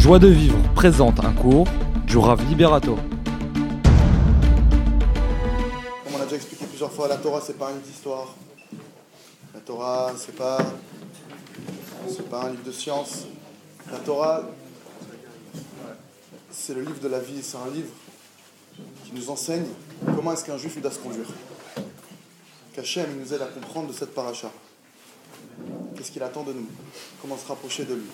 Joie 0.00 0.18
de 0.18 0.28
vivre 0.28 0.56
présente 0.74 1.22
un 1.22 1.34
cours 1.34 1.68
du 2.06 2.16
Rav 2.16 2.42
Liberato. 2.48 2.96
Comme 6.04 6.14
on 6.16 6.20
a 6.22 6.24
déjà 6.24 6.36
expliqué 6.36 6.64
plusieurs 6.64 6.90
fois, 6.90 7.06
la 7.06 7.18
Torah 7.18 7.42
c'est 7.44 7.58
pas 7.58 7.70
une 7.70 7.82
histoire. 7.86 8.34
La 9.52 9.60
Torah 9.60 10.12
c'est 10.16 10.34
pas 10.34 10.56
c'est 12.08 12.26
pas 12.30 12.44
un 12.44 12.52
livre 12.52 12.64
de 12.64 12.72
science. 12.72 13.26
La 13.92 13.98
Torah 13.98 14.44
c'est 16.50 16.72
le 16.72 16.80
livre 16.80 17.00
de 17.02 17.08
la 17.08 17.20
vie, 17.20 17.42
c'est 17.42 17.58
un 17.58 17.70
livre 17.70 17.92
qui 19.04 19.12
nous 19.14 19.28
enseigne 19.28 19.66
comment 20.16 20.32
est-ce 20.32 20.46
qu'un 20.46 20.56
juif 20.56 20.80
doit 20.80 20.92
se 20.92 20.98
conduire. 20.98 21.28
Qu'Hachem 22.72 23.20
nous 23.20 23.34
aide 23.34 23.42
à 23.42 23.48
comprendre 23.48 23.88
de 23.88 23.92
cette 23.92 24.14
paracha. 24.14 24.50
Qu'est-ce 25.94 26.10
qu'il 26.10 26.22
attend 26.22 26.42
de 26.42 26.54
nous? 26.54 26.68
Comment 27.20 27.36
se 27.36 27.46
rapprocher 27.46 27.84
de 27.84 27.96
lui? 27.96 28.08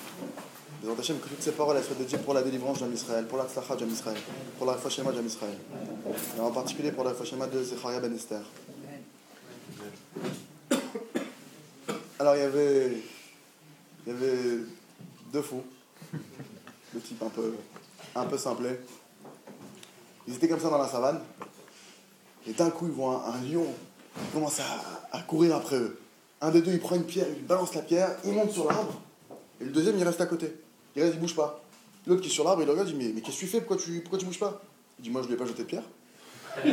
Bézant 0.87 1.01
Hachem, 1.01 1.19
que 1.19 1.29
toutes 1.29 1.43
ces 1.43 1.51
paroles 1.51 1.77
elles 1.77 1.83
soient 1.83 1.97
dédiées 1.97 2.19
pour 2.19 2.33
la 2.33 2.43
délivrance 2.43 2.79
d'Am 2.79 2.93
Israël, 2.95 3.27
pour 3.27 3.39
la 3.39 3.47
tzlacha 3.47 3.75
d'Am 3.75 3.89
Israël, 3.89 4.19
pour 4.57 4.69
la 4.69 4.75
Fashema 4.75 5.11
d'Am 5.11 5.27
Israël. 5.27 5.59
Et 6.37 6.41
en 6.41 6.53
particulier 6.53 6.93
pour 6.93 7.03
la 7.03 7.13
Fashema 7.13 7.49
de 7.49 7.61
Zecharia 7.61 7.99
Ben 7.99 8.15
Esther. 8.15 8.43
Alors 12.21 12.37
il 12.37 12.39
y 12.39 12.45
avait, 12.45 13.03
il 14.07 14.13
y 14.13 14.17
avait 14.17 14.61
deux 15.33 15.43
fous, 15.43 15.65
deux 16.95 17.01
types 17.01 17.21
un 17.21 17.31
peu, 17.31 17.55
un 18.15 18.25
peu. 18.25 18.37
Ils 20.29 20.35
étaient 20.35 20.49
comme 20.49 20.61
ça 20.61 20.71
dans 20.71 20.79
la 20.79 20.89
savane, 20.89 21.21
et 22.47 22.53
d'un 22.53 22.71
coup 22.71 22.87
ils 22.87 22.93
voient 22.93 23.25
un, 23.27 23.45
lion 23.45 23.67
qui 24.15 24.33
commence 24.33 24.61
à 25.11 25.21
courir 25.23 25.57
après 25.57 25.77
eux. 25.77 25.99
Un 26.41 26.53
des 26.53 26.63
deux 26.63 26.75
il 26.75 26.81
prend 26.81 26.95
une 26.95 27.07
pierre, 27.07 27.27
il 27.37 27.45
balance 27.45 27.75
la 27.75 27.83
pierre, 27.83 28.17
il 28.25 28.33
monte 28.35 28.53
sur 28.53 28.69
l'arbre, 28.69 29.01
et 29.61 29.65
le 29.65 29.73
deuxième 29.73 29.99
il 29.99 30.05
reste 30.05 30.21
à 30.21 30.27
côté. 30.27 30.55
Il 30.97 31.03
reste, 31.03 31.15
il 31.15 31.21
bouge 31.21 31.37
pas. 31.37 31.63
L'autre 32.07 32.23
qui 32.23 32.29
est 32.29 32.33
sur 32.33 32.45
l'arbre, 32.45 32.63
il 32.63 32.65
le 32.65 32.73
regarde, 32.73 32.89
il 32.89 32.97
dit 32.97 33.05
Mais, 33.05 33.13
mais 33.13 33.21
qu'est-ce 33.21 33.37
que 33.37 33.41
tu 33.41 33.47
fais? 33.47 33.61
Pourquoi 33.61 33.77
tu, 33.77 34.01
pourquoi 34.01 34.19
tu 34.19 34.25
bouges 34.25 34.39
pas? 34.39 34.63
Il 34.99 35.03
dit 35.03 35.11
Moi 35.11 35.21
je 35.23 35.29
lui 35.29 35.35
ai 35.35 35.37
pas 35.37 35.45
jeté 35.45 35.65
pierre. 35.65 35.83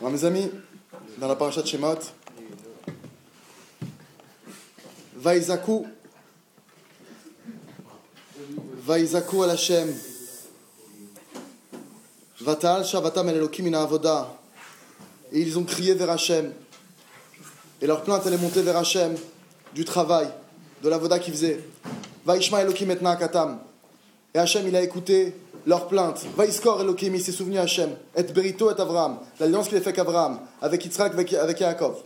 Alors, 0.00 0.10
mes 0.10 0.24
amis, 0.24 0.50
dans 1.18 1.28
la 1.28 1.36
paracha 1.36 1.60
de 1.60 1.66
Shemot, 1.66 1.98
Vaïzaku, 5.16 5.84
Vaïzaku 8.86 9.42
al 9.42 9.50
Hashem, 9.50 9.92
Vatal 12.40 12.84
Shavatam 12.84 13.28
el 13.28 13.36
Elokim 13.36 13.66
in 13.66 13.74
Avoda, 13.74 14.32
et 15.32 15.40
ils 15.40 15.58
ont 15.58 15.64
crié 15.64 15.92
vers 15.94 16.10
Hachem, 16.10 16.52
et 17.82 17.86
leur 17.86 18.04
plainte 18.04 18.22
elle 18.26 18.34
est 18.34 18.38
montée 18.38 18.62
vers 18.62 18.76
Hachem, 18.76 19.16
du 19.74 19.84
travail, 19.84 20.28
de 20.82 20.88
la 20.88 20.98
voda 20.98 21.18
qu'ils 21.18 21.34
faisaient. 21.34 21.60
Vaishma 22.24 22.62
Elokim 22.62 22.90
et. 22.90 22.98
Et 24.34 24.38
Hachem, 24.38 24.68
il 24.68 24.76
a 24.76 24.82
écouté 24.82 25.34
leur 25.66 25.88
plainte. 25.88 26.26
Vaiskor 26.36 26.80
Elokim, 26.80 27.14
il 27.14 27.22
s'est 27.22 27.32
souvenu 27.32 27.58
Hachem. 27.58 27.90
Et 28.14 28.22
Berito 28.22 28.70
et 28.70 28.80
Avram. 28.80 29.18
L'alliance 29.40 29.68
qu'il 29.68 29.78
a 29.78 29.80
fait 29.80 29.88
avec 29.88 29.98
Avram, 29.98 30.40
avec 30.60 30.84
Yitzhak, 30.84 31.12
avec, 31.14 31.60
Yaakov. 31.60 32.02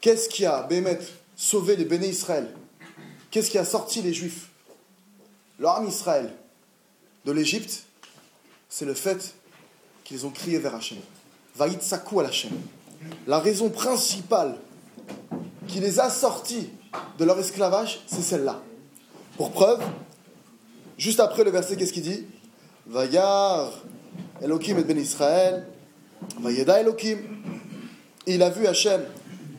Qu'est-ce 0.00 0.28
qui 0.28 0.44
a, 0.46 0.62
Bémet, 0.62 0.98
sauvé 1.36 1.76
les 1.76 1.84
béné 1.84 2.08
Israël? 2.08 2.48
Qu'est-ce 3.30 3.50
qui 3.50 3.58
a 3.58 3.64
sorti 3.64 4.02
les 4.02 4.12
Juifs? 4.12 4.48
L'arme 5.58 5.88
Israël 5.88 6.32
de 7.24 7.32
l'Égypte, 7.32 7.84
c'est 8.68 8.84
le 8.84 8.94
fait 8.94 9.34
qu'ils 10.04 10.24
ont 10.24 10.30
crié 10.30 10.58
vers 10.58 10.74
Hachem. 10.74 10.98
Vaïtsakou 11.56 12.20
à 12.20 12.26
Hachem. 12.26 12.52
La 13.26 13.38
raison 13.38 13.70
principale 13.70 14.56
qui 15.68 15.80
les 15.80 16.00
a 16.00 16.10
sortis 16.10 16.70
de 17.18 17.24
leur 17.24 17.38
esclavage, 17.38 18.00
c'est 18.06 18.22
celle-là. 18.22 18.60
Pour 19.36 19.52
preuve, 19.52 19.80
juste 20.96 21.20
après 21.20 21.44
le 21.44 21.50
verset, 21.50 21.76
qu'est-ce 21.76 21.92
qu'il 21.92 22.02
dit 22.02 22.24
Vayar 22.86 23.70
Elohim 24.42 24.78
et 24.78 24.84
Ben 24.84 24.98
Israël, 24.98 25.66
Vayeda 26.40 26.80
Elohim. 26.80 27.18
Il 28.26 28.42
a 28.42 28.50
vu 28.50 28.66
Hachem 28.66 29.04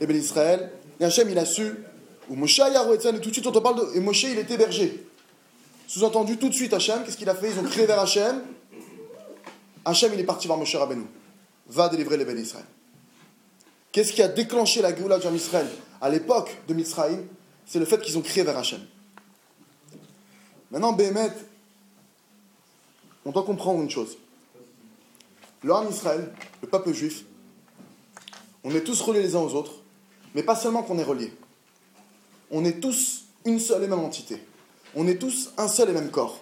et 0.01 0.05
Ben 0.05 0.17
Israël, 0.17 0.71
et 0.99 1.05
Hachem 1.05 1.29
il 1.29 1.37
a 1.37 1.45
su, 1.45 1.71
ou 2.29 2.35
Yaro 2.45 2.93
et 2.93 2.97
tout 2.97 3.11
de 3.11 3.33
suite 3.33 3.47
on 3.47 3.51
te 3.51 3.59
parle 3.59 3.77
de. 3.77 3.97
Et 3.97 3.99
Moshe 3.99 4.23
il 4.23 4.37
était 4.37 4.57
berger. 4.57 5.05
Sous-entendu, 5.87 6.37
tout 6.37 6.49
de 6.49 6.53
suite 6.53 6.73
Hachem, 6.73 7.03
qu'est-ce 7.03 7.17
qu'il 7.17 7.29
a 7.29 7.33
fait? 7.33 7.49
Ils 7.51 7.59
ont 7.59 7.63
crié 7.63 7.87
vers 7.87 7.99
Hachem. 7.99 8.41
Hachem 9.85 10.11
il 10.13 10.19
est 10.19 10.25
parti 10.25 10.47
voir 10.47 10.59
Moshe 10.59 10.75
Rabbeinu. 10.75 11.05
Va 11.67 11.89
délivrer 11.89 12.17
les 12.17 12.25
Ben 12.25 12.37
Israël. 12.37 12.65
Qu'est-ce 13.91 14.13
qui 14.13 14.21
a 14.21 14.27
déclenché 14.27 14.81
la 14.81 14.95
Géoula 14.95 15.17
de 15.17 15.35
Israël 15.35 15.67
à 15.99 16.09
l'époque 16.09 16.55
de 16.67 16.73
Mitzrayim? 16.73 17.23
C'est 17.65 17.79
le 17.79 17.85
fait 17.85 17.99
qu'ils 18.01 18.17
ont 18.17 18.21
crié 18.21 18.43
vers 18.43 18.57
Hachem. 18.57 18.81
Maintenant, 20.71 20.93
Béhémet, 20.93 21.31
on 23.25 23.31
doit 23.31 23.43
comprendre 23.43 23.81
une 23.81 23.89
chose. 23.89 24.17
L'homme 25.63 25.89
Israël, 25.89 26.31
le 26.61 26.67
peuple 26.67 26.93
juif, 26.93 27.25
on 28.63 28.73
est 28.75 28.83
tous 28.83 29.01
reliés 29.01 29.21
les 29.21 29.35
uns 29.35 29.39
aux 29.39 29.53
autres, 29.53 29.73
mais 30.35 30.43
pas 30.43 30.55
seulement 30.55 30.83
qu'on 30.83 30.99
est 30.99 31.03
reliés. 31.03 31.33
On 32.51 32.65
est 32.65 32.79
tous 32.79 33.25
une 33.45 33.59
seule 33.59 33.83
et 33.83 33.87
même 33.87 33.99
entité. 33.99 34.43
On 34.95 35.07
est 35.07 35.17
tous 35.17 35.51
un 35.57 35.67
seul 35.67 35.89
et 35.89 35.93
même 35.93 36.11
corps. 36.11 36.39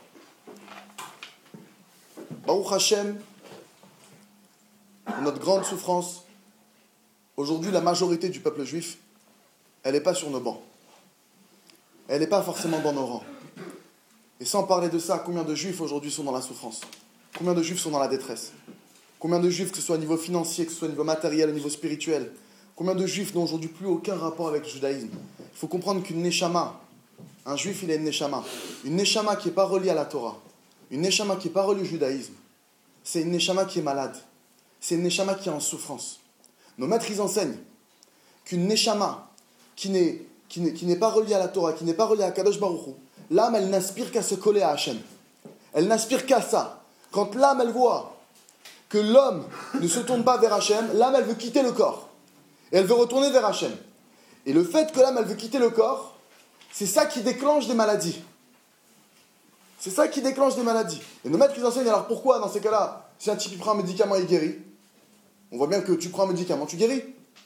Baruch 2.46 2.72
Hashem, 2.72 3.20
notre 5.22 5.40
grande 5.40 5.66
souffrance, 5.66 6.24
Aujourd'hui, 7.38 7.72
la 7.72 7.82
majorité 7.82 8.30
du 8.30 8.40
peuple 8.40 8.64
juif, 8.64 8.98
elle 9.84 9.94
n'est 9.94 10.02
pas 10.02 10.16
sur 10.16 10.32
nos 10.32 10.40
bancs. 10.40 10.60
Elle 12.08 12.22
n'est 12.22 12.28
pas 12.28 12.42
forcément 12.42 12.80
dans 12.80 12.94
nos 12.94 13.06
rangs. 13.06 13.24
Et 14.40 14.46
sans 14.46 14.64
parler 14.64 14.90
de 14.90 14.98
ça, 14.98 15.20
combien 15.20 15.44
de 15.44 15.54
juifs 15.54 15.80
aujourd'hui 15.80 16.10
sont 16.10 16.24
dans 16.24 16.32
la 16.32 16.42
souffrance? 16.42 16.82
Combien 17.38 17.54
de 17.54 17.62
juifs 17.62 17.80
sont 17.80 17.92
dans 17.92 18.00
la 18.00 18.08
détresse? 18.08 18.54
Combien 19.20 19.40
de 19.40 19.52
juifs, 19.52 19.72
que 19.72 19.78
ce 19.78 19.84
soit 19.84 19.98
au 19.98 20.00
niveau 20.00 20.18
financier, 20.18 20.66
que 20.66 20.72
ce 20.72 20.80
soit 20.80 20.88
au 20.88 20.92
niveau 20.92 21.04
matériel, 21.04 21.50
au 21.50 21.54
niveau 21.54 21.70
spirituel? 21.70 22.32
Combien 22.76 22.96
de 22.96 23.06
juifs 23.06 23.36
n'ont 23.36 23.44
aujourd'hui 23.44 23.70
plus 23.70 23.86
aucun 23.86 24.16
rapport 24.16 24.48
avec 24.48 24.64
le 24.64 24.70
judaïsme? 24.70 25.10
Il 25.40 25.60
faut 25.60 25.68
comprendre 25.68 26.02
qu'une 26.02 26.24
neshama, 26.24 26.80
un 27.46 27.56
juif, 27.56 27.82
il 27.84 27.92
est 27.92 27.98
une 27.98 28.04
neshama. 28.04 28.44
Une 28.84 28.96
neshama 28.96 29.36
qui 29.36 29.50
n'est 29.50 29.54
pas 29.54 29.66
reliée 29.66 29.92
à 29.92 29.96
la 29.96 30.06
Torah, 30.06 30.40
une 30.90 31.02
neshama 31.02 31.36
qui 31.36 31.48
n'est 31.48 31.54
pas 31.54 31.64
reliée 31.64 31.82
au 31.82 31.86
judaïsme, 31.86 32.34
c'est 33.04 33.22
une 33.22 33.32
neshama 33.32 33.66
qui 33.66 33.78
est 33.80 33.84
malade. 33.84 34.16
C'est 34.80 34.96
une 34.96 35.04
neshama 35.04 35.36
qui 35.36 35.50
est 35.50 35.52
en 35.52 35.60
souffrance. 35.60 36.20
Nos 36.78 36.88
maîtres, 36.88 37.10
ils 37.10 37.22
enseignent 37.22 37.58
qu'une 38.46 38.68
neshama 38.68 39.30
qui 39.76 39.90
n'est, 39.90 40.96
pas 40.96 41.10
reliée 41.10 41.34
à 41.34 41.40
la 41.40 41.48
Torah, 41.48 41.74
qui 41.74 41.84
n'est 41.84 41.94
pas 41.94 42.06
reliée 42.06 42.24
à 42.24 42.32
Kadosh 42.32 42.60
Baruch 42.60 42.96
l'âme, 43.30 43.56
elle 43.56 43.70
n'aspire 43.70 44.12
qu'à 44.12 44.24
se 44.24 44.36
coller 44.36 44.62
à 44.62 44.70
Hachem. 44.70 44.98
Elle 45.74 45.88
n'aspire 45.88 46.26
qu'à 46.26 46.42
ça. 46.42 46.82
Quand 47.12 47.36
l'âme, 47.36 47.62
elle 47.62 47.72
voit 47.72 48.16
que 48.90 48.98
l'homme 48.98 49.46
ne 49.82 49.88
se 49.88 50.00
tourne 50.00 50.24
pas 50.24 50.38
vers 50.38 50.54
Hachem, 50.54 50.90
l'âme, 50.94 51.16
elle 51.18 51.26
veut 51.26 51.36
quitter 51.36 51.62
le 51.62 51.72
corps. 51.72 52.10
Et 52.72 52.78
elle 52.78 52.86
veut 52.86 52.94
retourner 52.94 53.30
vers 53.32 53.46
Hachem. 53.46 53.72
Et 54.46 54.54
le 54.54 54.64
fait 54.64 54.92
que 54.92 55.00
l'âme, 55.00 55.18
elle 55.18 55.26
veut 55.26 55.36
quitter 55.36 55.60
le 55.60 55.70
corps, 55.70 56.16
c'est 56.72 56.86
ça 56.86 57.06
qui 57.06 57.22
déclenche 57.22 57.68
des 57.68 57.74
maladies. 57.74 58.22
C'est 59.80 59.90
ça 59.90 60.08
qui 60.08 60.22
déclenche 60.22 60.56
des 60.56 60.64
maladies. 60.64 61.02
Et 61.24 61.30
nos 61.30 61.38
maîtres, 61.38 61.54
ils 61.58 61.66
enseignent, 61.66 61.88
alors 61.88 62.08
pourquoi, 62.08 62.40
dans 62.40 62.50
ces 62.50 62.62
cas-là, 62.62 63.10
si 63.20 63.30
un 63.30 63.36
type 63.36 63.58
prend 63.60 63.72
un 63.72 63.76
médicament, 63.76 64.16
il 64.16 64.26
guérit? 64.26 64.58
On 65.52 65.58
voit 65.58 65.68
bien 65.68 65.82
que 65.82 65.94
tu 65.94 66.10
prends 66.10 66.24
un 66.24 66.28
médicament, 66.28 66.66
tu 66.66 66.76
guéris. 66.76 67.04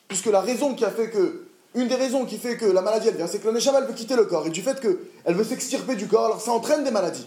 Puisque 0.08 0.28
la 0.28 0.42
raison 0.42 0.76
qui 0.76 0.86
a 0.86 0.92
fait 0.92 1.10
que. 1.10 1.48
Une 1.74 1.88
des 1.88 1.96
raisons 1.96 2.26
qui 2.26 2.38
fait 2.38 2.58
que 2.58 2.66
la 2.66 2.82
maladie 2.82 3.08
elle 3.08 3.16
vient, 3.16 3.28
c'est 3.28 3.40
que 3.40 3.48
la 3.48 3.54
neshama 3.54 3.80
elle 3.80 3.88
veut 3.88 3.94
quitter 3.94 4.18
le 4.18 4.26
corps. 4.26 4.46
Et 4.46 4.50
du 4.50 4.62
fait 4.62 4.82
qu'elle 4.82 5.36
veut 5.36 5.44
s'extirper 5.46 5.96
du 5.96 6.06
corps, 6.06 6.26
alors 6.26 6.42
ça 6.42 6.52
entraîne 6.52 6.84
des 6.84 6.92
maladies. 6.92 7.26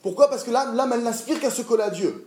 Pourquoi? 0.00 0.30
Parce 0.30 0.44
que 0.44 0.50
l'âme, 0.50 0.74
l'âme 0.74 0.94
elle 0.94 1.02
n'aspire 1.02 1.38
qu'à 1.38 1.50
se 1.50 1.60
coller 1.60 1.82
à 1.82 1.90
Dieu. 1.90 2.26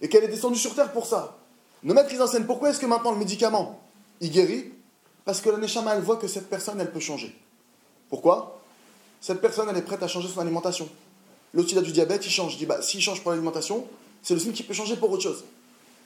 Et 0.00 0.08
qu'elle 0.08 0.22
est 0.22 0.28
descendue 0.28 0.58
sur 0.58 0.76
terre 0.76 0.92
pour 0.92 1.06
ça. 1.06 1.38
Nos 1.82 1.92
maîtres 1.92 2.12
ils 2.12 2.22
enseignent 2.22 2.44
pourquoi 2.44 2.70
est-ce 2.70 2.78
que 2.78 2.86
maintenant 2.86 3.10
le 3.10 3.18
médicament 3.18 3.80
il 4.20 4.30
guérit? 4.30 4.72
Parce 5.24 5.40
que 5.40 5.50
la 5.50 5.58
neshama 5.58 5.96
elle 5.96 6.02
voit 6.02 6.18
que 6.18 6.28
cette 6.28 6.48
personne 6.48 6.80
elle 6.80 6.92
peut 6.92 7.00
changer. 7.00 7.36
Pourquoi? 8.08 8.60
Cette 9.20 9.40
personne 9.40 9.68
elle 9.68 9.76
est 9.76 9.82
prête 9.82 10.04
à 10.04 10.08
changer 10.08 10.28
son 10.28 10.40
alimentation. 10.40 10.88
L'autre 11.52 11.76
a 11.76 11.82
du 11.82 11.90
diabète, 11.90 12.24
il 12.24 12.30
change. 12.30 12.54
Il 12.54 12.58
dit 12.58 12.66
bah 12.66 12.80
s'il 12.80 13.00
change 13.00 13.22
pour 13.22 13.32
l'alimentation, 13.32 13.88
c'est 14.22 14.34
le 14.34 14.40
signe 14.40 14.52
qui 14.52 14.62
peut 14.62 14.74
changer 14.74 14.94
pour 14.94 15.10
autre 15.10 15.24
chose. 15.24 15.42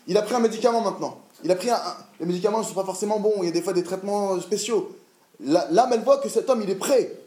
Il 0.06 0.16
a 0.16 0.22
pris 0.22 0.34
un 0.34 0.40
médicament 0.40 0.80
maintenant. 0.80 1.20
Il 1.44 1.50
a 1.50 1.56
pris 1.56 1.70
un, 1.70 1.80
les 2.20 2.26
médicaments 2.26 2.58
ne 2.58 2.64
sont 2.64 2.74
pas 2.74 2.84
forcément 2.84 3.18
bons. 3.18 3.34
Il 3.38 3.46
y 3.46 3.48
a 3.48 3.52
des 3.52 3.62
fois 3.62 3.72
des 3.72 3.82
traitements 3.82 4.40
spéciaux. 4.40 4.96
L'âme, 5.40 5.90
elle 5.92 6.02
voit 6.02 6.18
que 6.18 6.28
cet 6.28 6.48
homme, 6.48 6.62
il 6.62 6.70
est 6.70 6.76
prêt. 6.76 7.18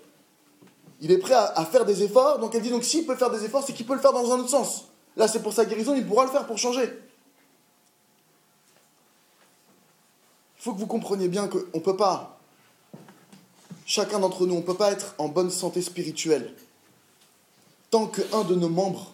Il 1.01 1.11
est 1.11 1.17
prêt 1.17 1.33
à, 1.33 1.53
à 1.55 1.65
faire 1.65 1.85
des 1.85 2.03
efforts. 2.03 2.39
Donc 2.39 2.55
elle 2.55 2.61
dit 2.61 2.69
donc 2.69 2.83
s'il 2.83 3.05
peut 3.05 3.15
faire 3.15 3.29
des 3.29 3.43
efforts, 3.45 3.63
c'est 3.65 3.73
qu'il 3.73 3.85
peut 3.85 3.93
le 3.93 4.01
faire 4.01 4.13
dans 4.13 4.31
un 4.31 4.39
autre 4.39 4.49
sens. 4.49 4.85
Là, 5.15 5.27
c'est 5.27 5.41
pour 5.41 5.53
sa 5.53 5.65
guérison. 5.65 5.95
Il 5.95 6.07
pourra 6.07 6.25
le 6.25 6.31
faire 6.31 6.45
pour 6.45 6.57
changer. 6.57 6.89
Il 10.57 10.63
faut 10.63 10.73
que 10.73 10.79
vous 10.79 10.87
compreniez 10.87 11.29
bien 11.29 11.47
qu'on 11.47 11.59
ne 11.73 11.79
peut 11.79 11.95
pas, 11.95 12.37
chacun 13.85 14.19
d'entre 14.19 14.45
nous, 14.45 14.55
on 14.55 14.57
ne 14.57 14.63
peut 14.63 14.73
pas 14.73 14.91
être 14.91 15.15
en 15.17 15.29
bonne 15.29 15.51
santé 15.51 15.81
spirituelle 15.81 16.53
tant 17.89 18.07
qu'un 18.07 18.43
de 18.43 18.55
nos 18.55 18.69
membres, 18.69 19.13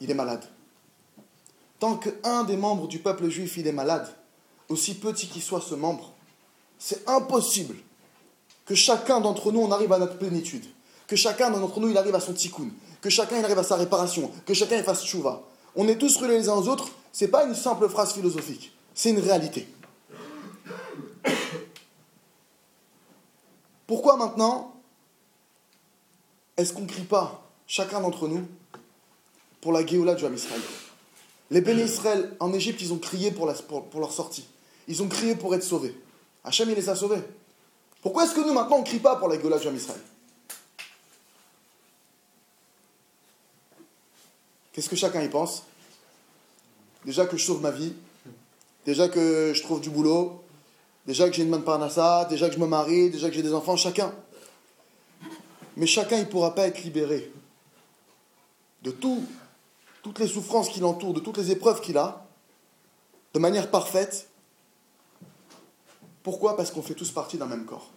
il 0.00 0.10
est 0.10 0.14
malade. 0.14 0.44
Tant 1.84 1.96
qu'un 1.96 2.44
des 2.44 2.56
membres 2.56 2.88
du 2.88 2.98
peuple 2.98 3.28
juif 3.28 3.58
il 3.58 3.66
est 3.66 3.72
malade, 3.72 4.08
aussi 4.70 4.94
petit 4.94 5.26
qu'il 5.26 5.42
soit 5.42 5.60
ce 5.60 5.74
membre, 5.74 6.14
c'est 6.78 7.06
impossible 7.06 7.76
que 8.64 8.74
chacun 8.74 9.20
d'entre 9.20 9.52
nous, 9.52 9.60
on 9.60 9.70
arrive 9.70 9.92
à 9.92 9.98
notre 9.98 10.16
plénitude, 10.16 10.64
que 11.06 11.14
chacun 11.14 11.50
d'entre 11.50 11.80
nous, 11.80 11.90
il 11.90 11.98
arrive 11.98 12.14
à 12.14 12.20
son 12.20 12.32
tikkun, 12.32 12.70
que 13.02 13.10
chacun, 13.10 13.36
il 13.36 13.44
arrive 13.44 13.58
à 13.58 13.64
sa 13.64 13.76
réparation, 13.76 14.30
que 14.46 14.54
chacun, 14.54 14.78
il 14.78 14.82
fasse 14.82 15.04
chouva. 15.04 15.42
On 15.76 15.86
est 15.86 15.98
tous 15.98 16.16
reliés 16.16 16.38
les 16.38 16.48
uns 16.48 16.54
aux 16.54 16.68
autres, 16.68 16.88
c'est 17.12 17.28
pas 17.28 17.44
une 17.44 17.54
simple 17.54 17.86
phrase 17.90 18.14
philosophique, 18.14 18.72
c'est 18.94 19.10
une 19.10 19.20
réalité. 19.20 19.68
Pourquoi 23.86 24.16
maintenant 24.16 24.74
est-ce 26.56 26.72
qu'on 26.72 26.80
ne 26.80 26.88
crie 26.88 27.02
pas, 27.04 27.46
chacun 27.66 28.00
d'entre 28.00 28.26
nous, 28.26 28.48
pour 29.60 29.72
la 29.72 29.84
Géoula 29.84 30.14
du 30.14 30.24
Ham 30.24 30.34
Les 31.54 31.60
bénis 31.60 31.84
Israël 31.84 32.34
en 32.40 32.52
Égypte, 32.52 32.80
ils 32.80 32.92
ont 32.92 32.98
crié 32.98 33.30
pour, 33.30 33.46
leur 33.46 34.12
sortie. 34.12 34.44
Ils 34.88 35.04
ont 35.04 35.08
crié 35.08 35.36
pour 35.36 35.54
être 35.54 35.62
sauvés. 35.62 35.96
Hachem, 36.42 36.68
il 36.68 36.74
les 36.74 36.88
a 36.88 36.96
sauvés. 36.96 37.22
Pourquoi 38.02 38.24
est-ce 38.24 38.34
que 38.34 38.40
nous, 38.40 38.52
maintenant, 38.52 38.78
on 38.78 38.80
ne 38.80 38.84
crie 38.84 38.98
pas 38.98 39.14
pour 39.14 39.28
la 39.28 39.38
Géoula 39.38 39.58
du 39.58 39.68
Israël? 39.68 40.00
Qu'est-ce 44.72 44.88
que 44.88 44.96
chacun 44.96 45.22
y 45.22 45.28
pense? 45.28 45.62
Déjà 47.04 47.24
que 47.24 47.36
je 47.36 47.44
sauve 47.44 47.62
ma 47.62 47.70
vie, 47.70 47.92
déjà 48.84 49.08
que 49.08 49.52
je 49.54 49.62
trouve 49.62 49.80
du 49.80 49.90
boulot, 49.90 50.42
déjà 51.06 51.30
que 51.30 51.36
j'ai 51.36 51.44
une 51.44 51.50
main 51.50 51.58
de 51.58 51.62
parnassa, 51.62 52.26
déjà 52.28 52.48
que 52.48 52.54
je 52.56 52.58
me 52.58 52.66
marie, 52.66 53.10
déjà 53.10 53.28
que 53.28 53.34
j'ai 53.36 53.44
des 53.44 53.54
enfants, 53.54 53.76
chacun. 53.76 54.12
Mais 55.76 55.86
chacun, 55.86 56.16
il 56.16 56.24
ne 56.24 56.28
pourra 56.30 56.52
pas 56.56 56.66
être 56.66 56.82
libéré 56.82 57.30
de 58.82 58.90
tout, 58.90 59.24
toutes 60.04 60.18
les 60.18 60.28
souffrances 60.28 60.68
qui 60.68 60.80
l'entourent, 60.80 61.14
de 61.14 61.20
toutes 61.20 61.38
les 61.38 61.50
épreuves 61.50 61.80
qu'il 61.80 61.96
a, 61.96 62.26
de 63.32 63.38
manière 63.38 63.70
parfaite. 63.70 64.28
Pourquoi 66.22 66.58
Parce 66.58 66.70
qu'on 66.70 66.82
fait 66.82 66.94
tous 66.94 67.10
partie 67.10 67.38
d'un 67.38 67.46
même 67.46 67.64
corps. 67.64 67.90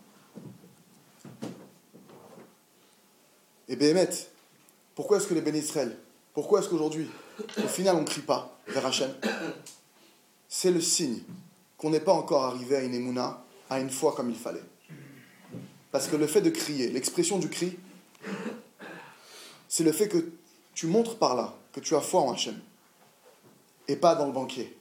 Et 3.68 3.76
Béhémet, 3.76 4.10
pourquoi 4.96 5.18
est-ce 5.18 5.28
que 5.28 5.34
les 5.34 5.42
bénis 5.42 5.60
Israël, 5.60 5.98
pourquoi 6.34 6.62
est-ce 6.62 6.70
qu'aujourd'hui, 6.70 7.10
au 7.58 7.68
final, 7.68 7.98
on 7.98 8.02
ne 8.02 8.06
crie 8.06 8.22
pas 8.22 8.58
vers 8.70 8.86
Hachem 8.86 9.14
C'est 10.48 10.72
le 10.72 10.80
signe 10.80 11.20
qu'on 11.78 11.90
n'est 11.90 12.00
pas 12.00 12.14
encore 12.14 12.46
arrivé 12.46 12.78
à 12.78 12.84
une 12.84 12.94
émouna, 12.94 13.44
à 13.70 13.82
une 13.82 13.90
foi 13.90 14.14
comme 14.14 14.30
il 14.30 14.38
fallait. 14.38 14.64
Parce 15.92 16.08
que 16.08 16.16
le 16.16 16.26
fait 16.26 16.42
de 16.42 16.52
crier, 16.52 16.90
l'expression 16.90 17.38
du 17.38 17.50
cri, 17.50 17.78
c'est 19.68 19.84
le 19.84 19.92
fait 19.92 20.08
que 20.08 20.30
tu 20.74 20.88
montres 20.88 21.18
par 21.18 21.36
là 21.36 21.54
tu 21.80 21.96
as 21.96 22.02
foi 22.02 22.22
en 22.22 22.34
Hachem. 22.34 22.60
Et 23.88 23.96
pas 23.96 24.16
dans 24.16 24.26
le 24.26 24.32
banquier. 24.32 24.78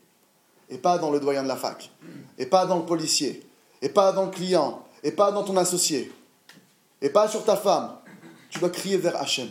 Et 0.69 0.79
pas 0.79 0.99
dans 0.99 1.11
le 1.11 1.21
doyen 1.21 1.43
de 1.43 1.49
la 1.49 1.57
fac. 1.57 1.91
Et 2.39 2.47
pas 2.47 2.67
dans 2.67 2.79
le 2.79 2.85
policier. 2.85 3.47
Et 3.83 3.89
pas 3.89 4.13
dans 4.13 4.27
le 4.27 4.31
client. 4.31 4.85
Et 5.03 5.13
pas 5.13 5.31
dans 5.31 5.45
ton 5.45 5.57
associé. 5.57 6.13
Et 7.01 7.11
pas 7.11 7.29
sur 7.29 7.45
ta 7.45 7.57
femme. 7.57 7.97
Tu 8.51 8.59
dois 8.59 8.71
crier 8.71 8.97
vers 8.97 9.17
Hachem. 9.17 9.49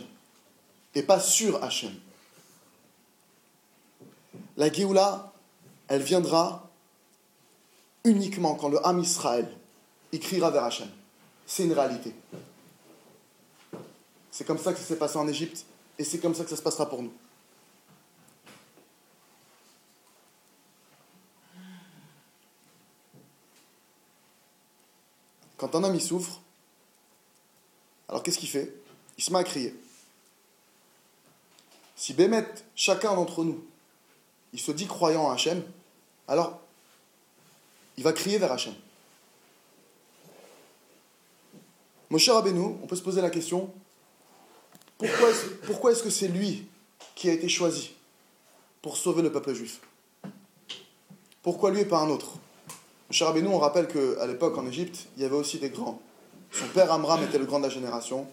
Et 0.94 1.02
pas 1.02 1.20
sur 1.20 1.62
Hachem. 1.62 1.94
La 4.56 4.72
Géoula, 4.72 5.32
elle 5.88 6.02
viendra 6.02 6.68
uniquement 8.04 8.54
quand 8.54 8.68
le 8.68 8.84
Ham 8.86 9.00
Israël 9.00 9.48
il 10.12 10.20
criera 10.20 10.50
vers 10.50 10.64
Hachem. 10.64 10.88
C'est 11.46 11.64
une 11.64 11.72
réalité. 11.72 12.14
C'est 14.30 14.44
comme 14.44 14.58
ça 14.58 14.72
que 14.72 14.78
ça 14.78 14.84
s'est 14.84 14.96
passé 14.96 15.16
en 15.16 15.28
Égypte 15.28 15.64
et 15.98 16.04
c'est 16.04 16.18
comme 16.18 16.34
ça 16.34 16.44
que 16.44 16.50
ça 16.50 16.56
se 16.56 16.62
passera 16.62 16.88
pour 16.88 17.02
nous. 17.02 17.12
Quand 25.56 25.74
un 25.74 25.84
homme 25.84 25.98
souffre, 26.00 26.40
alors 28.08 28.22
qu'est-ce 28.22 28.38
qu'il 28.38 28.48
fait? 28.48 28.72
Il 29.18 29.24
se 29.24 29.32
met 29.32 29.38
à 29.38 29.44
crier. 29.44 29.74
Si 31.96 32.12
Bémet, 32.12 32.46
chacun 32.74 33.14
d'entre 33.14 33.42
nous, 33.42 33.64
il 34.52 34.60
se 34.60 34.72
dit 34.72 34.86
croyant 34.86 35.30
à 35.30 35.34
Hachem, 35.34 35.62
alors 36.28 36.60
il 37.96 38.04
va 38.04 38.12
crier 38.12 38.38
vers 38.38 38.52
Hachem. 38.52 38.74
Mon 42.10 42.18
cher 42.18 42.34
Rabbeinu, 42.34 42.76
on 42.82 42.86
peut 42.86 42.96
se 42.96 43.02
poser 43.02 43.20
la 43.20 43.30
question 43.30 43.72
pourquoi 44.98 45.92
est-ce, 45.92 46.02
que 46.02 46.10
c'est 46.10 46.28
lui 46.28 46.66
qui 47.14 47.28
a 47.28 47.32
été 47.32 47.48
choisi 47.48 47.92
pour 48.80 48.96
sauver 48.96 49.22
le 49.22 49.30
peuple 49.30 49.52
juif? 49.52 49.80
Pourquoi 51.42 51.70
lui 51.70 51.80
et 51.80 51.84
pas 51.84 52.00
un 52.00 52.08
autre? 52.08 52.38
Rabbeinu, 53.10 53.48
on 53.48 53.58
rappelle 53.58 53.86
qu'à 53.88 54.26
l'époque 54.26 54.58
en 54.58 54.66
Égypte, 54.66 55.06
il 55.16 55.22
y 55.22 55.26
avait 55.26 55.36
aussi 55.36 55.58
des 55.58 55.70
grands. 55.70 56.00
Son 56.50 56.66
père 56.68 56.92
Amram 56.92 57.22
était 57.22 57.38
le 57.38 57.44
grand 57.44 57.58
de 57.58 57.64
la 57.64 57.70
génération. 57.70 58.26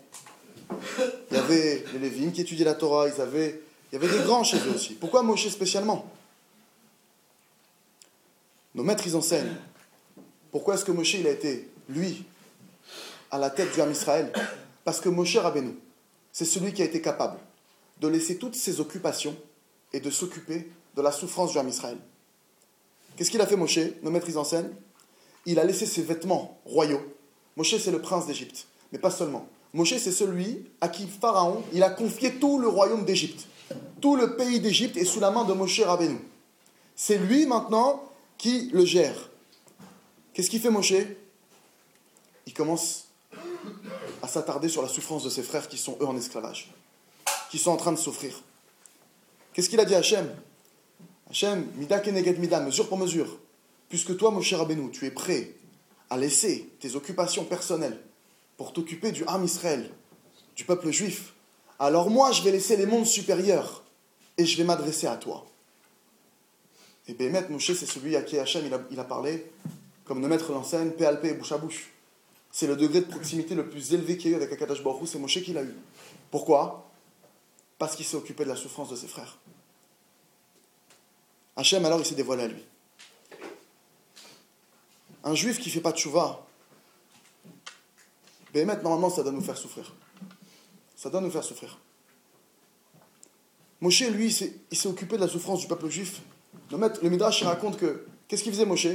Il 1.32 1.38
y 1.38 1.40
avait 1.40 1.84
les 1.94 2.00
Lévines 2.00 2.32
qui 2.32 2.42
étudiaient 2.42 2.66
la 2.66 2.74
Torah, 2.74 3.08
ils 3.08 3.22
avaient, 3.22 3.62
il 3.92 3.96
y 4.00 4.04
avait 4.04 4.12
des 4.18 4.24
grands 4.24 4.44
chez 4.44 4.58
eux 4.58 4.74
aussi. 4.74 4.94
Pourquoi 4.94 5.22
Moshe 5.22 5.48
spécialement? 5.50 6.10
Nos 8.76 8.84
maîtres, 8.84 9.06
ils 9.06 9.16
enseignent. 9.16 9.56
Pourquoi 10.52 10.76
est-ce 10.76 10.86
que 10.86 10.92
Moshe, 10.92 11.14
il 11.16 11.28
a 11.28 11.32
été, 11.32 11.70
lui, 11.90 12.26
à 13.30 13.38
la 13.38 13.50
tête 13.50 13.74
du 13.74 13.82
Ham 13.82 13.92
Israël? 13.92 14.32
Parce 14.84 15.00
que 15.00 15.10
Moshe 15.10 15.38
Rabbeinu, 15.38 15.76
c'est 16.32 16.46
celui 16.46 16.74
qui 16.74 16.82
a 16.82 16.86
été 16.86 17.02
capable 17.02 17.38
de 18.00 18.08
laisser 18.08 18.38
toutes 18.38 18.56
ses 18.56 18.80
occupations 18.80 19.36
et 19.92 20.00
de 20.00 20.10
s'occuper 20.10 20.70
de 20.96 21.02
la 21.02 21.12
souffrance 21.12 21.52
du 21.52 21.60
Ham 21.60 21.70
Israël. 21.70 21.98
Qu'est-ce 23.16 23.30
qu'il 23.30 23.42
a 23.42 23.48
fait 23.48 23.56
Moshe 23.56 23.80
Nos 24.02 24.12
maîtres 24.12 24.36
en 24.38 24.44
scène? 24.44 24.74
Il 25.46 25.60
a 25.60 25.64
laissé 25.64 25.86
ses 25.86 26.02
vêtements 26.02 26.60
royaux. 26.66 27.02
Moshe, 27.56 27.78
c'est 27.78 27.92
le 27.92 28.02
prince 28.02 28.26
d'Égypte, 28.26 28.68
mais 28.92 28.98
pas 28.98 29.12
seulement. 29.12 29.48
Moshe, 29.74 29.98
c'est 29.98 30.12
celui 30.12 30.66
à 30.82 30.88
qui 30.88 31.08
Pharaon, 31.08 31.64
il 31.74 31.84
a 31.84 31.90
confié 31.90 32.36
tout 32.36 32.60
le 32.60 32.68
royaume 32.68 33.06
d'Égypte. 33.06 33.48
Tout 34.02 34.16
le 34.16 34.36
pays 34.36 34.60
d'Égypte 34.60 34.98
est 34.98 35.06
sous 35.06 35.20
la 35.20 35.32
main 35.32 35.46
de 35.46 35.54
Moshe 35.54 35.80
Rabbeinu. 35.82 36.20
C'est 36.96 37.18
lui 37.18 37.46
maintenant 37.46 38.04
qui 38.38 38.70
le 38.74 38.86
gère. 38.86 39.30
Qu'est-ce 40.34 40.50
qu'il 40.50 40.62
fait 40.62 40.70
Moshe? 40.70 40.94
Il 42.46 42.54
commence 42.54 43.06
à 44.22 44.28
s'attarder 44.28 44.70
sur 44.70 44.82
la 44.82 44.88
souffrance 44.88 45.24
de 45.24 45.30
ses 45.30 45.44
frères 45.44 45.68
qui 45.68 45.78
sont 45.78 45.98
eux 46.02 46.06
en 46.06 46.18
esclavage, 46.18 46.74
qui 47.50 47.58
sont 47.58 47.72
en 47.72 47.78
train 47.78 47.92
de 47.92 47.98
souffrir. 47.98 48.42
Qu'est-ce 49.54 49.70
qu'il 49.70 49.80
a 49.80 49.86
dit 49.86 49.96
à 49.96 50.00
Hachem? 50.00 50.30
Hachem, 51.34 51.66
mida 51.78 52.00
keneged 52.00 52.38
mida, 52.38 52.60
mesure 52.60 52.88
pour 52.88 53.00
mesure. 53.00 53.40
Puisque 53.90 54.16
toi, 54.16 54.30
mon 54.30 54.42
cher 54.42 54.62
Abénou, 54.62 54.92
tu 54.92 55.08
es 55.08 55.12
prêt 55.12 55.56
à 56.12 56.16
laisser 56.16 56.70
tes 56.80 56.96
occupations 56.96 57.44
personnelles 57.44 58.00
pour 58.56 58.72
t'occuper 58.72 59.12
du 59.12 59.24
Ham 59.26 59.44
Israël, 59.44 59.90
du 60.56 60.64
peuple 60.64 60.92
juif, 60.92 61.34
alors 61.80 62.12
moi, 62.12 62.32
je 62.32 62.44
vais 62.44 62.52
laisser 62.52 62.78
les 62.78 62.86
mondes 62.86 63.08
supérieurs 63.08 63.84
et 64.38 64.46
je 64.46 64.56
vais 64.58 64.64
m'adresser 64.64 65.08
à 65.08 65.16
toi. 65.16 65.48
Et 67.08 67.16
Bémet, 67.16 67.50
Moshe, 67.50 67.74
c'est 67.74 67.88
celui 67.88 68.16
à 68.16 68.22
qui 68.22 68.38
Hachem 68.38 68.70
il 68.92 69.00
a, 69.00 69.04
parlé, 69.04 69.52
comme 70.06 70.22
nos 70.22 70.28
maîtres 70.28 70.52
l'enseigne, 70.52 70.92
PLP 70.92 71.26
et 71.26 71.34
bouche 71.34 71.52
à 71.52 71.58
bouche. 71.58 71.90
C'est 72.52 72.68
le 72.68 72.76
degré 72.76 73.02
de 73.02 73.08
proximité 73.08 73.56
le 73.56 73.68
plus 73.68 73.92
élevé 73.92 74.18
qu'il 74.18 74.30
y 74.30 74.36
a 74.36 74.38
eu 74.38 74.40
avec 74.40 74.54
Akadash 74.54 74.84
Baruch 74.84 75.10
c'est 75.10 75.18
Moshe 75.18 75.42
qui 75.42 75.52
l'a 75.52 75.64
eu. 75.64 75.74
Pourquoi? 76.30 76.92
Parce 77.80 77.96
qu'il 77.96 78.06
s'est 78.06 78.18
occupé 78.18 78.44
de 78.44 78.50
la 78.50 78.56
souffrance 78.56 78.92
de 78.92 78.96
ses 78.96 79.08
frères. 79.08 79.40
Hachem, 81.56 81.86
alors, 81.86 82.00
il 82.00 82.06
s'est 82.06 82.16
dévoilé 82.16 82.44
à 82.44 82.48
lui. 82.48 82.64
Un 85.24 85.36
juif 85.36 85.60
qui 85.60 85.70
ne 85.70 85.74
fait 85.74 85.82
pas 85.82 85.92
de 85.92 85.98
chouva, 85.98 86.46
ben, 88.54 88.68
normalement, 88.68 89.10
ça 89.10 89.24
doit 89.24 89.32
nous 89.32 89.42
faire 89.42 89.58
souffrir. 89.58 89.94
Ça 90.96 91.10
doit 91.10 91.22
nous 91.22 91.32
faire 91.32 91.44
souffrir. 91.44 91.80
Moshe, 93.82 94.02
lui, 94.02 94.28
il 94.72 94.78
s'est 94.78 94.88
occupé 94.88 95.18
de 95.18 95.22
la 95.22 95.28
souffrance 95.28 95.60
du 95.60 95.68
peuple 95.68 95.90
juif. 95.90 96.22
Le, 96.72 96.78
le 96.78 97.10
Midrash 97.10 97.44
raconte 97.44 97.78
que, 97.78 98.06
qu'est-ce 98.28 98.44
qu'il 98.44 98.52
faisait 98.52 98.66
Moshe? 98.66 98.88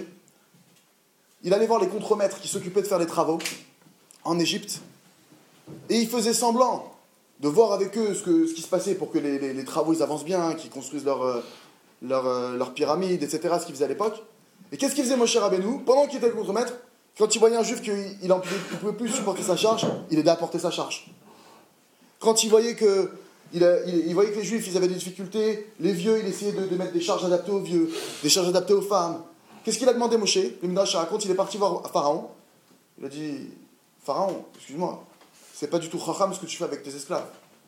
Il 1.42 1.54
allait 1.54 1.66
voir 1.66 1.80
les 1.80 1.88
contremaîtres 1.88 2.40
qui 2.40 2.48
s'occupaient 2.48 2.82
de 2.82 2.86
faire 2.86 2.98
les 2.98 3.06
travaux 3.06 3.38
en 4.24 4.38
Égypte. 4.38 4.80
Et 5.88 6.00
il 6.00 6.08
faisait 6.08 6.32
semblant 6.32 6.94
de 7.40 7.48
voir 7.48 7.72
avec 7.72 7.96
eux 7.96 8.14
ce, 8.14 8.52
qui 8.52 8.62
se 8.62 8.68
passait 8.68 8.94
pour 8.94 9.10
que 9.10 9.18
les, 9.18 9.64
travaux 9.64 10.00
avancent 10.02 10.24
bien, 10.24 10.54
qu'ils 10.54 10.70
construisent 10.70 11.04
leur, 11.04 11.22
euh, 11.22 11.40
leur, 12.02 12.26
euh, 12.26 12.64
pyramide, 12.74 13.22
etc., 13.22 13.54
ce 13.60 13.66
qu'ils 13.66 13.74
faisaient 13.74 13.84
à 13.84 13.88
l'époque. 13.88 14.22
Et 14.72 14.76
qu'est-ce 14.76 14.94
qu'il 14.94 15.04
faisait 15.04 15.16
Moshe 15.16 15.36
Rabbeinu 15.36 15.80
Pendant 15.84 16.06
qu'il 16.06 16.18
était 16.18 16.28
le 16.28 16.34
contremaître, 16.34 16.74
quand 17.16 17.34
il 17.34 17.38
voyait 17.38 17.56
un 17.56 17.62
juif 17.62 17.82
qu'il 17.82 17.94
ne 17.94 18.78
pouvait 18.78 18.92
plus 18.92 19.08
supporter 19.08 19.42
sa 19.42 19.56
charge, 19.56 19.86
il 20.10 20.18
aidait 20.18 20.30
à 20.30 20.36
porter 20.36 20.58
sa 20.58 20.70
charge. 20.70 21.10
Quand 22.20 22.44
il 22.44 22.50
voyait 22.50 22.74
que, 22.74 23.10
il, 23.52 23.62
il, 24.06 24.14
voyait 24.14 24.30
que 24.30 24.38
les 24.38 24.44
juifs 24.44 24.66
ils 24.68 24.76
avaient 24.76 24.88
des 24.88 24.94
difficultés, 24.94 25.66
les 25.80 25.92
vieux, 25.92 26.18
il 26.20 26.26
essayait 26.26 26.52
de, 26.52 26.76
mettre 26.76 26.92
des 26.92 27.00
charges 27.00 27.24
adaptées 27.24 27.50
aux 27.50 27.60
vieux, 27.60 27.90
des 28.22 28.28
charges 28.28 28.48
adaptées 28.48 28.74
aux 28.74 28.82
femmes, 28.82 29.22
Qu'est-ce 29.68 29.78
qu'il 29.78 29.88
a 29.90 29.92
demandé 29.92 30.16
Moshe? 30.16 30.38
Le 30.62 30.66
Midrash 30.68 30.94
raconte, 30.94 31.26
il 31.26 31.30
est 31.30 31.34
parti 31.34 31.58
voir 31.58 31.90
Pharaon. 31.90 32.30
Il 32.98 33.04
a 33.04 33.08
dit 33.10 33.50
Pharaon, 34.02 34.46
excuse-moi, 34.56 35.04
c'est 35.52 35.68
pas 35.68 35.78
du 35.78 35.90
tout 35.90 35.98
chacham 35.98 36.32
ce 36.32 36.40
que 36.40 36.46
tu 36.46 36.56
fais 36.56 36.64
avec 36.64 36.82
tes 36.82 36.96
esclaves. 36.96 37.26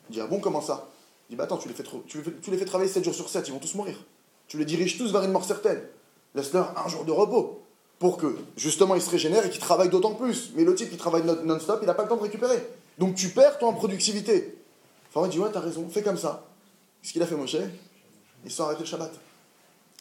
Il 0.09 0.13
dit 0.13 0.19
Ah 0.19 0.25
bon, 0.25 0.39
comment 0.39 0.61
ça? 0.61 0.87
Il 1.29 1.33
dit 1.33 1.35
Bah 1.35 1.43
attends, 1.43 1.57
tu 1.57 1.67
les, 1.67 1.75
fais 1.75 1.83
tu, 2.07 2.23
les 2.49 2.57
fais, 2.57 2.65
travailler 2.65 2.89
7 2.89 3.03
jours 3.03 3.13
sur 3.13 3.29
7, 3.29 3.47
ils 3.47 3.51
vont 3.51 3.59
tous 3.59 3.75
mourir. 3.75 3.95
Tu 4.51 4.57
les 4.57 4.65
diriges 4.65 4.97
tous 4.97 5.13
vers 5.13 5.23
une 5.23 5.31
mort 5.31 5.45
certaine. 5.45 5.81
Laisse-leur 6.35 6.77
un 6.77 6.89
jour 6.89 7.05
de 7.05 7.11
repos. 7.13 7.63
pour 7.99 8.17
que 8.17 8.35
justement 8.57 8.95
il 8.95 9.01
se 9.01 9.09
régénère 9.09 9.45
et 9.45 9.49
qu'il 9.49 9.61
travaille 9.61 9.87
d'autant 9.87 10.13
plus. 10.13 10.51
Mais 10.55 10.65
le 10.65 10.75
type 10.75 10.89
qui 10.89 10.97
travaille 10.97 11.23
non-stop, 11.45 11.79
il 11.81 11.85
n'a 11.85 11.93
pas 11.93 12.03
le 12.03 12.09
temps 12.09 12.17
de 12.17 12.23
récupérer. 12.23 12.67
Donc 12.97 13.15
tu 13.15 13.29
perds 13.29 13.59
toi 13.59 13.69
en 13.69 13.73
productivité. 13.73 14.57
Enfin, 15.07 15.25
il 15.27 15.31
dit 15.31 15.39
Ouais, 15.39 15.47
t'as 15.53 15.61
raison, 15.61 15.87
fais 15.89 16.01
comme 16.01 16.17
ça. 16.17 16.43
Ce 17.01 17.13
qu'il 17.13 17.23
a 17.23 17.27
fait 17.27 17.35
Moshe, 17.35 17.55
ils 18.43 18.51
sont 18.51 18.63
arrêtés 18.65 18.81
le 18.81 18.87
Shabbat. 18.87 19.13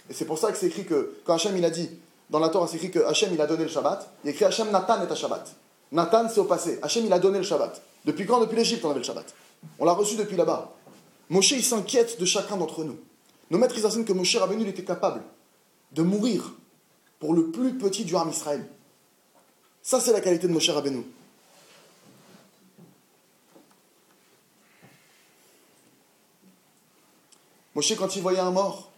Et 0.08 0.14
c'est 0.14 0.24
pour 0.24 0.36
ça 0.36 0.50
que 0.50 0.58
c'est 0.58 0.66
écrit 0.66 0.84
que, 0.84 1.18
quand 1.24 1.34
Hachem 1.34 1.56
il 1.56 1.64
a 1.64 1.70
dit, 1.70 1.88
dans 2.28 2.40
la 2.40 2.48
Torah, 2.48 2.66
c'est 2.66 2.78
écrit 2.78 2.90
que 2.90 3.04
Hachem 3.04 3.32
il 3.32 3.40
a 3.40 3.46
donné 3.46 3.62
le 3.62 3.70
Shabbat, 3.70 4.10
il 4.24 4.28
a 4.28 4.30
écrit 4.32 4.46
Hachem 4.46 4.72
Nathan 4.72 5.00
est 5.06 5.12
à 5.12 5.14
Shabbat. 5.14 5.54
Nathan 5.92 6.28
c'est 6.28 6.40
au 6.40 6.44
passé. 6.44 6.80
Hachem 6.82 7.06
il 7.06 7.12
a 7.12 7.20
donné 7.20 7.38
le 7.38 7.44
Shabbat. 7.44 7.80
Depuis 8.04 8.26
quand? 8.26 8.40
Depuis 8.40 8.56
l'Égypte 8.56 8.84
on 8.84 8.90
avait 8.90 8.98
le 8.98 9.04
Shabbat. 9.04 9.32
On 9.78 9.84
l'a 9.84 9.92
reçu 9.92 10.16
depuis 10.16 10.36
là-bas. 10.36 10.72
Moshe 11.28 11.52
il 11.52 11.62
s'inquiète 11.62 12.18
de 12.18 12.24
chacun 12.24 12.56
d'entre 12.56 12.82
nous. 12.82 12.98
Nos 13.50 13.58
maîtres 13.58 13.76
ils 13.76 13.86
enseignent 13.86 14.04
que 14.04 14.12
Moshe 14.12 14.36
Rabbeinu 14.36 14.62
il 14.62 14.68
était 14.68 14.84
capable 14.84 15.22
de 15.92 16.02
mourir 16.02 16.54
pour 17.18 17.34
le 17.34 17.50
plus 17.50 17.76
petit 17.76 18.04
du 18.04 18.16
Ham 18.16 18.30
Israël. 18.30 18.66
Ça 19.82 20.00
c'est 20.00 20.12
la 20.12 20.20
qualité 20.20 20.46
de 20.46 20.52
Moshe 20.52 20.70
Rabbeinu. 20.70 21.04
Moshe, 27.74 27.96
quand 27.96 28.16
il 28.16 28.22
voyait 28.22 28.40
un 28.40 28.50
mort, 28.50 28.90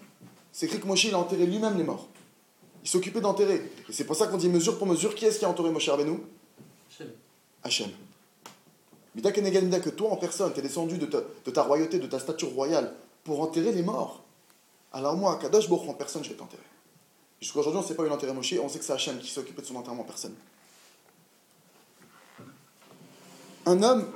c'est 0.51 0.67
écrit 0.67 0.81
que 0.81 0.87
Moshe, 0.87 1.05
il 1.05 1.15
a 1.15 1.19
enterré 1.19 1.47
lui-même 1.47 1.77
les 1.77 1.85
morts. 1.85 2.09
Il 2.83 2.89
s'occupait 2.89 3.21
d'enterrer. 3.21 3.71
Et 3.89 3.93
c'est 3.93 4.05
pour 4.05 4.17
ça 4.17 4.27
qu'on 4.27 4.39
dit 4.39 4.49
mesure 4.49 4.77
pour 4.79 4.87
mesure. 4.87 5.15
Qui 5.15 5.27
est-ce 5.27 5.39
qui 5.39 5.45
a 5.45 5.49
enterré 5.49 5.71
Moshe 5.71 5.89
Rabbeinu? 5.89 6.19
Hachem. 6.91 7.11
Hachem. 7.63 7.91
Mida 9.15 9.31
que 9.31 9.91
toi 9.91 10.11
en 10.11 10.17
personne, 10.17 10.53
tu 10.53 10.61
es 10.61 10.63
descendu 10.63 10.97
de 10.99 11.07
ta, 11.07 11.63
royauté, 11.63 11.99
de 11.99 12.07
ta 12.07 12.19
stature 12.19 12.51
royale, 12.51 12.95
pour 13.25 13.41
enterrer 13.43 13.73
les 13.73 13.83
morts. 13.83 14.25
Alors 14.93 15.17
moi, 15.17 15.39
Kadosh 15.41 15.69
Baruch 15.69 15.89
en 15.89 15.95
personne, 15.95 16.23
je 16.23 16.31
vais 16.31 16.37
t'enterrer. 16.37 16.63
Jusqu'à 17.41 17.61
aujourd'hui, 17.61 17.79
on 17.79 17.83
ne 17.83 17.89
sait 17.89 17.95
pas 17.95 18.03
où 18.03 18.07
il 18.07 18.13
enterré 18.13 18.33
Moshe, 18.33 18.55
on 18.63 18.69
sait 18.69 18.79
que 18.79 18.85
c'est 18.85 18.93
Hachem 18.93 19.19
qui 19.19 19.31
s'est 19.31 19.43
de 19.43 19.65
son 19.65 19.77
enterrement 19.77 20.03
en 20.03 20.05
personne. 20.05 20.35
Un 23.67 23.83
homme, 23.83 24.07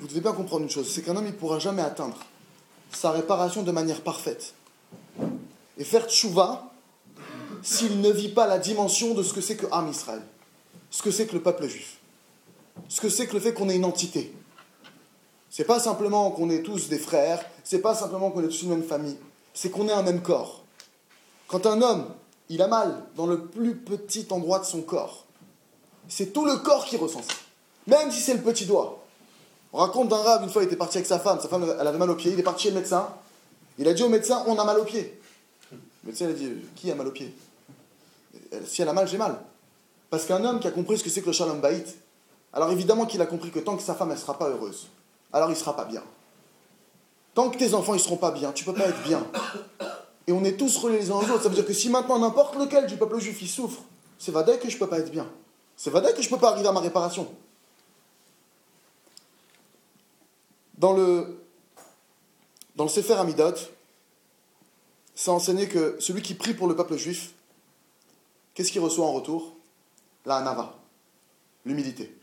vous 0.00 0.06
devez 0.06 0.20
bien 0.20 0.32
comprendre 0.32 0.62
une 0.62 0.70
chose, 0.70 0.90
c'est 0.90 1.02
qu'un 1.02 1.16
homme, 1.16 1.26
il 1.26 1.32
ne 1.32 1.36
pourra 1.36 1.58
jamais 1.58 1.82
atteindre 1.82 2.18
sa 2.92 3.10
réparation 3.10 3.62
de 3.62 3.72
manière 3.72 4.00
parfaite. 4.02 4.54
Et 5.76 5.84
faire 5.84 6.08
tchouva 6.08 6.70
s'il 7.62 8.00
ne 8.00 8.10
vit 8.10 8.30
pas 8.30 8.46
la 8.46 8.58
dimension 8.58 9.14
de 9.14 9.22
ce 9.22 9.32
que 9.32 9.40
c'est 9.40 9.56
que 9.56 9.66
Am 9.70 9.88
Israël, 9.88 10.22
ce 10.90 11.02
que 11.02 11.10
c'est 11.10 11.26
que 11.26 11.34
le 11.34 11.42
peuple 11.42 11.66
juif, 11.66 11.98
ce 12.88 13.00
que 13.00 13.08
c'est 13.08 13.26
que 13.26 13.34
le 13.34 13.40
fait 13.40 13.52
qu'on 13.52 13.68
ait 13.68 13.76
une 13.76 13.84
entité. 13.84 14.34
C'est 15.50 15.64
pas 15.64 15.80
simplement 15.80 16.30
qu'on 16.30 16.48
est 16.48 16.62
tous 16.62 16.88
des 16.88 16.98
frères, 16.98 17.44
c'est 17.64 17.80
pas 17.80 17.94
simplement 17.94 18.30
qu'on 18.30 18.42
est 18.42 18.48
tous 18.48 18.62
une 18.62 18.70
même 18.70 18.84
famille, 18.84 19.16
c'est 19.54 19.70
qu'on 19.70 19.88
est 19.88 19.92
un 19.92 20.02
même 20.02 20.22
corps. 20.22 20.62
Quand 21.48 21.66
un 21.66 21.82
homme, 21.82 22.06
il 22.48 22.62
a 22.62 22.68
mal 22.68 23.04
dans 23.16 23.26
le 23.26 23.46
plus 23.46 23.76
petit 23.76 24.26
endroit 24.30 24.58
de 24.58 24.64
son 24.64 24.82
corps, 24.82 25.24
c'est 26.08 26.32
tout 26.32 26.44
le 26.44 26.56
corps 26.56 26.84
qui 26.84 26.96
ressent 26.96 27.22
ça, 27.22 27.34
même 27.86 28.10
si 28.10 28.20
c'est 28.20 28.34
le 28.34 28.40
petit 28.42 28.66
doigt. 28.66 29.04
On 29.72 29.78
raconte 29.78 30.08
d'un 30.08 30.16
rave, 30.16 30.42
une 30.42 30.50
fois, 30.50 30.62
il 30.62 30.66
était 30.66 30.76
parti 30.76 30.98
avec 30.98 31.06
sa 31.06 31.20
femme, 31.20 31.40
sa 31.40 31.48
femme, 31.48 31.64
elle 31.78 31.86
avait 31.86 31.98
mal 31.98 32.10
au 32.10 32.16
pied, 32.16 32.32
il 32.32 32.38
est 32.38 32.42
parti 32.42 32.64
chez 32.64 32.70
le 32.70 32.76
médecin, 32.76 33.08
il 33.78 33.86
a 33.86 33.94
dit 33.94 34.02
au 34.02 34.08
médecin, 34.08 34.42
on 34.46 34.58
a 34.58 34.64
mal 34.64 34.78
au 34.78 34.84
pied. 34.84 35.20
Le 35.72 35.78
médecin 36.04 36.28
a 36.28 36.32
dit, 36.32 36.50
qui 36.74 36.90
a 36.90 36.94
mal 36.94 37.06
au 37.06 37.12
pied 37.12 37.32
Si 38.66 38.82
elle 38.82 38.88
a 38.88 38.92
mal, 38.92 39.06
j'ai 39.06 39.18
mal. 39.18 39.40
Parce 40.08 40.26
qu'un 40.26 40.44
homme 40.44 40.58
qui 40.58 40.66
a 40.66 40.72
compris 40.72 40.98
ce 40.98 41.04
que 41.04 41.10
c'est 41.10 41.20
que 41.20 41.26
le 41.26 41.32
shalom 41.32 41.60
baït, 41.60 41.96
alors 42.52 42.72
évidemment 42.72 43.06
qu'il 43.06 43.22
a 43.22 43.26
compris 43.26 43.50
que 43.50 43.60
tant 43.60 43.76
que 43.76 43.82
sa 43.82 43.94
femme, 43.94 44.10
elle 44.10 44.16
ne 44.16 44.20
sera 44.20 44.36
pas 44.36 44.48
heureuse, 44.48 44.88
alors 45.32 45.48
il 45.50 45.54
ne 45.54 45.58
sera 45.58 45.76
pas 45.76 45.84
bien. 45.84 46.02
Tant 47.40 47.48
que 47.48 47.56
tes 47.56 47.72
enfants, 47.72 47.94
ils 47.94 47.96
ne 47.96 48.02
seront 48.02 48.18
pas 48.18 48.32
bien, 48.32 48.52
tu 48.52 48.68
ne 48.68 48.70
peux 48.70 48.78
pas 48.78 48.86
être 48.86 49.02
bien. 49.02 49.26
Et 50.26 50.32
on 50.32 50.44
est 50.44 50.58
tous 50.58 50.76
reliés 50.76 50.98
les 50.98 51.10
uns 51.10 51.14
aux 51.14 51.22
autres. 51.22 51.42
Ça 51.42 51.48
veut 51.48 51.54
dire 51.54 51.64
que 51.64 51.72
si 51.72 51.88
maintenant 51.88 52.18
n'importe 52.18 52.54
lequel 52.56 52.86
du 52.86 52.98
peuple 52.98 53.18
juif, 53.18 53.40
il 53.40 53.48
souffre, 53.48 53.80
c'est 54.18 54.30
vrai 54.30 54.58
que 54.58 54.68
je 54.68 54.74
ne 54.74 54.78
peux 54.78 54.86
pas 54.86 54.98
être 54.98 55.10
bien. 55.10 55.26
C'est 55.74 55.88
vrai 55.88 56.12
que 56.12 56.20
je 56.20 56.28
ne 56.28 56.34
peux 56.34 56.38
pas 56.38 56.50
arriver 56.50 56.68
à 56.68 56.72
ma 56.72 56.80
réparation. 56.80 57.34
Dans 60.76 60.92
le, 60.92 61.42
dans 62.76 62.84
le 62.84 62.90
Sefer 62.90 63.14
Amidot, 63.14 63.54
c'est 65.14 65.30
enseigné 65.30 65.66
que 65.66 65.96
celui 65.98 66.20
qui 66.20 66.34
prie 66.34 66.52
pour 66.52 66.68
le 66.68 66.76
peuple 66.76 66.98
juif, 66.98 67.32
qu'est-ce 68.52 68.70
qu'il 68.70 68.82
reçoit 68.82 69.06
en 69.06 69.14
retour? 69.14 69.56
La 70.26 70.36
anava, 70.36 70.74
l'humilité, 71.64 72.14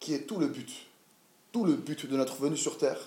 qui 0.00 0.14
est 0.14 0.20
tout 0.20 0.38
le 0.38 0.46
but. 0.46 0.86
Tout 1.56 1.64
le 1.64 1.76
but 1.76 2.04
de 2.04 2.14
notre 2.18 2.36
venue 2.36 2.58
sur 2.58 2.76
terre, 2.76 2.98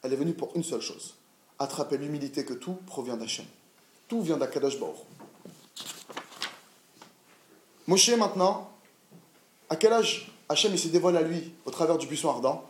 elle 0.00 0.14
est 0.14 0.16
venue 0.16 0.32
pour 0.32 0.56
une 0.56 0.64
seule 0.64 0.80
chose 0.80 1.16
attraper 1.58 1.98
l'humilité 1.98 2.46
que 2.46 2.54
tout 2.54 2.78
provient 2.86 3.18
d'Hachem. 3.18 3.44
Tout 4.08 4.22
vient 4.22 4.38
d'Akadosh 4.38 4.80
Baruch. 4.80 4.96
Moshe 7.86 8.08
maintenant, 8.08 8.70
à 9.68 9.76
quel 9.76 9.92
âge 9.92 10.32
Hachem 10.48 10.74
s'est 10.78 10.88
dévoilé 10.88 11.18
à 11.18 11.20
lui 11.20 11.52
au 11.66 11.70
travers 11.70 11.98
du 11.98 12.06
buisson 12.06 12.30
ardent? 12.30 12.64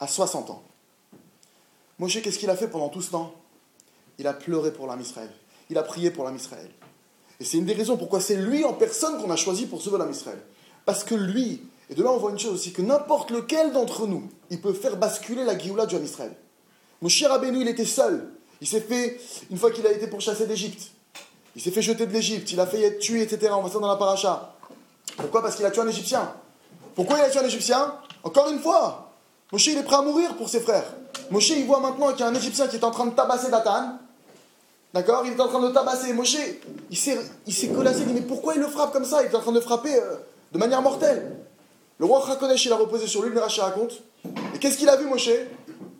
À 0.00 0.08
60 0.08 0.50
ans. 0.50 0.64
Moshe, 2.00 2.20
qu'est-ce 2.20 2.40
qu'il 2.40 2.50
a 2.50 2.56
fait 2.56 2.66
pendant 2.66 2.88
tout 2.88 3.02
ce 3.02 3.12
temps? 3.12 3.36
Il 4.18 4.26
a 4.26 4.34
pleuré 4.34 4.72
pour 4.72 4.88
l'âme 4.88 5.00
Israël. 5.00 5.30
Il 5.70 5.78
a 5.78 5.84
prié 5.84 6.10
pour 6.10 6.24
l'âme 6.24 6.34
Israël. 6.34 6.72
Et 7.38 7.44
c'est 7.44 7.58
une 7.58 7.66
des 7.66 7.74
raisons 7.74 7.96
pourquoi 7.96 8.20
c'est 8.20 8.34
lui 8.34 8.64
en 8.64 8.72
personne 8.72 9.22
qu'on 9.22 9.30
a 9.30 9.36
choisi 9.36 9.66
pour 9.66 9.80
sauver 9.80 9.98
l'âme 9.98 10.10
Israël. 10.10 10.42
Parce 10.84 11.04
que 11.04 11.14
lui, 11.14 11.62
et 11.90 11.94
de 11.94 12.02
là 12.02 12.10
on 12.10 12.18
voit 12.18 12.30
une 12.30 12.38
chose 12.38 12.54
aussi, 12.54 12.72
que 12.72 12.82
n'importe 12.82 13.30
lequel 13.30 13.72
d'entre 13.72 14.06
nous, 14.06 14.28
il 14.50 14.60
peut 14.60 14.72
faire 14.72 14.96
basculer 14.96 15.44
la 15.44 15.58
Géoula 15.58 15.86
du 15.86 15.96
Israël. 15.96 16.34
Moshe 17.02 17.22
Rabbeinu, 17.22 17.60
il 17.60 17.68
était 17.68 17.84
seul. 17.84 18.30
Il 18.60 18.66
s'est 18.66 18.80
fait, 18.80 19.20
une 19.50 19.58
fois 19.58 19.70
qu'il 19.70 19.86
a 19.86 19.92
été 19.92 20.06
pourchassé 20.06 20.46
d'Égypte, 20.46 20.90
il 21.54 21.62
s'est 21.62 21.70
fait 21.70 21.82
jeter 21.82 22.06
de 22.06 22.12
l'Égypte, 22.12 22.50
il 22.52 22.60
a 22.60 22.66
failli 22.66 22.84
être 22.84 22.98
tué, 22.98 23.22
etc. 23.22 23.52
On 23.56 23.62
va 23.62 23.70
ça 23.70 23.78
dans 23.78 23.88
la 23.88 23.96
paracha. 23.96 24.54
Pourquoi? 25.16 25.42
Parce 25.42 25.56
qu'il 25.56 25.64
a 25.64 25.70
tué 25.70 25.82
un 25.82 25.88
Égyptien. 25.88 26.32
Pourquoi 26.94 27.18
il 27.18 27.22
a 27.22 27.30
tué 27.30 27.40
un 27.40 27.46
Égyptien? 27.46 27.94
Encore 28.22 28.50
une 28.50 28.58
fois, 28.58 29.12
Moshe, 29.52 29.66
il 29.68 29.78
est 29.78 29.82
prêt 29.82 29.96
à 29.96 30.02
mourir 30.02 30.36
pour 30.36 30.48
ses 30.48 30.60
frères. 30.60 30.92
Moshe, 31.30 31.50
il 31.50 31.64
voit 31.64 31.80
maintenant 31.80 32.10
qu'il 32.10 32.20
y 32.20 32.22
a 32.24 32.28
un 32.28 32.34
Égyptien 32.34 32.66
qui 32.66 32.76
est 32.76 32.84
en 32.84 32.90
train 32.90 33.06
de 33.06 33.14
tabasser 33.14 33.50
Datan. 33.50 33.98
D'accord? 34.92 35.24
Il 35.26 35.32
est 35.32 35.40
en 35.40 35.48
train 35.48 35.60
de 35.60 35.72
tabasser. 35.72 36.12
Moshe, 36.12 36.38
il 36.90 36.96
s'est, 36.96 37.68
colassé. 37.68 38.00
Il 38.00 38.06
dit 38.06 38.14
Mais 38.14 38.20
pourquoi 38.22 38.54
il 38.54 38.60
le 38.60 38.68
frappe 38.68 38.92
comme 38.92 39.04
ça? 39.04 39.22
Il 39.22 39.30
est 39.30 39.34
en 39.34 39.40
train 39.40 39.52
de 39.52 39.60
frapper 39.60 39.94
euh, 39.94 40.16
de 40.52 40.58
manière 40.58 40.82
mortelle. 40.82 41.36
Le 41.98 42.04
roi 42.04 42.22
Hakodesh, 42.30 42.66
il 42.66 42.72
a 42.72 42.76
reposé 42.76 43.06
sur 43.06 43.22
lui, 43.22 43.32
le 43.32 43.40
Racha 43.40 43.64
raconte. 43.64 44.02
Et 44.54 44.58
qu'est-ce 44.58 44.76
qu'il 44.76 44.88
a 44.88 44.96
vu, 44.96 45.06
Moshe? 45.06 45.30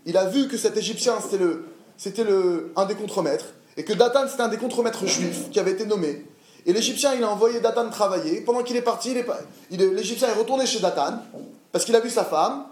Il 0.04 0.16
a 0.16 0.26
vu 0.26 0.46
que 0.46 0.56
cet 0.56 0.76
Égyptien, 0.76 1.14
c'était, 1.22 1.42
le, 1.42 1.66
c'était 1.96 2.24
le, 2.24 2.72
un 2.76 2.84
des 2.84 2.94
contremaîtres. 2.94 3.46
Et 3.76 3.84
que 3.84 3.92
Datan, 3.92 4.28
c'était 4.28 4.42
un 4.42 4.48
des 4.48 4.58
contremaîtres 4.58 5.06
juifs 5.06 5.50
qui 5.50 5.58
avait 5.58 5.72
été 5.72 5.86
nommé. 5.86 6.26
Et 6.66 6.72
l'Égyptien, 6.72 7.14
il 7.14 7.24
a 7.24 7.30
envoyé 7.30 7.60
Datan 7.60 7.88
travailler. 7.90 8.40
Pendant 8.42 8.62
qu'il 8.62 8.76
est 8.76 8.82
parti, 8.82 9.14
l'Égyptien 9.70 10.28
est 10.28 10.38
retourné 10.38 10.66
chez 10.66 10.80
Datan, 10.80 11.22
parce 11.72 11.84
qu'il 11.84 11.96
a 11.96 12.00
vu 12.00 12.10
sa 12.10 12.24
femme. 12.24 12.66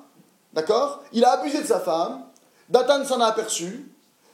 D'accord? 0.52 1.02
Il 1.12 1.24
a 1.24 1.32
abusé 1.32 1.60
de 1.62 1.66
sa 1.66 1.80
femme. 1.80 2.22
Datan 2.68 3.04
s'en 3.04 3.20
a 3.20 3.26
aperçu. 3.26 3.90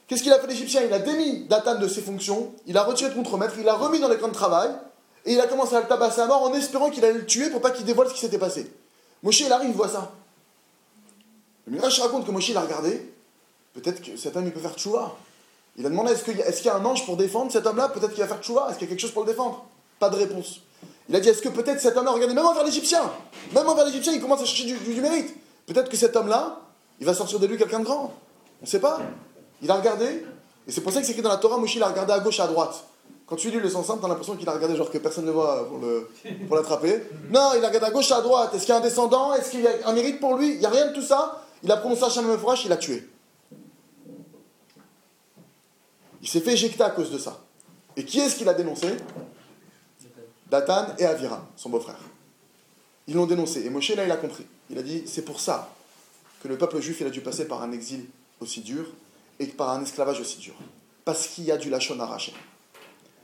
Qu'est-ce 0.06 0.24
qu'il 0.24 0.32
a 0.32 0.40
fait 0.40 0.48
l'Égyptien? 0.48 0.82
Il 0.82 0.92
a 0.92 0.98
démis 0.98 1.46
Datan 1.48 1.78
de 1.78 1.86
ses 1.86 2.00
fonctions, 2.00 2.52
il 2.66 2.76
a 2.76 2.82
retiré 2.82 3.10
le 3.10 3.16
contremaître, 3.16 3.54
il 3.58 3.64
l'a 3.64 3.74
remis 3.74 4.00
dans 4.00 4.08
les 4.08 4.18
camps 4.18 4.28
de 4.28 4.34
travail, 4.34 4.70
et 5.24 5.34
il 5.34 5.40
a 5.40 5.46
commencé 5.46 5.76
à 5.76 5.80
le 5.80 5.86
tabasser 5.86 6.20
à 6.20 6.26
mort 6.26 6.42
en 6.42 6.52
espérant 6.52 6.90
qu'il 6.90 7.04
allait 7.04 7.18
le 7.18 7.26
tuer 7.26 7.48
pour 7.50 7.60
pas 7.60 7.70
qu'il 7.70 7.84
dévoile 7.84 8.08
ce 8.08 8.14
qui 8.14 8.20
s'était 8.20 8.38
passé. 8.38 8.72
Moshe, 9.22 9.40
il 9.40 9.52
arrive, 9.52 9.70
il 9.70 9.76
voit 9.76 9.88
ça. 9.88 10.12
Le 11.66 11.72
Mirage 11.72 12.00
raconte 12.00 12.26
que 12.26 12.30
Moshe, 12.30 12.48
il 12.48 12.56
a 12.56 12.62
regardé. 12.62 13.12
Peut-être 13.74 14.02
que 14.02 14.16
cet 14.16 14.36
homme, 14.36 14.46
il 14.46 14.52
peut 14.52 14.60
faire 14.60 14.74
tchouva. 14.74 15.14
Il 15.76 15.86
a 15.86 15.88
demandé 15.88 16.12
est-ce 16.12 16.24
qu'il 16.24 16.66
y, 16.66 16.68
a 16.68 16.76
un 16.76 16.84
ange 16.84 17.06
pour 17.06 17.16
défendre 17.16 17.52
cet 17.52 17.66
homme-là? 17.66 17.88
Peut-être 17.88 18.10
qu'il 18.10 18.22
va 18.22 18.28
faire 18.28 18.42
tchouva. 18.42 18.68
Est-ce 18.68 18.78
qu'il 18.78 18.88
y 18.88 18.90
a 18.90 18.94
quelque 18.94 19.00
chose 19.00 19.12
pour 19.12 19.22
le 19.22 19.30
défendre? 19.30 19.64
Pas 19.98 20.10
de 20.10 20.16
réponse. 20.16 20.60
Il 21.08 21.16
a 21.16 21.20
dit 21.20 21.28
est-ce 21.28 21.42
que 21.42 21.48
peut-être 21.48 21.80
cet 21.80 21.96
homme-là, 21.96 22.12
regardez, 22.12 22.34
même 22.34 22.46
envers 22.46 22.64
l'Égyptien, 22.64 23.02
même 23.52 23.66
envers 23.66 23.84
l'Égyptien, 23.84 24.12
il 24.12 24.20
commence 24.20 24.42
à 24.42 24.44
chercher 24.44 24.74
du 24.74 25.00
mérite. 25.00 25.34
Peut-être 25.66 25.88
que 25.88 25.96
cet 25.96 26.16
homme-là, 26.16 26.60
il 26.98 27.06
va 27.06 27.14
sortir 27.14 27.38
de 27.38 27.46
lui 27.46 27.56
quelqu'un 27.56 27.80
de 27.80 27.84
grand. 27.84 28.14
On 28.60 28.64
ne 28.64 28.66
sait 28.66 28.80
pas. 28.80 29.00
Il 29.62 29.70
a 29.70 29.74
regardé. 29.74 30.24
Et 30.66 30.72
c'est 30.72 30.80
pour 30.80 30.92
ça 30.92 31.00
que 31.00 31.06
c'est 31.06 31.12
écrit 31.12 31.22
dans 31.22 31.30
la 31.30 31.38
Torah, 31.38 31.56
Moshe 31.58 31.74
il 31.74 31.82
a 31.82 31.88
regardé 31.88 32.12
à 32.12 32.20
gauche 32.20 32.38
et 32.38 32.42
à 32.42 32.46
droite. 32.46 32.84
Quand 33.30 33.36
tu 33.36 33.48
lis 33.48 33.60
le 33.60 33.70
sens 33.70 33.86
simple, 33.86 34.00
tu 34.00 34.06
as 34.06 34.08
l'impression 34.08 34.34
qu'il 34.34 34.48
a 34.48 34.52
regardé 34.52 34.74
genre 34.74 34.90
que 34.90 34.98
personne 34.98 35.24
ne 35.24 35.30
voit 35.30 35.68
pour, 36.48 36.56
l'attraper. 36.56 37.00
Non, 37.30 37.52
il 37.56 37.64
a 37.64 37.68
regardé 37.68 37.86
à 37.86 37.90
gauche 37.92 38.10
à 38.10 38.20
droite. 38.22 38.52
Est-ce 38.52 38.64
qu'il 38.64 38.70
y 38.70 38.76
a 38.76 38.78
un 38.78 38.82
descendant? 38.82 39.32
Est-ce 39.34 39.52
qu'il 39.52 39.60
y 39.60 39.68
a 39.68 39.70
un 39.86 39.92
mérite 39.92 40.18
pour 40.18 40.36
lui? 40.36 40.54
Il 40.54 40.58
n'y 40.58 40.66
a 40.66 40.68
rien 40.68 40.88
de 40.88 40.92
tout 40.92 41.02
ça. 41.02 41.46
Il 41.62 41.70
a 41.70 41.76
prononcé 41.76 42.02
Hachem 42.02 42.26
Mefrash, 42.26 42.64
il 42.64 42.72
a 42.72 42.76
tué. 42.76 43.08
Il 46.20 46.28
s'est 46.28 46.40
fait 46.40 46.54
éjecter 46.54 46.82
à 46.82 46.90
cause 46.90 47.12
de 47.12 47.18
ça. 47.18 47.38
Et 47.96 48.04
qui 48.04 48.18
est-ce 48.18 48.34
qu'il 48.34 48.48
a 48.48 48.54
dénoncé? 48.54 48.96
Datan 50.50 50.86
et 50.98 51.04
Avira, 51.04 51.46
son 51.54 51.68
beau-frère. 51.68 52.00
Ils 53.06 53.14
l'ont 53.14 53.26
dénoncé. 53.26 53.64
Et 53.64 53.70
Moshe, 53.70 53.90
là, 53.90 54.04
il 54.04 54.10
a 54.10 54.16
compris. 54.16 54.44
Il 54.70 54.78
a 54.78 54.82
dit 54.82 55.04
c'est 55.06 55.24
pour 55.24 55.38
ça 55.38 55.72
que 56.42 56.48
le 56.48 56.58
peuple 56.58 56.80
juif 56.80 57.00
il 57.00 57.06
a 57.06 57.10
dû 57.10 57.20
passer 57.20 57.46
par 57.46 57.62
un 57.62 57.70
exil 57.70 58.06
aussi 58.40 58.60
dur 58.60 58.86
et 59.38 59.46
par 59.46 59.70
un 59.70 59.82
esclavage 59.82 60.18
aussi 60.18 60.38
dur. 60.38 60.54
Parce 61.04 61.28
qu'il 61.28 61.44
y 61.44 61.52
a 61.52 61.56
du 61.56 61.70
lachon 61.70 62.00
arraché. 62.00 62.32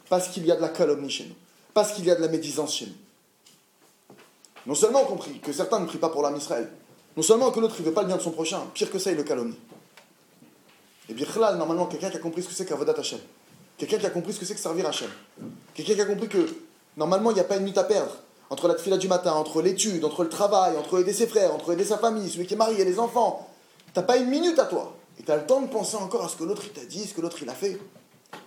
Parce 0.09 0.29
qu'il 0.29 0.47
y 0.47 0.53
a 0.53 0.57
de 0.57 0.61
la 0.61 0.69
calomnie 0.69 1.11
chez 1.11 1.25
nous. 1.25 1.35
Parce 1.75 1.93
qu'il 1.93 2.05
y 2.05 2.11
a 2.11 2.15
de 2.15 2.21
la 2.21 2.29
médisance 2.29 2.75
chez 2.75 2.87
nous. 2.87 2.95
Non 4.67 4.75
seulement 4.75 5.03
on 5.03 5.07
compris 5.07 5.39
que 5.41 5.53
certains 5.53 5.79
ne 5.79 5.87
prient 5.87 5.99
pas 5.99 6.09
pour 6.09 6.23
l'âme 6.23 6.37
Israël, 6.37 6.71
non 7.17 7.23
seulement 7.23 7.51
que 7.51 7.61
l'autre 7.61 7.77
ne 7.79 7.85
veut 7.85 7.93
pas 7.93 8.03
le 8.03 8.09
bien 8.09 8.17
de 8.17 8.23
son 8.23 8.33
prochain, 8.33 8.61
pire 8.75 8.91
que 8.91 8.99
ça, 8.99 9.11
il 9.11 9.17
le 9.17 9.23
calomnie. 9.23 9.59
Et 11.09 11.15
bien 11.15 11.27
normalement, 11.57 11.87
quelqu'un 11.87 12.11
qui 12.11 12.17
a 12.17 12.21
compris 12.21 12.43
ce 12.43 12.49
que 12.49 12.55
c'est 12.55 12.67
qu'Avodat 12.67 12.99
Hashem, 12.99 13.21
Quelqu'un 13.79 13.99
qui 13.99 14.07
a 14.07 14.11
compris 14.11 14.33
ce 14.33 14.41
que 14.41 14.47
c'est 14.47 14.55
que 14.55 14.61
servir 14.61 14.87
Hachem. 14.87 15.11
Quelqu'un 15.75 15.95
qui 15.95 16.01
a 16.01 16.07
compris 16.07 16.29
que 16.29 16.49
normalement, 16.97 17.31
il 17.31 17.35
n'y 17.35 17.41
a 17.41 17.45
pas 17.45 17.57
une 17.57 17.63
minute 17.63 17.79
à 17.79 17.85
perdre 17.85 18.17
entre 18.49 18.69
la 18.69 18.75
tefila 18.75 18.97
du 18.97 19.09
matin, 19.09 19.33
entre 19.33 19.61
l'étude, 19.61 20.05
entre 20.05 20.23
le 20.23 20.29
travail, 20.29 20.77
entre 20.77 21.01
aider 21.01 21.13
ses 21.13 21.27
frères, 21.27 21.53
entre 21.53 21.73
aider 21.73 21.85
sa 21.85 21.99
famille, 21.99 22.31
celui 22.31 22.47
qui 22.47 22.55
est 22.55 22.57
marié, 22.57 22.85
les 22.85 22.99
enfants. 22.99 23.49
T'as 23.93 24.03
pas 24.03 24.17
une 24.17 24.29
minute 24.29 24.59
à 24.59 24.65
toi. 24.65 24.95
Et 25.19 25.23
tu 25.23 25.31
as 25.31 25.37
le 25.37 25.47
temps 25.47 25.61
de 25.61 25.67
penser 25.67 25.97
encore 25.97 26.25
à 26.25 26.29
ce 26.29 26.37
que 26.37 26.45
l'autre 26.45 26.63
il 26.65 26.73
t'a 26.73 26.85
dit, 26.87 27.05
ce 27.05 27.13
que 27.13 27.21
l'autre 27.21 27.39
il 27.43 27.49
a 27.49 27.55
fait. 27.55 27.79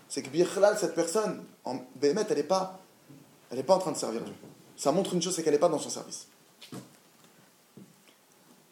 C'est 0.10 0.24
que 0.24 0.30
Birchlal, 0.30 0.78
cette 0.78 0.96
personne, 0.96 1.46
en 1.64 1.80
Béhémet, 1.96 2.26
elle 2.30 2.38
n'est 2.38 2.44
pas, 2.44 2.80
pas 3.66 3.76
en 3.76 3.80
train 3.80 3.92
de 3.92 3.98
servir 3.98 4.22
Dieu. 4.22 4.34
Ça 4.76 4.92
montre 4.92 5.14
une 5.14 5.22
chose, 5.22 5.36
c'est 5.36 5.44
qu'elle 5.44 5.54
n'est 5.54 5.60
pas 5.60 5.70
dans 5.70 5.80
son 5.80 5.90
service. 5.90 6.28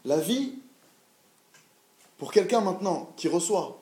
La 0.03 0.17
vie, 0.17 0.55
pour 2.17 2.31
quelqu'un 2.31 2.61
maintenant 2.61 3.11
qui 3.15 3.27
reçoit 3.27 3.79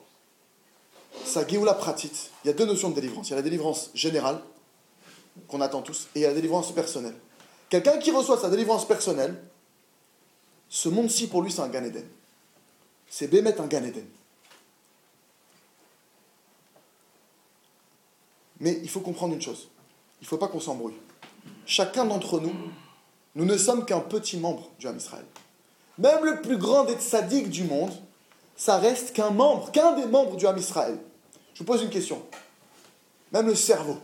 sa 1.24 1.46
Géoula 1.46 1.72
pratique, 1.74 2.30
il 2.44 2.48
y 2.48 2.50
a 2.50 2.52
deux 2.52 2.66
notions 2.66 2.90
de 2.90 2.94
délivrance. 2.94 3.28
Il 3.28 3.30
y 3.30 3.32
a 3.32 3.36
la 3.36 3.42
délivrance 3.42 3.90
générale, 3.94 4.40
qu'on 5.48 5.60
attend 5.60 5.82
tous, 5.82 6.08
et 6.14 6.20
il 6.20 6.22
y 6.22 6.24
a 6.26 6.28
la 6.28 6.34
délivrance 6.34 6.72
personnelle. 6.72 7.16
Quelqu'un 7.70 7.98
qui 7.98 8.10
reçoit 8.10 8.38
sa 8.38 8.50
délivrance 8.50 8.86
personnelle, 8.86 9.42
ce 10.68 10.88
monde-ci 10.88 11.28
pour 11.28 11.42
lui 11.42 11.50
c'est 11.50 11.62
un 11.62 11.68
Gan 11.68 11.84
Eden. 11.84 12.06
C'est 13.08 13.28
Bémet 13.28 13.58
un 13.60 13.66
Gan 13.66 13.84
Eden. 13.84 14.06
Mais 18.60 18.78
il 18.82 18.88
faut 18.88 19.00
comprendre 19.00 19.34
une 19.34 19.42
chose. 19.42 19.68
Il 20.20 20.24
ne 20.24 20.28
faut 20.28 20.38
pas 20.38 20.48
qu'on 20.48 20.60
s'embrouille. 20.60 20.96
Chacun 21.66 22.04
d'entre 22.04 22.40
nous, 22.40 22.54
nous 23.34 23.44
ne 23.44 23.56
sommes 23.56 23.84
qu'un 23.84 24.00
petit 24.00 24.38
membre 24.38 24.70
du 24.78 24.86
Ham 24.86 24.96
Israël. 24.96 25.24
Même 25.98 26.24
le 26.24 26.40
plus 26.40 26.56
grand 26.56 26.84
des 26.84 26.94
tzaddiks 26.94 27.50
du 27.50 27.64
monde, 27.64 27.92
ça 28.56 28.78
reste 28.78 29.12
qu'un 29.12 29.30
membre, 29.30 29.70
qu'un 29.72 29.92
des 29.92 30.06
membres 30.06 30.36
du 30.36 30.46
Ham 30.46 30.56
Israël. 30.56 30.98
Je 31.54 31.60
vous 31.60 31.64
pose 31.64 31.82
une 31.82 31.90
question. 31.90 32.22
Même 33.32 33.46
le 33.46 33.54
cerveau, 33.54 33.98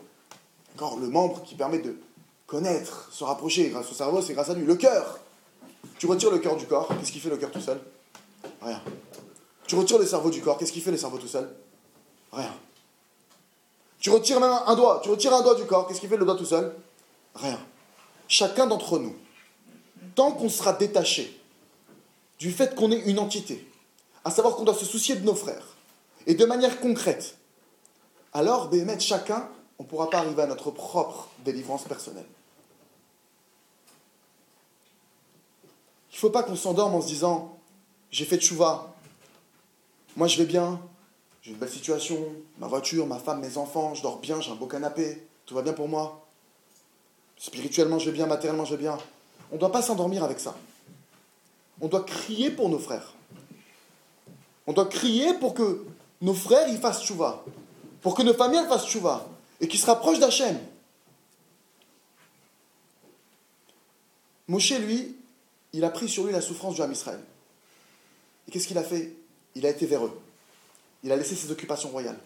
encore 0.74 0.98
le 0.98 1.08
membre 1.08 1.42
qui 1.42 1.54
permet 1.54 1.78
de 1.78 1.98
connaître, 2.46 3.08
se 3.12 3.24
rapprocher 3.24 3.70
grâce 3.70 3.90
au 3.90 3.94
cerveau, 3.94 4.20
c'est 4.20 4.34
grâce 4.34 4.50
à 4.50 4.54
lui. 4.54 4.64
Le 4.64 4.74
cœur. 4.74 5.18
Tu 5.98 6.06
retires 6.06 6.30
le 6.30 6.38
cœur 6.38 6.56
du 6.56 6.66
corps, 6.66 6.88
qu'est-ce 6.98 7.12
qui 7.12 7.20
fait 7.20 7.30
le 7.30 7.36
cœur 7.36 7.50
tout 7.50 7.60
seul? 7.60 7.80
Rien. 8.60 8.80
Tu 9.66 9.74
retires 9.74 9.98
le 9.98 10.06
cerveau 10.06 10.30
du 10.30 10.40
corps, 10.42 10.58
qu'est-ce 10.58 10.72
qui 10.72 10.80
fait 10.80 10.90
le 10.90 10.96
cerveau 10.96 11.18
tout 11.18 11.28
seul? 11.28 11.54
Rien. 12.32 12.52
Tu 14.02 14.10
retires 14.10 14.40
même 14.40 14.50
un 14.66 14.74
doigt, 14.74 15.00
tu 15.04 15.10
retires 15.10 15.32
un 15.32 15.42
doigt 15.42 15.54
du 15.54 15.64
corps, 15.64 15.86
qu'est-ce 15.86 16.00
qui 16.00 16.08
fait 16.08 16.16
le 16.16 16.24
doigt 16.24 16.34
tout 16.34 16.44
seul? 16.44 16.74
Rien. 17.36 17.58
Chacun 18.26 18.66
d'entre 18.66 18.98
nous, 18.98 19.14
tant 20.16 20.32
qu'on 20.32 20.48
sera 20.48 20.72
détaché 20.72 21.40
du 22.40 22.50
fait 22.50 22.74
qu'on 22.74 22.90
est 22.90 22.98
une 22.98 23.20
entité, 23.20 23.64
à 24.24 24.32
savoir 24.32 24.56
qu'on 24.56 24.64
doit 24.64 24.74
se 24.74 24.84
soucier 24.84 25.14
de 25.14 25.24
nos 25.24 25.36
frères, 25.36 25.76
et 26.26 26.34
de 26.34 26.44
manière 26.44 26.80
concrète, 26.80 27.36
alors, 28.32 28.68
Béhémet, 28.68 28.98
chacun, 28.98 29.48
on 29.78 29.84
ne 29.84 29.88
pourra 29.88 30.10
pas 30.10 30.18
arriver 30.18 30.42
à 30.42 30.46
notre 30.46 30.72
propre 30.72 31.28
délivrance 31.44 31.84
personnelle. 31.84 32.26
Il 36.10 36.14
ne 36.14 36.18
faut 36.18 36.30
pas 36.30 36.42
qu'on 36.42 36.56
s'endorme 36.56 36.94
en 36.94 37.00
se 37.00 37.06
disant 37.06 37.56
j'ai 38.10 38.24
fait 38.24 38.36
de 38.36 38.42
chouva, 38.42 38.94
moi 40.16 40.26
je 40.26 40.38
vais 40.38 40.44
bien, 40.44 40.80
j'ai 41.42 41.50
une 41.50 41.56
belle 41.56 41.70
situation, 41.70 42.24
ma 42.58 42.68
voiture, 42.68 43.04
ma 43.06 43.18
femme, 43.18 43.40
mes 43.40 43.58
enfants, 43.58 43.94
je 43.94 44.02
dors 44.02 44.18
bien, 44.18 44.40
j'ai 44.40 44.52
un 44.52 44.54
beau 44.54 44.66
canapé, 44.66 45.26
tout 45.44 45.54
va 45.54 45.62
bien 45.62 45.72
pour 45.72 45.88
moi. 45.88 46.24
Spirituellement, 47.36 47.98
je 47.98 48.06
vais 48.06 48.12
bien, 48.12 48.26
matériellement, 48.26 48.64
je 48.64 48.76
vais 48.76 48.82
bien. 48.82 48.96
On 49.50 49.56
ne 49.56 49.60
doit 49.60 49.72
pas 49.72 49.82
s'endormir 49.82 50.22
avec 50.22 50.38
ça. 50.38 50.56
On 51.80 51.88
doit 51.88 52.04
crier 52.04 52.52
pour 52.52 52.68
nos 52.68 52.78
frères. 52.78 53.14
On 54.68 54.72
doit 54.72 54.86
crier 54.86 55.34
pour 55.34 55.54
que 55.54 55.84
nos 56.20 56.34
frères 56.34 56.68
y 56.68 56.76
fassent 56.76 57.02
chouva, 57.02 57.44
pour 58.00 58.14
que 58.14 58.22
nos 58.22 58.34
familles 58.34 58.64
fassent 58.68 58.86
chouva, 58.86 59.28
et 59.60 59.66
qu'ils 59.66 59.80
se 59.80 59.86
rapprochent 59.86 60.20
d'Hachem. 60.20 60.56
Moshe, 64.46 64.78
lui, 64.78 65.16
il 65.72 65.84
a 65.84 65.90
pris 65.90 66.08
sur 66.08 66.24
lui 66.24 66.32
la 66.32 66.40
souffrance 66.40 66.76
du 66.76 66.82
Ham 66.82 66.92
Israël. 66.92 67.20
Et 68.46 68.52
qu'est-ce 68.52 68.68
qu'il 68.68 68.78
a 68.78 68.84
fait? 68.84 69.16
Il 69.56 69.66
a 69.66 69.70
été 69.70 69.86
vers 69.86 70.06
eux. 70.06 70.21
Il 71.02 71.12
a 71.12 71.16
laissé 71.16 71.34
ses 71.34 71.50
occupations 71.50 71.88
royales. 71.88 72.18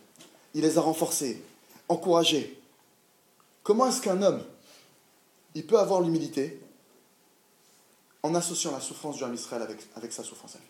Il 0.54 0.62
les 0.62 0.78
a 0.78 0.80
renforcés, 0.80 1.42
encouragés. 1.88 2.60
Comment 3.62 3.88
est-ce 3.88 4.00
qu'un 4.00 4.22
homme, 4.22 4.42
il 5.54 5.66
peut 5.66 5.78
avoir 5.78 6.00
l'humilité 6.00 6.60
en 8.22 8.34
associant 8.34 8.72
la 8.72 8.80
souffrance 8.80 9.16
du 9.16 9.24
Ham 9.24 9.34
Israël 9.34 9.66
avec, 9.96 10.12
sa 10.12 10.22
souffrance 10.22 10.56
à 10.56 10.58
lui? 10.58 10.66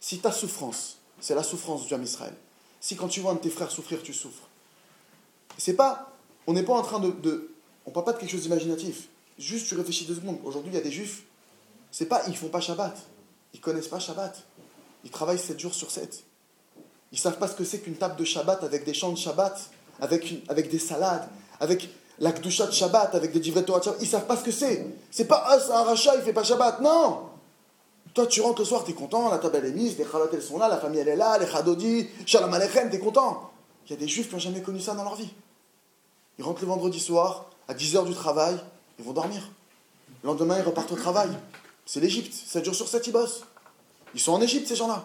Si 0.00 0.18
ta 0.18 0.32
souffrance, 0.32 0.98
c'est 1.20 1.34
la 1.34 1.42
souffrance 1.42 1.86
du 1.86 1.94
Ham 1.94 2.02
Israël, 2.02 2.34
si 2.80 2.96
quand 2.96 3.08
tu 3.08 3.20
vois 3.20 3.32
un 3.32 3.34
de 3.34 3.40
tes 3.40 3.50
frères 3.50 3.70
souffrir, 3.70 4.02
tu 4.02 4.14
souffres, 4.14 4.48
c'est 5.58 5.74
pas, 5.74 6.16
on 6.46 6.52
n'est 6.52 6.62
pas 6.62 6.72
en 6.72 6.82
train 6.82 7.00
de, 7.00 7.10
de 7.10 7.50
on 7.86 7.90
parle 7.90 8.06
pas 8.06 8.12
de 8.12 8.18
quelque 8.18 8.30
chose 8.30 8.42
d'imaginatif. 8.42 9.08
Juste, 9.38 9.68
tu 9.68 9.74
réfléchis 9.74 10.04
deux 10.04 10.14
secondes. 10.14 10.38
Aujourd'hui, 10.44 10.70
il 10.72 10.74
y 10.74 10.78
a 10.78 10.82
des 10.82 10.92
juifs, 10.92 11.24
c'est 11.90 12.06
pas, 12.06 12.22
ils 12.28 12.36
font 12.36 12.48
pas 12.48 12.60
Shabbat. 12.60 12.96
Ils 13.54 13.60
connaissent 13.60 13.88
pas 13.88 13.98
Shabbat. 13.98 14.46
Ils 15.04 15.10
travaillent 15.10 15.38
7 15.38 15.58
jours 15.58 15.74
sur 15.74 15.90
7. 15.90 16.24
Ils 17.12 17.18
savent 17.18 17.38
pas 17.38 17.48
ce 17.48 17.54
que 17.54 17.64
c'est 17.64 17.78
qu'une 17.80 17.96
table 17.96 18.16
de 18.16 18.24
Shabbat 18.24 18.62
avec 18.64 18.84
des 18.84 18.94
chants 18.94 19.10
de 19.10 19.18
Shabbat, 19.18 19.58
avec, 20.00 20.42
avec 20.48 20.70
des 20.70 20.78
salades, 20.78 21.28
avec 21.58 21.88
la 22.18 22.32
de 22.32 22.50
Shabbat, 22.50 23.14
avec 23.14 23.32
des 23.32 23.40
divrei 23.40 23.64
Torah 23.64 23.80
Ils 24.00 24.06
savent 24.06 24.26
pas 24.26 24.36
ce 24.36 24.44
que 24.44 24.52
c'est. 24.52 24.86
C'est 25.10 25.24
pas, 25.24 25.42
ah, 25.46 25.58
c'est 25.58 25.72
un 25.72 25.82
rachat, 25.82 26.16
il 26.16 26.22
fait 26.22 26.32
pas 26.32 26.44
Shabbat. 26.44 26.80
Non! 26.80 27.30
Toi, 28.12 28.26
tu 28.26 28.40
rentres 28.40 28.60
le 28.60 28.66
soir, 28.66 28.84
tu 28.84 28.90
es 28.90 28.94
content, 28.94 29.30
la 29.30 29.38
table 29.38 29.56
elle 29.56 29.66
est 29.66 29.72
mise, 29.72 29.96
les 29.96 30.04
chalotes 30.04 30.30
elles 30.32 30.42
sont 30.42 30.58
là, 30.58 30.68
la 30.68 30.78
famille 30.78 31.00
elle 31.00 31.08
est 31.08 31.16
là, 31.16 31.38
les 31.38 31.46
chadodi, 31.46 32.08
shalom 32.26 32.52
aleichem, 32.52 32.90
tu 32.90 32.96
es 32.96 32.98
content. 32.98 33.50
Il 33.86 33.90
y 33.92 33.94
a 33.94 33.96
des 33.96 34.08
juifs 34.08 34.28
qui 34.28 34.34
n'ont 34.34 34.40
jamais 34.40 34.62
connu 34.62 34.80
ça 34.80 34.94
dans 34.94 35.04
leur 35.04 35.14
vie. 35.14 35.30
Ils 36.38 36.44
rentrent 36.44 36.60
le 36.60 36.66
vendredi 36.66 36.98
soir, 36.98 37.50
à 37.68 37.74
10h 37.74 38.06
du 38.06 38.14
travail, 38.14 38.56
ils 38.98 39.04
vont 39.04 39.12
dormir. 39.12 39.48
Le 40.22 40.28
lendemain, 40.28 40.58
ils 40.58 40.64
repartent 40.64 40.90
au 40.92 40.96
travail. 40.96 41.30
C'est 41.86 42.00
l'Égypte, 42.00 42.34
7 42.34 42.64
jours 42.64 42.74
sur 42.74 42.88
7, 42.88 43.06
ils 43.06 43.12
bossent. 43.12 43.42
Ils 44.14 44.20
sont 44.20 44.32
en 44.32 44.40
Égypte, 44.40 44.66
ces 44.66 44.76
gens-là. 44.76 45.04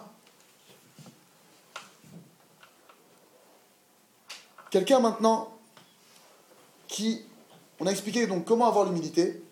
Quelqu'un 4.70 5.00
maintenant 5.00 5.52
qui. 6.88 7.22
On 7.78 7.86
a 7.86 7.90
expliqué 7.90 8.26
donc 8.26 8.46
comment 8.46 8.66
avoir 8.66 8.86
l'humilité 8.86 9.42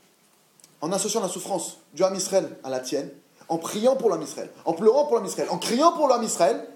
en 0.81 0.93
associant 0.93 1.21
la 1.21 1.29
souffrance 1.29 1.79
du 1.93 2.03
Ham 2.03 2.15
Israël 2.15 2.59
à 2.65 2.71
la 2.71 2.81
tienne, 2.81 3.11
en 3.49 3.59
priant 3.59 3.97
pour 3.97 4.09
l'homme 4.09 4.23
Israël, 4.23 4.51
en 4.65 4.73
pleurant 4.73 5.05
pour 5.07 5.17
l'homme 5.17 5.27
Israël, 5.27 5.49
en 5.51 5.59
criant 5.59 5.93
pour 5.93 6.09
l'homme 6.09 6.23
Israël, 6.23 6.67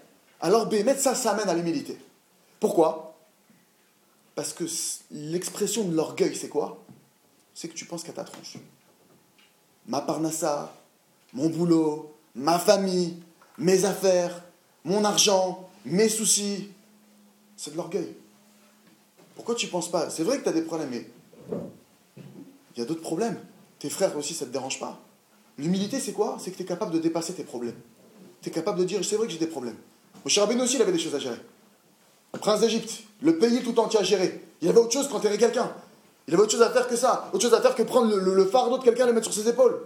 alors 0.40 0.66
Béhémet, 0.66 0.96
ça, 0.96 1.14
ça 1.14 1.32
amène 1.32 1.48
à 1.48 1.54
l'humilité. 1.54 1.98
Pourquoi? 2.60 3.16
Parce 4.34 4.52
que 4.52 4.64
l'expression 5.10 5.84
de 5.84 5.94
l'orgueil, 5.94 6.36
c'est 6.36 6.48
quoi? 6.48 6.78
C'est 7.54 7.68
que 7.68 7.74
tu 7.74 7.86
penses 7.86 8.02
qu'à 8.02 8.12
ta 8.12 8.24
tronche. 8.24 8.56
Ma 9.86 10.00
parnassa, 10.00 10.72
mon 11.32 11.48
boulot, 11.48 12.14
ma 12.34 12.58
famille, 12.58 13.16
mes 13.56 13.84
affaires, 13.84 14.44
mon 14.84 15.04
argent, 15.04 15.68
mes 15.84 16.08
soucis, 16.08 16.70
c'est 17.56 17.72
de 17.72 17.76
l'orgueil. 17.76 18.14
Pourquoi 19.38 19.54
tu 19.54 19.66
ne 19.66 19.70
penses 19.70 19.88
pas? 19.88 20.10
C'est 20.10 20.24
vrai 20.24 20.38
que 20.38 20.42
tu 20.42 20.48
as 20.48 20.52
des 20.52 20.62
problèmes, 20.62 20.88
mais 20.90 21.06
il 22.74 22.80
y 22.80 22.82
a 22.82 22.84
d'autres 22.84 23.00
problèmes. 23.00 23.38
Tes 23.78 23.88
frères 23.88 24.16
aussi, 24.16 24.34
ça 24.34 24.44
ne 24.44 24.48
te 24.48 24.52
dérange 24.52 24.80
pas? 24.80 24.98
L'humilité, 25.58 26.00
c'est 26.00 26.12
quoi? 26.12 26.38
C'est 26.40 26.50
que 26.50 26.56
tu 26.56 26.64
es 26.64 26.66
capable 26.66 26.92
de 26.92 26.98
dépasser 26.98 27.34
tes 27.34 27.44
problèmes. 27.44 27.76
Tu 28.42 28.48
es 28.48 28.52
capable 28.52 28.80
de 28.80 28.84
dire, 28.84 29.04
c'est 29.04 29.14
vrai 29.14 29.28
que 29.28 29.32
j'ai 29.32 29.38
des 29.38 29.46
problèmes. 29.46 29.76
Au 30.24 30.40
Rabbeinu 30.40 30.62
aussi, 30.62 30.74
il 30.74 30.82
avait 30.82 30.90
des 30.90 30.98
choses 30.98 31.14
à 31.14 31.20
gérer. 31.20 31.38
Le 32.34 32.40
prince 32.40 32.60
d'Égypte, 32.60 33.04
le 33.22 33.38
pays 33.38 33.62
tout 33.62 33.78
entier 33.78 34.00
à 34.00 34.02
gérer. 34.02 34.42
Il 34.60 34.68
avait 34.68 34.80
autre 34.80 34.92
chose 34.92 35.08
qu'enterrer 35.08 35.38
quelqu'un. 35.38 35.72
Il 36.26 36.34
avait 36.34 36.42
autre 36.42 36.52
chose 36.52 36.62
à 36.62 36.70
faire 36.70 36.88
que 36.88 36.96
ça. 36.96 37.30
Autre 37.32 37.44
chose 37.44 37.54
à 37.54 37.62
faire 37.62 37.76
que 37.76 37.84
prendre 37.84 38.12
le, 38.12 38.44
fardeau 38.44 38.78
de 38.78 38.82
quelqu'un 38.82 39.04
et 39.04 39.06
le 39.06 39.12
mettre 39.12 39.32
sur 39.32 39.40
ses 39.40 39.48
épaules. 39.48 39.80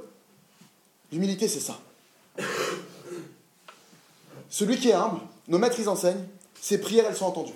L'humilité, 1.13 1.47
c'est 1.47 1.61
ça. 1.61 1.79
Celui 4.49 4.79
qui 4.79 4.89
est 4.89 4.95
humble, 4.95 5.21
nos 5.49 5.59
maîtres, 5.59 5.79
ils 5.79 5.91
enseignent, 5.91 6.25
ses 6.59 6.81
prières, 6.81 7.05
elles 7.07 7.17
sont 7.17 7.27
entendues. 7.27 7.53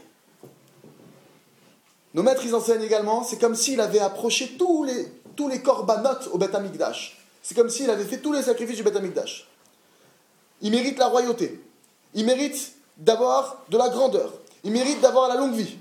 Nos 2.17 2.23
maîtres, 2.23 2.47
ils 2.47 2.55
enseignent 2.55 2.83
également, 2.83 3.23
c'est 3.23 3.39
comme 3.39 3.55
s'il 3.55 3.79
avait 3.79 3.99
approché 3.99 4.57
tous 4.59 4.85
les, 4.85 5.07
tous 5.37 5.49
les 5.49 5.61
corbanotes 5.61 6.31
au 6.33 6.39
Beth. 6.39 6.57
C'est 7.43 7.55
comme 7.55 7.69
s'il 7.69 7.91
avait 7.91 8.07
fait 8.07 8.19
tous 8.19 8.33
les 8.33 8.43
sacrifices 8.43 8.79
du 8.79 8.83
Beth. 8.83 8.99
Il 10.63 10.71
mérite 10.71 10.99
la 10.99 11.09
royauté. 11.09 11.63
Il 12.15 12.25
mérite 12.25 12.73
d'avoir 12.97 13.63
de 13.69 13.77
la 13.77 13.91
grandeur. 13.91 14.33
Il 14.65 14.73
mérite 14.73 15.03
d'avoir 15.03 15.29
la 15.29 15.35
longue 15.37 15.53
vie. 15.53 15.77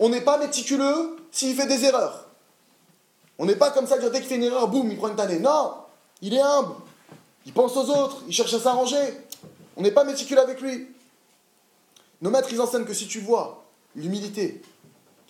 On 0.00 0.08
n'est 0.08 0.22
pas 0.22 0.38
méticuleux 0.38 1.16
s'il 1.30 1.54
fait 1.54 1.68
des 1.68 1.84
erreurs. 1.84 2.26
On 3.38 3.46
n'est 3.46 3.54
pas 3.54 3.70
comme 3.70 3.86
ça, 3.86 3.96
dès 3.96 4.10
qu'il 4.10 4.28
fait 4.28 4.34
une 4.34 4.42
erreur, 4.42 4.66
boum, 4.66 4.90
il 4.90 4.96
prend 4.96 5.06
une 5.06 5.14
tannée. 5.14 5.38
Non, 5.38 5.74
il 6.20 6.34
est 6.34 6.40
humble. 6.40 6.74
Il 7.46 7.52
pense 7.52 7.76
aux 7.76 7.88
autres. 7.90 8.24
Il 8.26 8.34
cherche 8.34 8.52
à 8.54 8.58
s'arranger. 8.58 9.20
On 9.76 9.82
n'est 9.82 9.92
pas 9.92 10.02
méticuleux 10.02 10.40
avec 10.40 10.60
lui. 10.60 10.88
Nos 12.22 12.30
maîtres, 12.30 12.52
ils 12.52 12.60
enseignent 12.60 12.84
que 12.84 12.92
si 12.92 13.06
tu 13.06 13.20
vois 13.20 13.62
l'humilité 13.94 14.60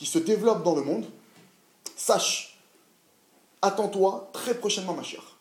qui 0.01 0.07
se 0.07 0.19
développe 0.19 0.65
dans 0.65 0.75
le 0.75 0.81
monde, 0.81 1.05
sache, 1.95 2.59
attends-toi 3.61 4.31
très 4.33 4.55
prochainement 4.55 4.95
ma 4.95 5.03
chère. 5.03 5.37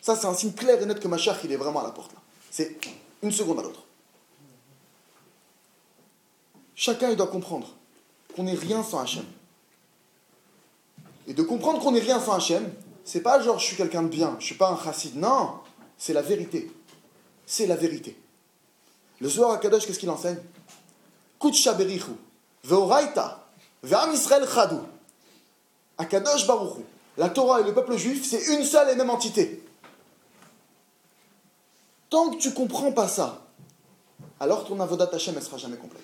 Ça, 0.00 0.16
c'est 0.16 0.26
un 0.26 0.34
signe 0.34 0.50
clair 0.50 0.82
et 0.82 0.86
net 0.86 0.98
que 0.98 1.06
ma 1.06 1.18
chère, 1.18 1.38
il 1.44 1.52
est 1.52 1.56
vraiment 1.56 1.78
à 1.78 1.84
la 1.84 1.92
porte. 1.92 2.10
C'est 2.50 2.80
une 3.22 3.30
seconde 3.30 3.60
à 3.60 3.62
l'autre. 3.62 3.84
Chacun, 6.74 7.10
il 7.10 7.16
doit 7.16 7.28
comprendre 7.28 7.68
qu'on 8.34 8.42
n'est 8.42 8.54
rien 8.54 8.82
sans 8.82 8.98
Hachem. 8.98 9.24
Et 11.28 11.32
de 11.32 11.42
comprendre 11.44 11.80
qu'on 11.80 11.92
n'est 11.92 12.00
rien 12.00 12.18
sans 12.18 12.32
Hachem, 12.32 12.74
c'est 13.04 13.20
pas 13.20 13.40
genre 13.40 13.60
je 13.60 13.66
suis 13.66 13.76
quelqu'un 13.76 14.02
de 14.02 14.08
bien, 14.08 14.34
je 14.40 14.46
suis 14.46 14.56
pas 14.56 14.70
un 14.70 14.82
chassid. 14.82 15.14
Non, 15.14 15.60
c'est 15.96 16.12
la 16.12 16.22
vérité. 16.22 16.72
C'est 17.46 17.68
la 17.68 17.76
vérité. 17.76 18.18
Le 19.20 19.28
Zohar 19.28 19.60
Kadosh, 19.60 19.86
qu'est-ce 19.86 20.00
qu'il 20.00 20.10
enseigne? 20.10 20.40
Kutsha 21.38 21.74
berichu, 21.74 22.10
ve'oraita, 22.64 23.41
ve'am 23.82 24.12
Israël 24.12 24.46
chadou. 24.48 24.80
Akadosh 25.98 26.46
Baruchu, 26.46 26.82
la 27.16 27.28
Torah 27.28 27.60
et 27.60 27.64
le 27.64 27.74
peuple 27.74 27.96
juif, 27.96 28.24
c'est 28.28 28.54
une 28.54 28.64
seule 28.64 28.90
et 28.90 28.94
même 28.94 29.10
entité. 29.10 29.62
Tant 32.08 32.30
que 32.30 32.36
tu 32.36 32.52
comprends 32.52 32.92
pas 32.92 33.08
ça, 33.08 33.42
alors 34.40 34.64
ton 34.64 34.80
avodat 34.80 35.10
Hashem, 35.12 35.34
elle 35.36 35.42
sera 35.42 35.58
jamais 35.58 35.76
complète. 35.76 36.02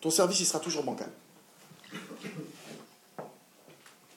Ton 0.00 0.10
service, 0.10 0.40
il 0.40 0.46
sera 0.46 0.60
toujours 0.60 0.82
bancal. 0.82 1.10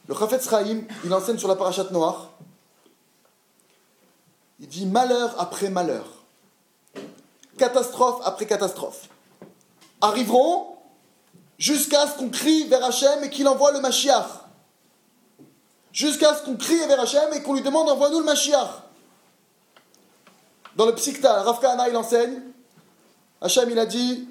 Le 0.08 0.16
Chafetz 0.16 0.44
Sraïm, 0.44 0.88
il 1.04 1.14
enseigne 1.14 1.38
sur 1.38 1.48
la 1.48 1.56
parachate 1.56 1.92
noire. 1.92 2.32
Il 4.60 4.68
dit 4.68 4.86
malheur 4.86 5.36
après 5.40 5.70
malheur, 5.70 6.06
catastrophe 7.58 8.22
après 8.26 8.48
catastrophe, 8.48 9.10
arriveront 10.02 10.77
jusqu'à 11.58 12.08
ce 12.08 12.18
qu'on 12.18 12.30
crie 12.30 12.68
vers 12.68 12.84
Hachem 12.84 13.24
et 13.24 13.30
qu'il 13.30 13.48
envoie 13.48 13.72
le 13.72 13.80
Mashiach. 13.80 14.28
Jusqu'à 15.92 16.36
ce 16.36 16.44
qu'on 16.44 16.56
crie 16.56 16.78
vers 16.88 17.00
Hachem 17.00 17.34
et 17.34 17.42
qu'on 17.42 17.54
lui 17.54 17.62
demande 17.62 17.90
envoie-nous 17.90 18.20
le 18.20 18.26
Mashiach. 18.26 18.84
Dans 20.76 20.86
le 20.86 20.94
Psikta, 20.94 21.42
Rav 21.42 21.60
Kahana, 21.60 21.90
il 21.90 21.98
enseigne, 21.98 22.40
Hachem, 23.42 23.70
il 23.72 23.80
a 23.80 23.86
dit, 23.86 24.28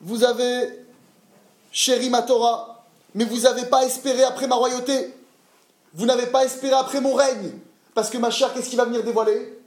vous 0.00 0.22
avez 0.22 0.86
chéri 1.72 2.10
ma 2.10 2.22
Torah, 2.22 2.84
mais 3.14 3.24
vous 3.24 3.40
n'avez 3.40 3.64
pas 3.64 3.84
espéré 3.84 4.22
après 4.22 4.46
ma 4.46 4.54
royauté. 4.54 5.14
Vous 5.94 6.06
n'avez 6.06 6.26
pas 6.26 6.44
espéré 6.44 6.74
après 6.74 7.00
mon 7.00 7.14
règne. 7.14 7.58
Parce 7.94 8.10
que 8.10 8.18
ma 8.18 8.30
chère, 8.30 8.52
qu'est-ce 8.52 8.68
qui 8.68 8.76
va 8.76 8.84
venir 8.84 9.02
dévoiler? 9.02 9.58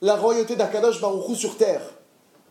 La 0.00 0.14
royauté 0.16 0.56
d'Akadosh 0.56 1.00
Baruchou 1.00 1.34
sur 1.34 1.56
terre. 1.56 1.82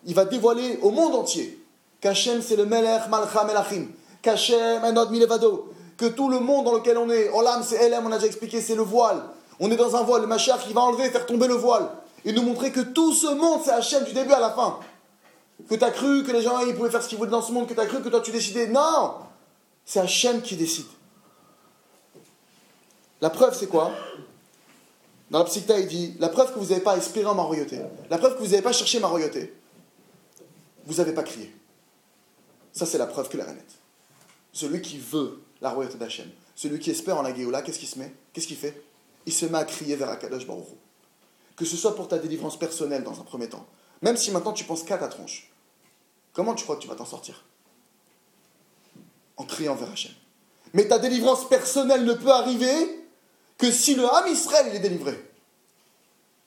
Il 0.05 0.13
va 0.13 0.25
dévoiler 0.25 0.77
au 0.81 0.91
monde 0.91 1.15
entier 1.15 1.62
qu'Hachem 2.03 2.41
c'est 2.41 2.57
le 2.57 2.65
Melech 2.65 3.07
Malcha 3.09 3.45
Melachim, 3.45 3.87
qu'Hachem 4.21 4.83
Enod 4.83 5.09
Milevado, 5.09 5.73
que 5.95 6.07
tout 6.07 6.27
le 6.27 6.39
monde 6.39 6.65
dans 6.65 6.73
lequel 6.73 6.97
on 6.97 7.09
est, 7.09 7.29
Olam 7.29 7.63
c'est 7.63 7.77
Elam, 7.77 8.05
on 8.05 8.11
a 8.11 8.15
déjà 8.15 8.27
expliqué, 8.27 8.59
c'est 8.59 8.75
le 8.75 8.81
voile. 8.81 9.23
On 9.57 9.71
est 9.71 9.77
dans 9.77 9.95
un 9.95 10.03
voile, 10.03 10.21
le 10.21 10.27
Machar 10.27 10.59
qui 10.59 10.73
va 10.73 10.81
enlever, 10.81 11.09
faire 11.09 11.25
tomber 11.25 11.47
le 11.47 11.53
voile, 11.53 11.89
et 12.25 12.33
nous 12.33 12.41
montrer 12.41 12.73
que 12.73 12.81
tout 12.81 13.13
ce 13.13 13.27
monde 13.27 13.61
c'est 13.63 13.71
Hachem 13.71 14.03
du 14.03 14.11
début 14.11 14.33
à 14.33 14.41
la 14.41 14.51
fin. 14.51 14.79
Que 15.69 15.75
tu 15.75 15.83
as 15.83 15.91
cru 15.91 16.25
que 16.25 16.31
les 16.33 16.41
gens 16.41 16.59
ils 16.59 16.75
pouvaient 16.75 16.89
faire 16.89 17.01
ce 17.01 17.07
qu'ils 17.07 17.17
voulaient 17.17 17.31
dans 17.31 17.41
ce 17.41 17.53
monde, 17.53 17.67
que 17.67 17.73
tu 17.73 17.79
as 17.79 17.85
cru 17.85 18.01
que 18.01 18.09
toi 18.09 18.19
tu 18.19 18.31
décidais. 18.31 18.67
Non 18.67 19.13
c'est 19.85 20.01
Hachem 20.01 20.41
qui 20.41 20.57
décide. 20.57 20.87
La 23.21 23.29
preuve, 23.29 23.55
c'est 23.57 23.67
quoi? 23.67 23.91
Dans 25.31 25.39
la 25.39 25.45
psychta, 25.45 25.79
il 25.79 25.87
dit 25.87 26.15
la 26.19 26.27
preuve 26.27 26.53
que 26.53 26.59
vous 26.59 26.67
n'avez 26.67 26.81
pas 26.81 26.97
espéré 26.97 27.27
en 27.27 27.35
ma 27.35 27.43
royauté, 27.43 27.79
la 28.09 28.17
preuve 28.17 28.35
que 28.35 28.39
vous 28.39 28.49
n'avez 28.49 28.61
pas 28.61 28.73
cherché 28.73 28.99
ma 28.99 29.07
royauté, 29.07 29.53
vous 30.85 30.95
n'avez 30.95 31.13
pas 31.13 31.23
crié. 31.23 31.55
Ça, 32.73 32.85
c'est 32.85 32.97
la 32.97 33.07
preuve 33.07 33.29
que 33.29 33.37
la 33.37 33.47
est. 33.47 33.79
Celui 34.51 34.81
qui 34.81 34.97
veut 34.97 35.41
la 35.61 35.69
royauté 35.69 35.97
d'Hachem, 35.97 36.29
celui 36.55 36.79
qui 36.79 36.91
espère 36.91 37.17
en 37.17 37.21
la 37.21 37.33
Géoula, 37.33 37.61
qu'est-ce 37.61 37.79
qu'il 37.79 37.87
se 37.87 37.97
met? 37.97 38.13
Qu'est-ce 38.33 38.47
qu'il 38.47 38.57
fait? 38.57 38.83
Il 39.25 39.33
se 39.33 39.45
met 39.45 39.57
à 39.57 39.63
crier 39.63 39.95
vers 39.95 40.09
Akadosh 40.09 40.45
Baruch 40.45 40.65
Que 41.55 41.65
ce 41.65 41.77
soit 41.77 41.95
pour 41.95 42.07
ta 42.07 42.17
délivrance 42.17 42.59
personnelle 42.59 43.03
dans 43.03 43.19
un 43.19 43.23
premier 43.23 43.47
temps, 43.47 43.65
même 44.01 44.17
si 44.17 44.31
maintenant 44.31 44.53
tu 44.53 44.65
penses 44.65 44.83
qu'à 44.83 44.97
ta 44.97 45.07
tronche, 45.07 45.49
comment 46.33 46.53
tu 46.53 46.63
crois 46.63 46.75
que 46.75 46.81
tu 46.81 46.87
vas 46.87 46.95
t'en 46.95 47.05
sortir? 47.05 47.45
En 49.37 49.45
criant 49.45 49.75
vers 49.75 49.91
Hachem. 49.91 50.11
Mais 50.73 50.87
ta 50.87 50.99
délivrance 50.99 51.47
personnelle 51.47 52.03
ne 52.03 52.13
peut 52.13 52.31
arriver 52.31 53.07
que 53.57 53.71
si 53.71 53.95
le 53.95 54.05
Ham 54.05 54.27
Israël 54.27 54.75
est 54.75 54.79
délivré. 54.79 55.13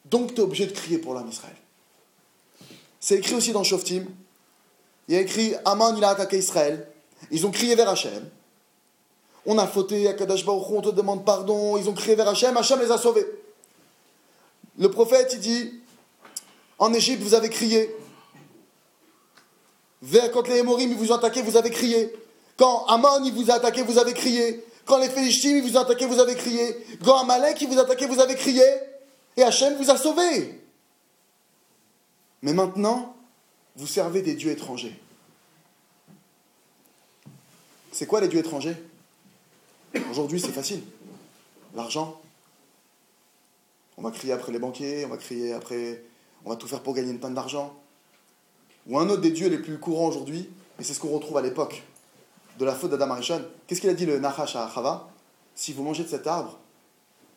Donc 0.05 0.35
tu 0.35 0.41
es 0.41 0.45
obligé 0.45 0.67
de 0.67 0.73
crier 0.73 0.99
pour 0.99 1.15
l'Ham 1.15 1.29
Israël. 1.29 1.57
C'est 3.01 3.17
écrit 3.17 3.35
aussi 3.35 3.53
dans 3.53 3.65
Shoftim. 3.65 4.05
Il 5.09 5.15
y 5.15 5.19
a 5.19 5.21
écrit 5.21 5.55
Aman 5.65 5.95
il 5.97 6.05
a 6.05 6.11
attaqué 6.11 6.39
Israël. 6.39 6.89
Ils 7.31 7.47
ont 7.47 7.51
crié 7.51 7.75
vers 7.75 7.89
Hachem. 7.89 8.29
On 9.47 9.59
a 9.59 9.67
fauté 9.67 10.09
à 10.09 10.15
Kadash 10.15 10.45
on 10.47 10.81
te 10.81 10.91
demande 10.91 11.25
pardon. 11.25 11.77
Ils 11.77 11.89
ont 11.89 11.95
crié 11.95 12.17
vers 12.17 12.29
Hachem. 12.29 12.57
Hachem 12.57 12.81
les 12.81 12.91
a 12.91 12.99
sauvés. 12.99 13.27
Le 14.79 14.91
prophète, 14.91 15.31
il 15.35 15.41
dit 15.41 15.81
En 16.79 16.93
Égypte, 16.93 17.23
vous 17.23 17.35
avez 17.35 17.49
crié. 17.49 17.95
Vers 20.03 20.31
quand 20.31 20.47
les 20.49 20.59
Hémorim 20.59 20.95
vous 20.95 21.13
ont 21.13 21.17
attaqué, 21.17 21.43
vous 21.43 21.57
avez 21.57 21.71
crié. 21.71 22.13
Quand 22.57 22.85
Amon 22.87 23.25
il 23.25 23.33
vous 23.33 23.51
a 23.51 23.55
attaqué, 23.55 23.83
vous 23.83 23.99
avez 23.99 24.13
crié. 24.13 24.65
Quand 24.87 24.99
les 24.99 25.11
Philistines 25.11 25.61
vous 25.61 25.77
ont 25.77 25.81
attaqué, 25.81 26.07
vous 26.07 26.21
avez 26.21 26.37
crié. 26.37 26.77
Quand 27.05 27.19
Amalek 27.19 27.61
il 27.61 27.69
vous 27.69 27.79
a 27.79 27.83
attaqué, 27.83 28.07
vous 28.07 28.21
avez 28.21 28.37
crié. 28.37 28.63
Et 29.37 29.43
Hachem 29.43 29.77
vous 29.77 29.91
a 29.91 29.97
sauvé. 29.97 30.63
Mais 32.41 32.53
maintenant, 32.53 33.16
vous 33.77 33.87
servez 33.87 34.23
des 34.23 34.35
dieux 34.35 34.51
étrangers. 34.51 34.99
C'est 37.93 38.07
quoi 38.07 38.21
les 38.21 38.29
dieux 38.29 38.41
étrangers? 38.41 38.77
Aujourd'hui, 40.11 40.41
c'est 40.41 40.53
facile. 40.53 40.83
L'argent. 41.75 42.21
On 43.97 44.03
va 44.03 44.11
crier 44.11 44.33
après 44.33 44.53
les 44.53 44.59
banquiers, 44.59 45.05
on 45.05 45.09
va 45.09 45.17
crier 45.17 45.53
après. 45.53 46.03
On 46.45 46.51
va 46.51 46.57
tout 46.57 46.69
faire 46.69 46.83
pour 46.83 46.95
gagner 46.95 47.11
une 47.11 47.21
tonne 47.21 47.35
d'argent. 47.35 47.75
Ou 48.87 48.99
un 48.99 49.09
autre 49.09 49.23
des 49.23 49.31
dieux 49.31 49.49
les 49.49 49.59
plus 49.59 49.79
courants 49.79 50.09
aujourd'hui, 50.09 50.49
et 50.79 50.85
c'est 50.85 50.95
ce 50.95 51.01
qu'on 51.01 51.09
retrouve 51.09 51.39
à 51.39 51.43
l'époque 51.43 51.83
de 52.59 52.65
la 52.65 52.75
faute 52.75 52.91
d'Adam 52.91 53.11
Arishon. 53.11 53.45
Qu'est-ce 53.67 53.81
qu'il 53.81 53.91
a 53.91 53.95
dit 53.95 54.07
le 54.07 54.19
Nachash 54.19 54.57
à 54.57 54.71
Chava? 54.73 55.09
Si 55.55 55.73
vous 55.73 55.83
mangez 55.83 56.05
de 56.05 56.09
cet 56.09 56.27
arbre, 56.27 56.59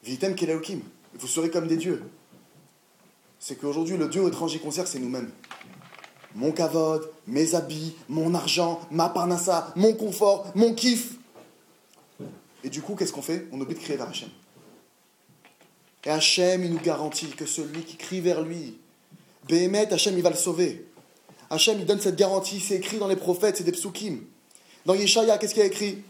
vitem 0.03 0.35
keleukim, 0.35 0.81
vous 1.15 1.27
serez 1.27 1.49
comme 1.49 1.67
des 1.67 1.77
dieux. 1.77 2.03
C'est 3.39 3.55
qu'aujourd'hui, 3.55 3.97
le 3.97 4.09
Dieu 4.09 4.27
étranger 4.27 4.59
qu'on 4.59 4.71
sert, 4.71 4.87
c'est 4.87 4.99
nous-mêmes. 4.99 5.31
Mon 6.35 6.51
kavod, 6.51 7.09
mes 7.27 7.55
habits, 7.55 7.95
mon 8.07 8.33
argent, 8.33 8.79
ma 8.91 9.09
parnassa, 9.09 9.73
mon 9.75 9.93
confort, 9.93 10.51
mon 10.55 10.73
kiff. 10.73 11.13
Et 12.63 12.69
du 12.69 12.81
coup, 12.81 12.95
qu'est-ce 12.95 13.11
qu'on 13.11 13.21
fait? 13.21 13.47
On 13.51 13.59
oublie 13.59 13.75
de 13.75 13.79
crier 13.79 13.97
vers 13.97 14.09
Hachem. 14.09 14.29
Et 16.05 16.09
Hachem, 16.09 16.63
il 16.63 16.71
nous 16.71 16.79
garantit 16.79 17.29
que 17.29 17.45
celui 17.45 17.83
qui 17.83 17.97
crie 17.97 18.21
vers 18.21 18.41
lui, 18.41 18.77
Behemet, 19.47 19.91
Hachem, 19.91 20.15
il 20.15 20.21
va 20.21 20.29
le 20.29 20.35
sauver. 20.35 20.85
Hachem, 21.49 21.79
il 21.79 21.85
donne 21.85 21.99
cette 21.99 22.15
garantie, 22.15 22.59
c'est 22.59 22.75
écrit 22.75 22.99
dans 22.99 23.07
les 23.07 23.15
prophètes, 23.15 23.57
c'est 23.57 23.63
des 23.63 23.71
psukim. 23.71 24.19
Dans 24.85 24.93
Yeshaya, 24.93 25.37
qu'est-ce 25.37 25.53
qu'il 25.53 25.63
y 25.63 25.65
a 25.65 25.67
écrit? 25.67 26.03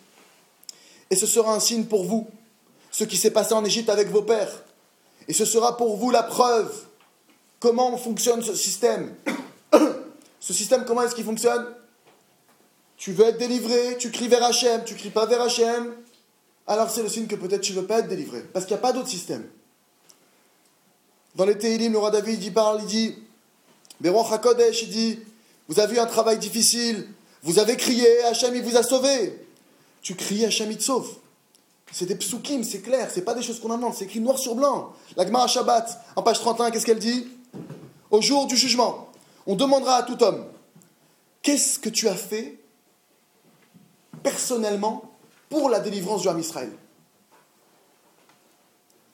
Et 1.09 1.15
ce 1.15 1.25
sera 1.25 1.55
un 1.55 1.59
signe 1.59 1.85
pour 1.85 2.03
vous, 2.03 2.27
ce 2.91 3.03
qui 3.03 3.17
s'est 3.17 3.31
passé 3.31 3.53
en 3.53 3.63
Égypte 3.63 3.89
avec 3.89 4.09
vos 4.09 4.21
pères. 4.21 4.63
Et 5.27 5.33
ce 5.33 5.45
sera 5.45 5.77
pour 5.77 5.97
vous 5.97 6.11
la 6.11 6.23
preuve. 6.23 6.85
Comment 7.59 7.95
fonctionne 7.97 8.41
ce 8.41 8.53
système? 8.53 9.15
Ce 10.49 10.55
système, 10.55 10.83
comment 10.83 11.03
est-ce 11.03 11.13
qu'il 11.13 11.25
fonctionne? 11.25 11.63
Tu 12.97 13.11
veux 13.11 13.25
être 13.25 13.37
délivré, 13.37 13.97
tu 13.99 14.09
cries 14.09 14.27
vers 14.27 14.43
Hachem, 14.43 14.83
tu 14.83 14.95
cries 14.95 15.11
pas 15.11 15.27
vers 15.27 15.43
Hachem, 15.43 15.93
alors 16.65 16.89
c'est 16.89 17.03
le 17.03 17.07
signe 17.07 17.27
que 17.27 17.35
peut-être 17.35 17.61
tu 17.61 17.71
veux 17.73 17.85
pas 17.85 17.99
être 17.99 18.07
délivré. 18.07 18.41
Parce 18.51 18.65
qu'il 18.65 18.73
n'y 18.73 18.79
a 18.79 18.81
pas 18.81 18.91
d'autre 18.91 19.09
système. 19.09 19.47
Dans 21.35 21.45
les 21.45 21.55
Teilim, 21.55 21.91
le 21.91 21.99
roi 21.99 22.09
David, 22.09 22.43
il 22.43 22.51
parle, 22.51 22.81
il 22.81 22.87
dit, 22.87 23.15
Beroch 24.01 24.31
HaKodesh, 24.31 24.81
il 24.81 24.89
dit, 24.89 25.19
vous 25.67 25.79
avez 25.79 25.97
eu 25.97 25.99
un 25.99 26.07
travail 26.07 26.39
difficile, 26.39 27.07
vous 27.43 27.59
avez 27.59 27.77
crié, 27.77 28.23
Hachem, 28.23 28.55
il 28.55 28.63
vous 28.63 28.75
a 28.75 28.81
sauvé. 28.81 29.45
Tu 30.01 30.15
cries, 30.15 30.45
Hachem, 30.45 30.71
il 30.71 30.77
te 30.77 30.83
sauve. 30.83 31.15
C'est 31.91 32.07
des 32.07 32.15
psukim, 32.15 32.63
c'est 32.63 32.81
clair, 32.81 33.11
c'est 33.13 33.21
pas 33.21 33.35
des 33.35 33.43
choses 33.43 33.59
qu'on 33.59 33.69
invente, 33.69 33.93
c'est 33.93 34.05
écrit 34.05 34.19
noir 34.19 34.39
sur 34.39 34.55
blanc. 34.55 34.93
La 35.15 35.27
Gemara 35.27 35.45
Shabbat, 35.45 36.05
en 36.15 36.23
page 36.23 36.39
31, 36.39 36.71
qu'est-ce 36.71 36.87
qu'elle 36.87 36.97
dit? 36.97 37.27
Au 38.09 38.19
jour 38.19 38.47
du 38.47 38.57
jugement, 38.57 39.08
on 39.45 39.55
demandera 39.55 39.97
à 39.97 40.03
tout 40.03 40.21
homme 40.23 40.45
Qu'est-ce 41.41 41.79
que 41.79 41.89
tu 41.89 42.07
as 42.07 42.15
fait 42.15 42.59
personnellement 44.23 45.11
pour 45.49 45.69
la 45.69 45.79
délivrance 45.79 46.21
du 46.21 46.27
Ham 46.27 46.39
Israël? 46.39 46.71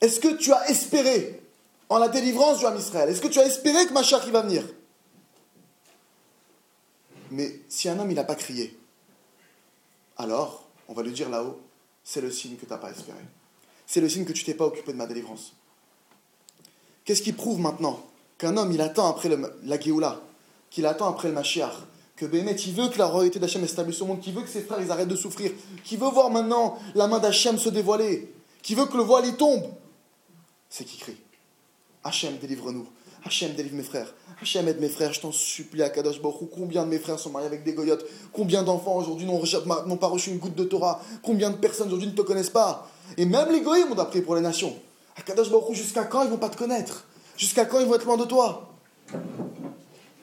Est-ce 0.00 0.20
que 0.20 0.36
tu 0.36 0.52
as 0.52 0.68
espéré 0.68 1.40
en 1.88 1.98
la 1.98 2.08
délivrance 2.08 2.58
du 2.58 2.66
Ham 2.66 2.76
Israël? 2.76 3.08
Est-ce 3.08 3.20
que 3.20 3.28
tu 3.28 3.38
as 3.38 3.46
espéré 3.46 3.86
que 3.86 3.92
Machar 3.92 4.26
va 4.30 4.42
venir? 4.42 4.64
Mais 7.30 7.60
si 7.68 7.88
un 7.88 7.98
homme, 7.98 8.10
il 8.10 8.14
n'a 8.14 8.24
pas 8.24 8.34
crié, 8.34 8.78
alors, 10.16 10.68
on 10.88 10.94
va 10.94 11.02
lui 11.02 11.12
dire 11.12 11.28
là-haut, 11.28 11.60
c'est 12.04 12.20
le 12.20 12.30
signe 12.30 12.56
que 12.56 12.66
tu 12.66 12.70
n'as 12.70 12.78
pas 12.78 12.90
espéré. 12.90 13.18
C'est 13.86 14.00
le 14.00 14.08
signe 14.08 14.24
que 14.24 14.32
tu 14.32 14.44
t'es 14.44 14.54
pas 14.54 14.66
occupé 14.66 14.92
de 14.92 14.96
ma 14.96 15.06
délivrance. 15.06 15.54
Qu'est-ce 17.04 17.22
qui 17.22 17.32
prouve 17.32 17.60
maintenant 17.60 18.04
qu'un 18.38 18.56
homme, 18.56 18.72
il 18.72 18.80
attend 18.80 19.08
après 19.08 19.30
la 19.64 19.80
Géoula, 19.80 20.20
qu'il 20.70 20.86
attend 20.86 21.08
après 21.08 21.28
le 21.28 21.34
Mashiach, 21.34 21.72
que 22.16 22.26
Bémet, 22.26 22.54
il 22.54 22.74
veut 22.74 22.88
que 22.88 22.98
la 22.98 23.06
royauté 23.06 23.38
d'Hachem 23.38 23.66
s'établisse 23.66 24.00
au 24.00 24.06
monde, 24.06 24.20
qu'il 24.20 24.34
veut 24.34 24.42
que 24.42 24.48
ses 24.48 24.62
frères, 24.62 24.80
ils 24.80 24.90
arrêtent 24.90 25.08
de 25.08 25.16
souffrir, 25.16 25.52
qu'il 25.84 25.98
veut 25.98 26.08
voir 26.08 26.30
maintenant 26.30 26.78
la 26.94 27.06
main 27.06 27.18
d'Hachem 27.18 27.58
se 27.58 27.68
dévoiler, 27.68 28.32
qu'il 28.62 28.76
veut 28.76 28.86
que 28.86 28.96
le 28.96 29.02
voile 29.02 29.26
y 29.26 29.34
tombe, 29.34 29.64
c'est 30.70 30.84
qui 30.84 30.98
crie. 30.98 31.16
Hachem, 32.04 32.36
délivre-nous. 32.38 32.86
Hachem, 33.24 33.54
délivre 33.54 33.74
mes 33.74 33.82
frères. 33.82 34.14
Hachem, 34.40 34.68
aide 34.68 34.80
mes 34.80 34.88
frères, 34.88 35.12
je 35.12 35.20
t'en 35.20 35.32
supplie 35.32 35.82
à 35.82 35.88
Kadosh 35.88 36.20
Baruch 36.20 36.50
Combien 36.54 36.84
de 36.84 36.90
mes 36.90 36.98
frères 36.98 37.18
sont 37.18 37.30
mariés 37.30 37.48
avec 37.48 37.64
des 37.64 37.72
goyotes? 37.72 38.04
Combien 38.32 38.62
d'enfants 38.62 38.96
aujourd'hui 38.96 39.26
n'ont 39.26 39.96
pas 39.96 40.06
reçu 40.06 40.30
une 40.30 40.38
goutte 40.38 40.54
de 40.54 40.64
Torah? 40.64 41.02
Combien 41.22 41.50
de 41.50 41.56
personnes 41.56 41.88
aujourd'hui 41.88 42.08
ne 42.08 42.12
te 42.12 42.22
connaissent 42.22 42.50
pas? 42.50 42.88
Et 43.16 43.24
même 43.24 43.50
les 43.50 43.62
goyim 43.62 43.90
ont 43.90 43.98
appris 43.98 44.20
pour 44.20 44.36
les 44.36 44.42
nations. 44.42 44.76
À 45.16 45.22
Kadosh 45.22 45.50
Baruch 45.50 45.74
jusqu'à 45.74 46.04
quand 46.04 46.22
ils 46.22 46.30
vont 46.30 46.36
pas 46.36 46.50
te 46.50 46.56
connaître? 46.56 47.04
Jusqu'à 47.36 47.64
quand 47.64 47.80
ils 47.80 47.86
vont 47.86 47.94
être 47.94 48.04
loin 48.04 48.16
de 48.16 48.24
toi? 48.24 48.74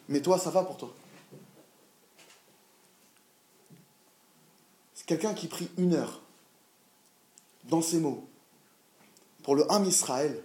Mais 0.10 0.21
toi, 0.21 0.38
ça 0.38 0.49
va 0.49 0.63
pour 0.63 0.78
toi. 0.78 0.93
C'est 4.93 5.06
quelqu'un 5.06 5.34
qui 5.34 5.47
prie 5.47 5.69
une 5.78 5.93
heure 5.95 6.21
dans 7.65 7.82
ses 7.82 7.99
mots 7.99 8.28
pour 9.43 9.56
le 9.56 9.69
Ham 9.71 9.86
Israël 9.86 10.41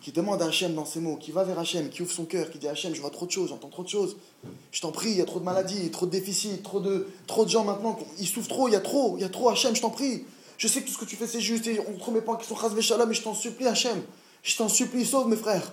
qui 0.00 0.10
demande 0.10 0.42
à 0.42 0.46
Hachem 0.46 0.74
dans 0.74 0.84
ses 0.84 0.98
mots, 0.98 1.16
qui 1.16 1.30
va 1.30 1.44
vers 1.44 1.58
Hachem, 1.58 1.88
qui 1.88 2.02
ouvre 2.02 2.10
son 2.10 2.24
cœur, 2.24 2.50
qui 2.50 2.58
dit 2.58 2.66
Hachem, 2.66 2.92
je 2.92 3.00
vois 3.00 3.10
trop 3.10 3.24
de 3.24 3.30
choses, 3.30 3.50
j'entends 3.50 3.68
trop 3.68 3.84
de 3.84 3.88
choses. 3.88 4.16
Je 4.72 4.80
t'en 4.80 4.90
prie, 4.90 5.10
il 5.10 5.16
y 5.16 5.20
a 5.20 5.24
trop 5.24 5.38
de 5.38 5.44
maladies, 5.44 5.90
trop 5.90 6.06
de 6.06 6.10
déficits, 6.10 6.60
trop 6.62 6.80
de, 6.80 7.08
trop 7.28 7.44
de 7.44 7.50
gens 7.50 7.62
maintenant, 7.62 7.96
ils 8.18 8.26
souffrent 8.26 8.48
trop, 8.48 8.68
il 8.68 8.72
y 8.72 8.76
a 8.76 8.80
trop, 8.80 9.16
il 9.16 9.20
y 9.20 9.24
a 9.24 9.28
trop, 9.28 9.48
Hachem, 9.48 9.76
je 9.76 9.80
t'en 9.80 9.90
prie. 9.90 10.24
Je 10.58 10.66
sais 10.66 10.82
que 10.82 10.86
tout 10.86 10.92
ce 10.92 10.98
que 10.98 11.04
tu 11.04 11.14
fais 11.14 11.28
c'est 11.28 11.40
juste 11.40 11.66
et 11.68 11.80
on 11.80 12.10
ne 12.10 12.14
mes 12.14 12.20
pas 12.20 12.36
qui 12.36 12.46
sont 12.46 12.56
chasvé 12.56 12.82
shalom, 12.82 13.08
mais 13.08 13.14
je 13.14 13.22
t'en 13.22 13.34
supplie, 13.34 13.66
Hachem. 13.66 14.02
Je 14.42 14.56
t'en 14.56 14.68
supplie, 14.68 15.06
sauve 15.06 15.28
mes 15.28 15.36
frères. 15.36 15.72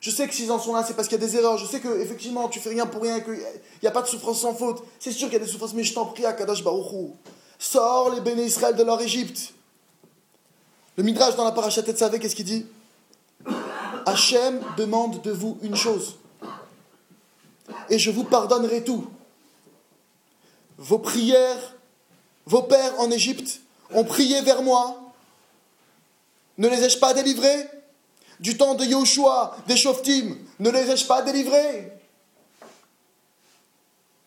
Je 0.00 0.10
sais 0.10 0.28
que 0.28 0.34
s'ils 0.34 0.50
en 0.52 0.58
sont 0.58 0.74
là, 0.74 0.84
c'est 0.86 0.94
parce 0.94 1.08
qu'il 1.08 1.20
y 1.20 1.24
a 1.24 1.26
des 1.26 1.36
erreurs. 1.36 1.58
Je 1.58 1.66
sais 1.66 1.80
que 1.80 2.00
effectivement, 2.00 2.48
tu 2.48 2.60
fais 2.60 2.70
rien 2.70 2.86
pour 2.86 3.02
rien, 3.02 3.20
qu'il 3.20 3.38
n'y 3.82 3.88
a 3.88 3.90
pas 3.90 4.02
de 4.02 4.06
souffrance 4.06 4.40
sans 4.40 4.54
faute. 4.54 4.82
C'est 5.00 5.12
sûr 5.12 5.28
qu'il 5.28 5.38
y 5.38 5.42
a 5.42 5.44
des 5.44 5.50
souffrances, 5.50 5.74
mais 5.74 5.84
je 5.84 5.94
t'en 5.94 6.06
prie, 6.06 6.24
Akadash 6.24 6.62
Baruchou. 6.62 7.16
Sors 7.58 8.14
les 8.14 8.20
béné 8.20 8.44
Israël 8.44 8.76
de 8.76 8.82
leur 8.82 9.00
Égypte. 9.00 9.52
Le 10.96 11.02
Midrash 11.02 11.36
dans 11.36 11.44
la 11.44 11.52
parachat 11.52 11.82
savez 11.96 12.18
qu'est-ce 12.18 12.36
qu'il 12.36 12.44
dit? 12.44 12.66
Hachem 14.06 14.60
demande 14.76 15.20
de 15.22 15.30
vous 15.30 15.58
une 15.62 15.76
chose. 15.76 16.16
Et 17.90 17.98
je 17.98 18.10
vous 18.10 18.24
pardonnerai 18.24 18.84
tout. 18.84 19.06
Vos 20.76 20.98
prières, 20.98 21.74
vos 22.46 22.62
pères 22.62 22.98
en 22.98 23.10
Égypte 23.10 23.60
ont 23.92 24.04
prié 24.04 24.42
vers 24.42 24.62
moi. 24.62 24.96
Ne 26.56 26.68
les 26.68 26.82
ai-je 26.82 26.98
pas 26.98 27.14
délivrés 27.14 27.68
Du 28.40 28.56
temps 28.56 28.74
de 28.74 28.84
Yoshua, 28.84 29.56
des 29.66 29.76
Shoftim, 29.76 30.36
ne 30.60 30.70
les 30.70 30.90
ai-je 30.90 31.06
pas 31.06 31.22
délivrés? 31.22 31.92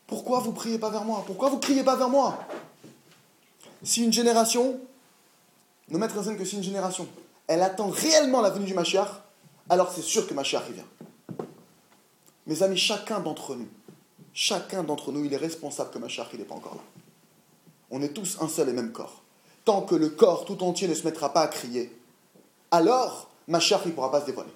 Pourquoi 0.05 0.41
vous 0.41 0.51
priez 0.51 0.77
pas 0.77 0.89
vers 0.89 1.05
moi? 1.05 1.23
Pourquoi 1.25 1.49
vous 1.49 1.59
criez 1.59 1.83
pas 1.83 1.95
vers 1.95 2.09
moi? 2.09 2.37
Si 3.83 4.03
une 4.03 4.11
génération, 4.11 4.79
ne 5.87 5.97
mettre 5.97 6.17
en 6.17 6.23
scène 6.23 6.37
que 6.37 6.43
si 6.43 6.57
une 6.57 6.63
génération, 6.63 7.07
elle 7.47 7.61
attend 7.61 7.87
réellement 7.87 8.41
la 8.41 8.49
venue 8.49 8.65
du 8.65 8.73
Mashiach, 8.73 9.07
alors 9.69 9.91
c'est 9.91 10.01
sûr 10.01 10.27
que 10.27 10.33
Mashiach 10.33 10.69
vient. 10.69 10.85
Mes 12.45 12.61
amis, 12.63 12.77
chacun 12.77 13.21
d'entre 13.21 13.55
nous, 13.55 13.69
chacun 14.33 14.83
d'entre 14.83 15.13
nous, 15.13 15.23
il 15.23 15.33
est 15.33 15.37
responsable 15.37 15.91
que 15.91 15.99
Mashiach 15.99 16.33
n'est 16.33 16.43
pas 16.43 16.55
encore 16.55 16.75
là. 16.75 16.81
On 17.89 18.01
est 18.01 18.09
tous 18.09 18.37
un 18.41 18.49
seul 18.49 18.67
et 18.67 18.73
même 18.73 18.91
corps. 18.91 19.21
Tant 19.63 19.83
que 19.83 19.95
le 19.95 20.09
corps 20.09 20.43
tout 20.43 20.61
entier 20.63 20.89
ne 20.89 20.93
se 20.93 21.05
mettra 21.05 21.31
pas 21.31 21.41
à 21.41 21.47
crier, 21.47 21.97
alors 22.71 23.30
Mashiach 23.47 23.85
ne 23.85 23.91
pourra 23.91 24.11
pas 24.11 24.21
se 24.21 24.25
dévoiler. 24.25 24.51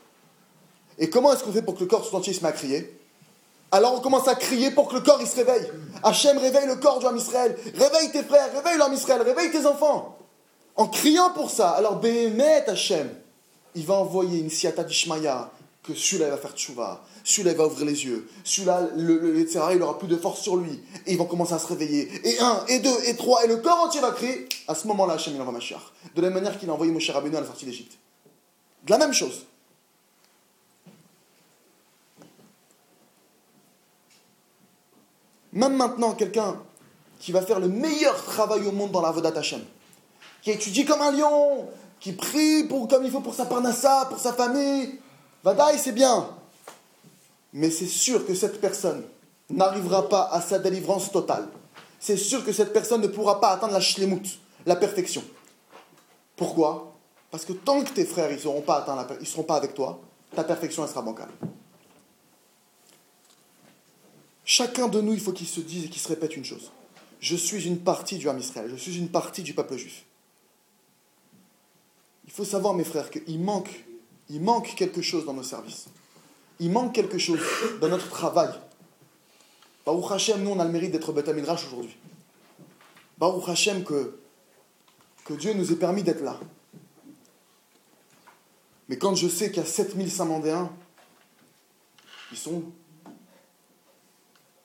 Et 0.98 1.10
comment 1.10 1.34
est-ce 1.34 1.44
qu'on 1.44 1.52
fait 1.52 1.62
pour 1.62 1.76
que 1.76 1.82
le 1.82 1.88
corps 1.88 2.08
tout 2.08 2.16
entier 2.16 2.34
se 2.34 2.42
mette 2.42 2.54
à 2.54 2.58
crier? 2.58 3.00
Alors 3.72 3.96
on 3.96 4.00
commence 4.00 4.28
à 4.28 4.36
crier 4.36 4.72
pour 4.72 4.88
que 4.88 4.96
le 4.96 5.02
corps 5.02 5.20
il 5.20 5.28
se 5.28 5.36
réveille. 5.36 5.70
Hachem 6.04 6.38
réveille 6.38 6.68
le 6.68 6.76
corps 6.76 7.00
du 7.00 7.06
homme 7.06 7.18
Israël. 7.18 7.58
Réveille 7.74 8.12
tes 8.12 8.24
frères, 8.24 8.54
réveille 8.54 8.78
l'homme 8.78 8.94
Israël, 8.94 9.22
réveille 9.22 9.52
tes 9.52 9.66
enfants. 9.66 10.18
En 10.76 10.88
criant 10.88 11.32
pour 11.32 11.50
ça, 11.50 11.70
alors 11.72 11.98
Béhémet 12.00 12.70
Hachem, 12.70 13.10
il 13.76 13.86
va 13.86 13.96
envoyer 13.96 14.40
une 14.40 14.50
siata 14.50 14.84
d'Ishmaïa, 14.84 15.52
que 15.84 15.94
celui-là 15.94 16.30
va 16.30 16.38
faire 16.38 16.54
tchouva, 16.54 17.04
celui-là 17.24 17.54
va 17.54 17.68
ouvrir 17.68 17.86
les 17.86 18.06
yeux, 18.06 18.28
celui-là, 18.44 18.88
le, 18.96 19.20
le, 19.20 19.74
il 19.74 19.82
aura 19.84 20.00
plus 20.00 20.08
de 20.08 20.18
force 20.18 20.42
sur 20.42 20.56
lui, 20.56 20.82
et 21.06 21.12
ils 21.12 21.18
vont 21.18 21.26
commencer 21.26 21.54
à 21.54 21.60
se 21.60 21.68
réveiller. 21.68 22.10
Et 22.24 22.40
un, 22.40 22.66
et 22.68 22.80
deux, 22.80 22.98
et 23.06 23.16
trois, 23.16 23.44
et 23.44 23.48
le 23.48 23.58
corps 23.58 23.82
entier 23.82 24.02
va 24.02 24.12
crier. 24.12 24.48
À 24.68 24.76
ce 24.76 24.88
moment-là, 24.88 25.14
Hachem, 25.14 25.36
il 25.36 25.42
envoie 25.42 25.54
Mashiach. 25.54 25.82
De 26.16 26.22
la 26.22 26.30
même 26.30 26.42
manière 26.42 26.60
qu'il 26.60 26.70
a 26.70 26.74
envoyé 26.74 26.92
Moshe 26.92 27.10
Rabbeinu 27.10 27.36
à 27.36 27.42
la 27.42 27.48
sortie 27.48 27.66
d'Égypte. 27.66 27.98
De 28.86 28.92
la 28.92 28.98
même 28.98 29.14
chose. 29.14 29.46
Même 35.54 35.76
maintenant, 35.76 36.14
quelqu'un 36.14 36.62
qui 37.20 37.32
va 37.32 37.42
faire 37.42 37.60
le 37.60 37.70
meilleur 37.70 38.24
travail 38.24 38.68
au 38.68 38.72
monde 38.72 38.92
dans 38.92 39.02
la 39.02 39.12
Vodat 39.12 39.38
Hachem, 39.38 39.64
qui 40.42 40.52
étudie 40.52 40.86
comme 40.86 41.02
un 41.02 41.12
lion, 41.12 41.68
qui 42.00 42.12
prie 42.12 42.68
comme 42.68 43.06
il 43.06 43.12
faut 43.12 43.22
pour 43.22 43.34
sa 43.34 43.46
parnassa, 43.46 44.06
pour 44.10 44.20
sa 44.20 44.34
famille. 44.34 45.00
Vadaï, 45.44 45.80
c'est 45.80 45.92
bien. 45.92 46.30
Mais 47.54 47.72
c'est 47.72 47.88
sûr 47.88 48.28
que 48.28 48.36
cette 48.36 48.60
personne 48.60 49.06
n'arrivera 49.50 50.10
pas 50.10 50.30
à 50.32 50.42
sa 50.42 50.60
délivrance 50.60 51.12
totale. 51.12 51.48
C'est 52.00 52.18
sûr 52.18 52.46
que 52.46 52.52
cette 52.52 52.74
personne 52.74 53.02
ne 53.02 53.08
pourra 53.08 53.40
pas 53.40 53.52
atteindre 53.52 53.74
la 53.74 53.80
shlemut, 53.80 54.40
la 54.66 54.76
perfection. 54.76 55.24
Pourquoi? 56.36 56.95
Parce 57.32 57.46
que 57.46 57.54
tant 57.54 57.84
que 57.84 57.90
tes 57.90 58.06
frères 58.06 58.32
ils 58.32 58.40
seront 58.40 58.62
pas 58.62 58.86
seront 59.24 59.44
pas 59.44 59.56
avec 59.56 59.74
toi, 59.74 60.00
ta 60.36 60.44
perfection 60.44 60.84
elle 60.84 60.90
sera 60.90 61.02
bancale. 61.02 61.30
Chacun 64.46 64.88
de 64.88 65.02
nous, 65.02 65.14
il 65.14 65.20
faut 65.20 65.34
qu'il 65.34 65.48
se 65.48 65.60
dise 65.60 65.86
et 65.86 65.90
qu'il 65.90 66.02
se 66.02 66.08
répète 66.08 66.38
une 66.38 66.46
chose. 66.46 66.72
Je 67.20 67.36
suis 67.36 67.66
une 67.66 67.80
partie 67.80 68.18
du 68.18 68.30
Ham 68.30 68.40
je 68.40 68.76
suis 68.76 68.98
une 68.98 69.10
partie 69.10 69.42
du 69.42 69.56
peuple 69.56 69.76
juif. 69.76 70.06
Il 72.26 72.32
faut 72.32 72.46
savoir, 72.46 72.76
mes 72.76 72.84
frères, 72.84 73.10
qu'il 73.10 73.40
manque, 73.40 73.84
il 74.30 74.42
manque 74.42 74.76
quelque 74.76 75.02
chose 75.02 75.26
dans 75.26 75.34
nos 75.34 75.44
services. 75.44 75.88
Il 76.60 76.72
manque 76.72 76.94
quelque 76.94 77.18
chose 77.18 77.40
dans 77.82 77.90
notre 77.90 78.10
travail. 78.10 78.50
Baruch 79.86 80.12
Hashem, 80.12 80.44
nous, 80.44 80.52
on 80.52 80.60
a 80.60 80.66
le 80.66 80.72
mérite 80.72 80.92
d'être 80.92 81.12
Beth 81.12 81.28
aujourd'hui. 81.28 81.98
Baruch 83.18 83.50
Hashem, 83.50 83.84
que, 83.84 84.20
que 85.26 85.34
Dieu 85.34 85.54
nous 85.54 85.72
ait 85.72 85.78
permis 85.78 86.04
d'être 86.04 86.22
là. 86.22 86.40
Mais 88.88 88.98
quand 88.98 89.16
je 89.16 89.28
sais 89.28 89.50
qu'il 89.50 89.64
y 89.64 89.66
a 89.66 89.70
7000 89.70 90.12
Samandéens, 90.12 90.72
ils 92.32 92.38
sont 92.38 92.64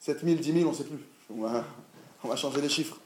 7000, 0.01 0.41
10 0.41 0.53
000, 0.53 0.67
on 0.67 0.73
ne 0.73 0.77
sait 0.77 0.85
plus. 0.85 0.99
On 1.31 2.29
va, 2.29 2.37
changer 2.37 2.61
les 2.61 2.69
chiffres. 2.69 2.99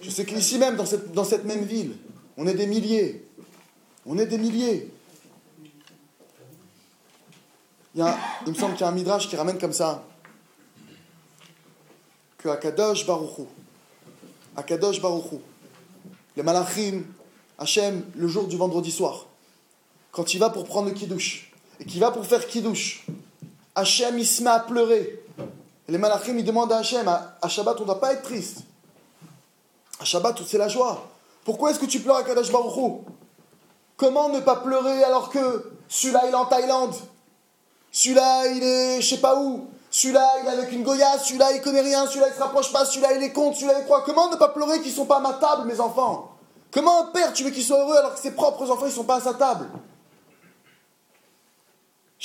Je 0.00 0.10
sais 0.10 0.24
qu'ici 0.24 0.58
même, 0.58 0.76
dans 0.76 1.24
cette, 1.24 1.44
même 1.44 1.64
ville, 1.64 1.96
on 2.36 2.46
est 2.46 2.54
des 2.54 2.66
milliers. 2.66 3.26
On 4.06 4.18
est 4.18 4.26
des 4.26 4.38
milliers. 4.38 4.90
Il 7.94 8.02
me 8.46 8.54
semble 8.54 8.74
qu'il 8.74 8.82
y 8.82 8.84
a 8.84 8.88
un 8.88 8.92
midrash 8.92 9.28
qui 9.28 9.36
ramène 9.36 9.58
comme 9.58 9.72
ça 9.72 10.04
que 12.38 12.48
Akadosh 12.50 13.06
Baruchou, 13.06 13.46
Akadosh 14.56 15.00
Baruchou, 15.00 15.40
les 16.36 16.42
malachim, 16.42 17.04
Hachem, 17.56 18.04
le 18.14 18.28
jour 18.28 18.46
du 18.46 18.56
vendredi 18.56 18.90
soir, 18.90 19.26
quand 20.14 20.32
il 20.32 20.38
va 20.38 20.48
pour 20.48 20.64
prendre 20.64 20.88
le 20.88 20.94
kiddush, 20.94 21.52
et 21.80 21.84
qu'il 21.84 22.00
va 22.00 22.12
pour 22.12 22.24
faire 22.24 22.46
kiddush, 22.46 23.04
Hachem, 23.74 24.16
il 24.16 24.26
se 24.26 24.42
met 24.42 24.50
à 24.50 24.60
pleurer. 24.60 25.20
Et 25.88 25.92
les 25.92 25.98
malachim, 25.98 26.38
ils 26.38 26.44
demandent 26.44 26.72
à 26.72 26.78
Hachem, 26.78 27.06
à, 27.08 27.48
Shabbat, 27.48 27.76
on 27.78 27.80
ne 27.80 27.86
doit 27.86 28.00
pas 28.00 28.12
être 28.12 28.22
triste. 28.22 28.60
À 29.98 30.04
Shabbat, 30.04 30.40
c'est 30.46 30.58
la 30.58 30.68
joie. 30.68 31.08
Pourquoi 31.44 31.70
est-ce 31.70 31.80
que 31.80 31.86
tu 31.86 31.98
pleures 31.98 32.16
à 32.16 32.22
Kadosh 32.22 32.50
Baruchou 32.52 33.04
Comment 33.96 34.28
ne 34.28 34.40
pas 34.40 34.56
pleurer 34.56 35.02
alors 35.04 35.30
que 35.30 35.72
celui-là 35.88 36.22
il 36.26 36.30
est 36.30 36.34
en 36.34 36.46
Thaïlande? 36.46 36.94
Celui-là 37.92 38.46
il 38.48 38.62
est 38.62 39.00
je 39.00 39.08
sais 39.08 39.20
pas 39.20 39.38
où. 39.38 39.68
Celui-là 39.90 40.26
il 40.40 40.46
est 40.46 40.50
avec 40.50 40.72
une 40.72 40.82
Goya. 40.82 41.18
Celui-là 41.18 41.52
il 41.52 41.60
connaît 41.60 41.82
rien. 41.82 42.06
Celui-là 42.06 42.28
il 42.28 42.34
se 42.34 42.40
rapproche 42.40 42.72
pas. 42.72 42.84
Celui-là 42.84 43.12
il 43.12 43.22
est 43.22 43.32
contre. 43.32 43.58
Celui-là 43.58 43.80
il 43.80 43.84
croit. 43.84 44.02
Comment 44.04 44.30
ne 44.30 44.36
pas 44.36 44.48
pleurer 44.48 44.80
qu'ils 44.80 44.92
sont 44.92 45.04
pas 45.04 45.18
à 45.18 45.20
ma 45.20 45.34
table 45.34 45.68
mes 45.68 45.78
enfants? 45.78 46.30
Comment 46.72 47.02
un 47.02 47.06
père 47.12 47.32
tu 47.32 47.44
veux 47.44 47.50
qu'il 47.50 47.62
soit 47.62 47.78
heureux 47.78 47.96
alors 47.96 48.14
que 48.14 48.20
ses 48.20 48.32
propres 48.32 48.68
enfants 48.68 48.86
ils 48.86 48.92
sont 48.92 49.04
pas 49.04 49.16
à 49.16 49.20
sa 49.20 49.34
table? 49.34 49.68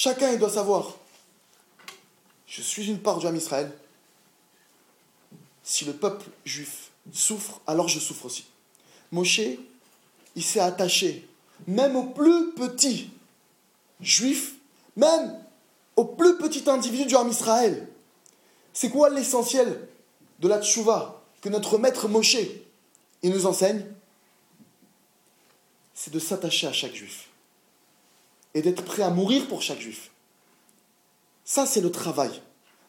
Chacun 0.02 0.32
il 0.32 0.40
doit 0.40 0.50
savoir 0.50 0.96
je 2.48 2.62
suis 2.62 2.88
une 2.88 3.00
part 3.00 3.20
du 3.20 3.28
âme 3.28 3.36
Israël. 3.36 3.70
Si 5.62 5.84
le 5.84 5.92
peuple 5.92 6.26
juif 6.46 6.92
souffre, 7.12 7.60
alors 7.68 7.90
je 7.90 8.00
souffre 8.00 8.28
aussi. 8.28 8.46
Moshe, 9.12 9.42
il 10.38 10.44
s'est 10.44 10.62
attaché 10.62 11.28
même 11.68 11.98
au 11.98 12.04
plus 12.04 12.54
petit 12.54 13.10
juif, 14.00 14.56
même 14.96 15.38
au 15.98 16.06
plus 16.06 16.38
petit 16.38 16.70
individu 16.70 17.06
du 17.06 17.18
Ham 17.18 17.28
Israël. 17.28 17.86
C'est 18.72 18.90
quoi 18.90 19.10
l'essentiel 19.10 19.86
de 20.40 20.48
la 20.48 20.62
tchouva 20.62 21.22
que 21.42 21.50
notre 21.50 21.78
maître 21.78 22.08
Moshe 22.08 22.38
il 23.22 23.32
nous 23.32 23.46
enseigne? 23.46 23.86
C'est 25.94 26.14
de 26.14 26.20
s'attacher 26.20 26.68
à 26.68 26.74
chaque 26.74 26.96
juif 26.96 27.29
et 28.54 28.62
d'être 28.62 28.84
prêt 28.84 29.04
à 29.04 29.10
mourir 29.10 29.48
pour 29.48 29.62
chaque 29.62 29.80
juif. 29.80 30.12
Ça, 31.44 31.66
c'est 31.66 31.82
le 31.82 31.92
travail, 31.92 32.32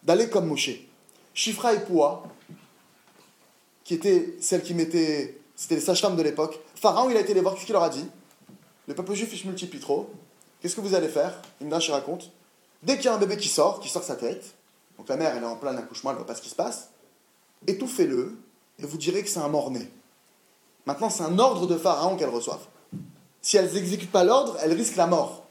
d'aller 0.03 0.29
comme 0.29 0.46
Moshe. 0.46 0.70
Shifra 1.35 1.75
et 1.75 1.85
Poua, 1.85 2.25
qui 3.85 3.94
était 3.94 4.37
celle 4.40 4.62
qui 4.62 4.75
mettait, 4.75 5.40
c'était 5.57 5.77
les 5.77 5.81
sages-femmes 5.81 6.16
de 6.16 6.23
l'époque, 6.23 6.61
Pharaon, 6.75 7.11
il 7.11 7.16
a 7.16 7.20
été 7.20 7.35
les 7.35 7.40
voir, 7.40 7.55
qu'est-ce 7.55 7.66
qu'il 7.66 7.73
leur 7.75 7.83
a 7.83 7.90
dit? 7.90 8.07
Le 8.87 8.94
peuple 8.94 9.14
juif, 9.14 9.31
il 9.33 9.38
se 9.38 9.46
multiplie 9.46 9.81
trop. 9.81 10.11
Qu'est-ce 10.61 10.77
que 10.77 10.81
vous 10.81 10.94
allez 10.94 11.09
faire? 11.09 11.40
Imdash 11.62 11.90
raconte 11.90 12.31
Dès 12.83 12.96
qu'il 12.96 13.07
y 13.07 13.09
a 13.09 13.14
un 13.14 13.18
bébé 13.18 13.37
qui 13.37 13.49
sort, 13.49 13.81
qui 13.81 13.88
sort 13.88 14.03
sa 14.03 14.16
tête, 14.16 14.55
donc 14.96 15.09
la 15.09 15.16
mère 15.16 15.35
elle 15.37 15.42
est 15.42 15.46
en 15.46 15.57
plein 15.57 15.77
accouchement, 15.77 16.11
elle 16.11 16.16
ne 16.16 16.20
voit 16.20 16.27
pas 16.27 16.35
ce 16.35 16.42
qui 16.42 16.49
se 16.49 16.55
passe, 16.55 16.90
étouffez-le 17.66 18.38
et 18.79 18.87
vous 18.87 18.96
direz 18.96 19.23
que 19.23 19.29
c'est 19.29 19.40
un 19.40 19.49
mort-né. 19.49 19.90
Maintenant, 20.87 21.11
c'est 21.11 21.23
un 21.23 21.38
ordre 21.38 21.66
de 21.66 21.77
Pharaon 21.77 22.16
qu'elles 22.16 22.31
reçoivent. 22.31 22.66
Si 23.42 23.57
elles 23.57 23.73
n'exécutent 23.73 24.11
pas 24.11 24.25
l'ordre, 24.25 24.57
elles 24.62 24.73
risquent 24.73 24.96
la 24.96 25.07
mort. 25.07 25.46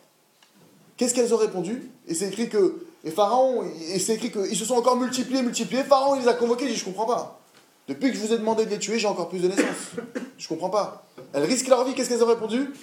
Qu'est-ce 1.00 1.14
qu'elles 1.16 1.34
ont 1.34 1.38
répondu? 1.38 1.90
Et 2.08 2.14
c'est 2.14 2.28
écrit 2.28 2.50
que. 2.50 2.86
Et 3.06 3.12
Pharaon, 3.12 3.64
et 3.64 4.00
c'est 4.00 4.16
écrit 4.16 4.34
qu'ils 4.34 4.58
se 4.58 4.66
sont 4.66 4.76
encore 4.76 4.98
multipliés, 4.98 5.42
multipliés. 5.42 5.82
Pharaon, 5.86 6.16
il 6.16 6.24
les 6.24 6.28
a 6.28 6.34
convoqués, 6.34 6.66
il 6.66 6.74
dit 6.74 6.78
Je 6.78 6.84
comprends 6.84 7.06
pas. 7.06 7.40
Depuis 7.88 8.12
que 8.12 8.18
je 8.18 8.22
vous 8.22 8.34
ai 8.34 8.38
demandé 8.38 8.66
de 8.66 8.70
les 8.70 8.80
tuer, 8.80 9.00
j'ai 9.00 9.08
encore 9.08 9.30
plus 9.30 9.40
de 9.40 9.48
naissances. 9.48 9.92
Je 10.38 10.48
comprends 10.50 10.70
pas. 10.70 11.08
Elles 11.32 11.46
risquent 11.46 11.70
leur 11.70 11.86
vie, 11.86 11.94
qu'est-ce 11.94 12.10
qu'elles 12.10 12.22
ont 12.22 12.28
répondu? 12.28 12.74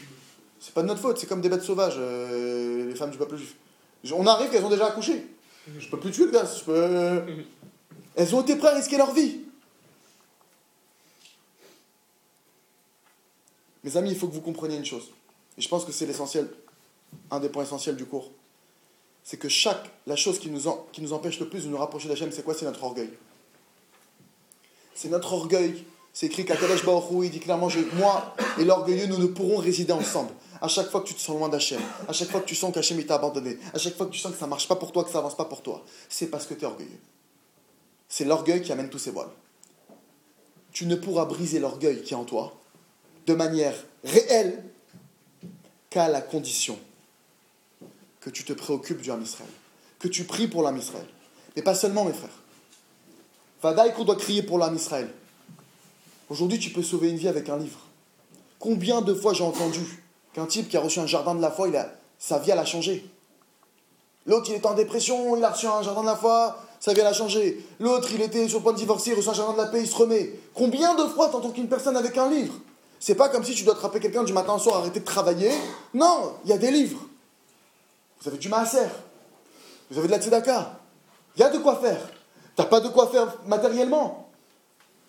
C'est 0.58 0.72
pas 0.72 0.80
de 0.80 0.86
notre 0.86 1.00
faute, 1.00 1.18
c'est 1.18 1.26
comme 1.26 1.42
des 1.42 1.50
bêtes 1.50 1.62
sauvages, 1.62 1.96
euh, 1.98 2.88
les 2.88 2.94
femmes 2.94 3.10
du 3.10 3.18
peuple 3.18 3.36
juif. 3.36 3.54
On 4.14 4.26
arrive 4.26 4.48
qu'elles 4.50 4.64
ont 4.64 4.70
déjà 4.70 4.86
accouché. 4.86 5.26
Je 5.78 5.86
peux 5.90 6.00
plus 6.00 6.10
tuer 6.10 6.24
le 6.24 6.30
gars. 6.30 6.44
Peux... 6.64 7.22
Elles 8.14 8.34
ont 8.34 8.40
été 8.40 8.56
prêtes 8.56 8.72
à 8.72 8.76
risquer 8.76 8.96
leur 8.96 9.12
vie. 9.12 9.40
Mes 13.84 13.94
amis, 13.98 14.12
il 14.12 14.16
faut 14.16 14.26
que 14.26 14.34
vous 14.34 14.40
compreniez 14.40 14.76
une 14.78 14.86
chose. 14.86 15.10
Et 15.58 15.60
je 15.60 15.68
pense 15.68 15.84
que 15.84 15.92
c'est 15.92 16.06
l'essentiel, 16.06 16.48
un 17.30 17.40
des 17.40 17.48
points 17.48 17.64
essentiels 17.64 17.96
du 17.96 18.06
cours. 18.06 18.30
C'est 19.24 19.38
que 19.38 19.48
chaque, 19.48 19.90
la 20.06 20.16
chose 20.16 20.38
qui 20.38 20.50
nous, 20.50 20.62
qui 20.92 21.02
nous 21.02 21.12
empêche 21.12 21.40
le 21.40 21.48
plus 21.48 21.64
de 21.64 21.68
nous 21.68 21.76
rapprocher 21.76 22.08
d'Hachem, 22.08 22.30
c'est 22.30 22.44
quoi? 22.44 22.54
C'est 22.54 22.64
notre 22.64 22.84
orgueil. 22.84 23.10
C'est 24.94 25.08
notre 25.08 25.32
orgueil. 25.32 25.84
C'est 26.12 26.26
écrit 26.26 26.46
Kadesh 26.46 26.82
il 27.22 27.30
dit 27.30 27.40
clairement 27.40 27.68
Moi 27.94 28.34
et 28.58 28.64
l'orgueilleux, 28.64 29.06
nous 29.06 29.18
ne 29.18 29.26
pourrons 29.26 29.58
résider 29.58 29.92
ensemble. 29.92 30.30
À 30.62 30.68
chaque 30.68 30.90
fois 30.90 31.02
que 31.02 31.08
tu 31.08 31.14
te 31.14 31.20
sens 31.20 31.36
loin 31.36 31.50
d'Hachem, 31.50 31.80
à 32.08 32.12
chaque 32.14 32.30
fois 32.30 32.40
que 32.40 32.46
tu 32.46 32.54
sens 32.54 32.72
qu'Hachem 32.72 33.04
t'a 33.04 33.16
abandonné, 33.16 33.58
à 33.74 33.78
chaque 33.78 33.94
fois 33.96 34.06
que 34.06 34.12
tu 34.12 34.18
sens 34.18 34.32
que 34.32 34.38
ça 34.38 34.46
ne 34.46 34.50
marche 34.50 34.66
pas 34.66 34.76
pour 34.76 34.92
toi, 34.92 35.04
que 35.04 35.10
ça 35.10 35.18
avance 35.18 35.36
pas 35.36 35.44
pour 35.44 35.60
toi, 35.60 35.84
c'est 36.08 36.28
parce 36.28 36.46
que 36.46 36.54
tu 36.54 36.62
es 36.62 36.64
orgueilleux. 36.64 37.00
C'est 38.08 38.24
l'orgueil 38.24 38.62
qui 38.62 38.72
amène 38.72 38.88
tous 38.88 38.98
ces 38.98 39.10
voiles. 39.10 39.28
Tu 40.72 40.86
ne 40.86 40.94
pourras 40.94 41.26
briser 41.26 41.58
l'orgueil 41.58 42.02
qui 42.02 42.14
est 42.14 42.16
en 42.16 42.24
toi 42.24 42.54
de 43.26 43.34
manière 43.34 43.74
réelle 44.04 44.62
qu'à 45.90 46.08
la 46.08 46.22
condition 46.22 46.78
que 48.26 48.30
tu 48.30 48.42
te 48.42 48.52
préoccupes 48.52 49.00
du 49.00 49.12
Ham 49.12 49.22
Israël, 49.22 49.48
que 50.00 50.08
tu 50.08 50.24
pries 50.24 50.48
pour 50.48 50.64
l'âme 50.64 50.76
Israël. 50.76 51.06
Mais 51.54 51.62
pas 51.62 51.76
seulement, 51.76 52.04
mes 52.04 52.12
frères. 52.12 52.42
Vadaï 53.62 53.94
qu'on 53.94 54.02
doit 54.02 54.16
crier 54.16 54.42
pour 54.42 54.58
l'âme 54.58 54.74
Israël. 54.74 55.08
Aujourd'hui, 56.28 56.58
tu 56.58 56.70
peux 56.70 56.82
sauver 56.82 57.08
une 57.08 57.18
vie 57.18 57.28
avec 57.28 57.48
un 57.48 57.56
livre. 57.56 57.78
Combien 58.58 59.00
de 59.00 59.14
fois 59.14 59.32
j'ai 59.32 59.44
entendu 59.44 60.02
qu'un 60.34 60.46
type 60.46 60.68
qui 60.68 60.76
a 60.76 60.80
reçu 60.80 60.98
un 60.98 61.06
jardin 61.06 61.36
de 61.36 61.40
la 61.40 61.52
foi, 61.52 61.68
il 61.68 61.76
a, 61.76 61.94
sa 62.18 62.40
vie, 62.40 62.50
elle 62.50 62.58
a 62.58 62.64
changé. 62.64 63.08
L'autre, 64.26 64.50
il 64.50 64.56
est 64.56 64.66
en 64.66 64.74
dépression, 64.74 65.36
il 65.36 65.44
a 65.44 65.50
reçu 65.50 65.68
un 65.68 65.82
jardin 65.82 66.00
de 66.00 66.06
la 66.06 66.16
foi, 66.16 66.60
sa 66.80 66.94
vie, 66.94 67.00
elle 67.02 67.06
a 67.06 67.12
changé. 67.12 67.64
L'autre, 67.78 68.08
il 68.12 68.20
était 68.22 68.48
sur 68.48 68.58
le 68.58 68.64
point 68.64 68.72
de 68.72 68.78
divorcer, 68.78 69.10
il 69.10 69.14
reçoit 69.14 69.34
un 69.34 69.36
jardin 69.36 69.52
de 69.52 69.58
la 69.58 69.66
paix, 69.66 69.82
il 69.82 69.86
se 69.86 69.94
remet. 69.94 70.32
Combien 70.52 70.96
de 70.96 71.04
fois 71.04 71.28
t'entends 71.28 71.50
qu'une 71.50 71.68
personne 71.68 71.96
avec 71.96 72.18
un 72.18 72.28
livre? 72.28 72.54
C'est 72.98 73.14
pas 73.14 73.28
comme 73.28 73.44
si 73.44 73.54
tu 73.54 73.62
dois 73.62 73.74
attraper 73.74 74.00
quelqu'un 74.00 74.24
du 74.24 74.32
matin 74.32 74.54
au 74.54 74.58
soir, 74.58 74.78
arrêter 74.78 74.98
de 74.98 75.04
travailler. 75.04 75.52
Non, 75.94 76.32
il 76.44 76.50
y 76.50 76.52
a 76.52 76.58
des 76.58 76.72
livres. 76.72 77.06
Vous 78.20 78.28
avez 78.28 78.38
du 78.38 78.48
maaser. 78.48 78.88
Vous 79.90 79.98
avez 79.98 80.08
de 80.08 80.12
la 80.12 80.20
tzedaka. 80.20 80.78
Il 81.36 81.40
y 81.40 81.44
a 81.44 81.50
de 81.50 81.58
quoi 81.58 81.76
faire. 81.76 82.00
Tu 82.56 82.62
n'as 82.62 82.68
pas 82.68 82.80
de 82.80 82.88
quoi 82.88 83.08
faire 83.08 83.36
matériellement. 83.46 84.28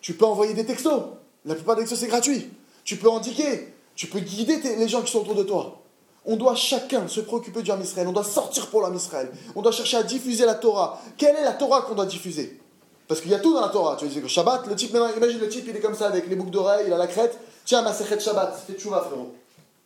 Tu 0.02 0.13
peux 0.13 0.26
envoyer 0.26 0.54
des 0.54 0.65
textos. 0.65 1.04
La 1.46 1.56
plupart 1.56 1.76
des 1.76 1.82
textos, 1.82 2.00
c'est 2.00 2.08
gratuit. 2.08 2.50
Tu 2.84 2.98
peux 2.98 3.12
indiquer. 3.12 3.74
Tu 3.96 4.08
peux 4.08 4.20
guider 4.20 4.62
les 4.76 4.88
gens 4.88 5.02
qui 5.02 5.12
sont 5.12 5.22
autour 5.22 5.36
de 5.36 5.43
toi. 5.43 5.82
On 6.26 6.36
doit 6.36 6.56
chacun 6.56 7.08
se 7.08 7.22
préoccuper 7.22 7.62
du 7.62 7.72
Ham 7.72 7.82
Israël. 7.82 8.08
On 8.08 8.12
doit 8.12 8.24
sortir 8.24 8.67
pour 8.67 8.82
l'Am 8.82 8.93
Israël. 8.93 9.32
On 9.56 9.62
doit 9.62 9.72
chercher 9.72 9.98
à 9.98 10.04
diffuser 10.04 10.46
la 10.46 10.56
Torah. 10.56 11.02
Quelle 11.17 11.36
est 11.38 11.43
la 11.43 11.54
Torah 11.54 11.84
qu'on 11.84 11.96
doit 11.96 12.06
diffuser? 12.06 12.60
Parce 13.08 13.22
qu'il 13.22 13.32
y 13.32 13.36
a 13.36 13.39
tout 13.39 13.54
dans 13.54 13.62
la 13.62 13.70
Torah. 13.70 13.96
Tu 13.96 14.08
disais 14.08 14.22
que 14.22 14.28
Shabbat, 14.28 14.67
le 14.67 14.76
type, 14.76 14.91
imagine 14.91 15.39
le 15.39 15.48
type, 15.48 15.65
il 15.67 15.76
est 15.76 15.80
comme 15.80 15.96
ça 15.96 16.08
avec 16.08 16.28
les 16.28 16.36
boucles 16.36 16.52
d'oreilles, 16.52 16.86
il 16.88 16.93
a 16.93 16.98
la 16.98 17.08
crête. 17.08 17.39
Tiens, 17.63 17.82
ma 17.82 17.93
Shabbat, 17.93 18.62
fais 18.67 18.74
tchouva, 18.74 19.02
frérot. 19.02 19.34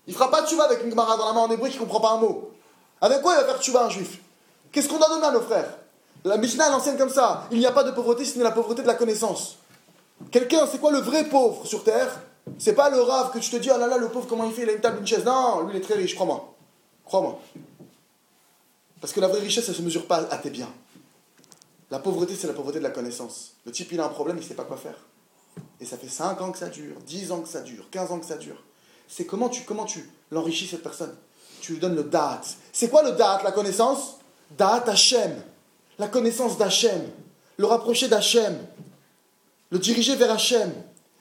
Il 0.07 0.13
fera 0.15 0.31
pas 0.31 0.45
tchouva 0.45 0.63
avec 0.63 0.83
une 0.83 0.89
Gemara 0.89 1.15
dans 1.15 1.27
la 1.27 1.33
main 1.33 1.41
en 1.41 1.51
hébreu 1.51 1.69
qui 1.69 1.77
comprend 1.77 1.99
pas 1.99 2.11
un 2.13 2.17
mot. 2.17 2.51
Avec 3.01 3.21
quoi 3.21 3.33
il 3.33 3.37
va 3.41 3.45
faire 3.45 3.61
tchouva 3.61 3.85
un 3.85 3.89
juif? 3.89 4.19
Qu'est-ce 4.71 4.87
qu'on 4.87 5.01
a 5.01 5.09
donné 5.09 5.25
à 5.25 5.31
nos 5.31 5.41
frères? 5.41 5.77
La 6.23 6.37
Mishnah, 6.37 6.75
enseigne 6.75 6.97
comme 6.97 7.09
ça. 7.09 7.47
Il 7.51 7.57
n'y 7.57 7.65
a 7.65 7.71
pas 7.71 7.83
de 7.83 7.91
pauvreté, 7.91 8.23
ce 8.23 8.37
n'est 8.37 8.43
la 8.43 8.51
pauvreté 8.51 8.83
de 8.83 8.87
la 8.87 8.93
connaissance. 8.93 9.57
Quelqu'un, 10.29 10.67
c'est 10.71 10.77
quoi 10.77 10.91
le 10.91 10.99
vrai 10.99 11.25
pauvre 11.25 11.65
sur 11.65 11.83
terre? 11.83 12.21
C'est 12.59 12.73
pas 12.73 12.89
le 12.89 13.01
rave 13.01 13.31
que 13.31 13.39
tu 13.39 13.49
te 13.49 13.55
dis, 13.57 13.69
ah 13.71 13.77
là 13.77 13.87
là, 13.87 13.97
le 13.97 14.09
pauvre, 14.09 14.27
comment 14.27 14.45
il 14.45 14.53
fait? 14.53 14.63
Il 14.63 14.69
a 14.69 14.73
une 14.73 14.81
table, 14.81 14.99
une 14.99 15.07
chaise. 15.07 15.25
Non, 15.25 15.61
lui, 15.61 15.73
il 15.73 15.77
est 15.77 15.81
très 15.81 15.95
riche, 15.95 16.13
crois-moi. 16.13 16.53
Crois-moi. 17.03 17.39
Parce 18.99 19.13
que 19.13 19.19
la 19.19 19.27
vraie 19.27 19.39
richesse, 19.39 19.65
elle 19.65 19.71
ne 19.71 19.77
se 19.77 19.81
mesure 19.81 20.05
pas 20.05 20.17
à 20.29 20.37
tes 20.37 20.51
biens. 20.51 20.71
La 21.89 21.97
pauvreté, 21.97 22.35
c'est 22.35 22.47
la 22.47 22.53
pauvreté 22.53 22.77
de 22.77 22.83
la 22.83 22.91
connaissance. 22.91 23.53
Le 23.65 23.71
type, 23.71 23.91
il 23.91 23.99
a 23.99 24.05
un 24.05 24.09
problème, 24.09 24.37
il 24.37 24.43
ne 24.43 24.47
sait 24.47 24.53
pas 24.53 24.63
quoi 24.63 24.77
faire. 24.77 24.95
Et 25.79 25.85
ça 25.85 25.97
fait 25.97 26.07
5 26.07 26.39
ans 26.39 26.51
que 26.51 26.59
ça 26.59 26.69
dure, 26.69 26.95
10 27.07 27.31
ans 27.31 27.41
que 27.41 27.49
ça 27.49 27.61
dure, 27.61 27.89
15 27.89 28.11
ans 28.11 28.19
que 28.19 28.25
ça 28.25 28.37
dure. 28.37 28.63
C'est 29.07 29.25
comment 29.25 29.49
tu 29.49 30.09
l'enrichis 30.29 30.67
cette 30.67 30.83
personne? 30.83 31.15
Tu 31.61 31.73
lui 31.73 31.79
donnes 31.79 31.95
le 31.95 32.03
date. 32.03 32.55
C'est 32.73 32.89
quoi 32.89 33.03
le 33.03 33.11
date, 33.11 33.43
la 33.43 33.51
connaissance? 33.51 34.17
Date 34.57 34.89
Hachem. 34.89 35.41
La 35.99 36.07
connaissance 36.07 36.57
d'Hachem. 36.57 37.09
Le 37.57 37.65
rapprocher 37.67 38.07
d'Hachem. 38.07 38.57
Le 39.69 39.79
diriger 39.79 40.15
vers 40.15 40.31
Hachem. 40.31 40.73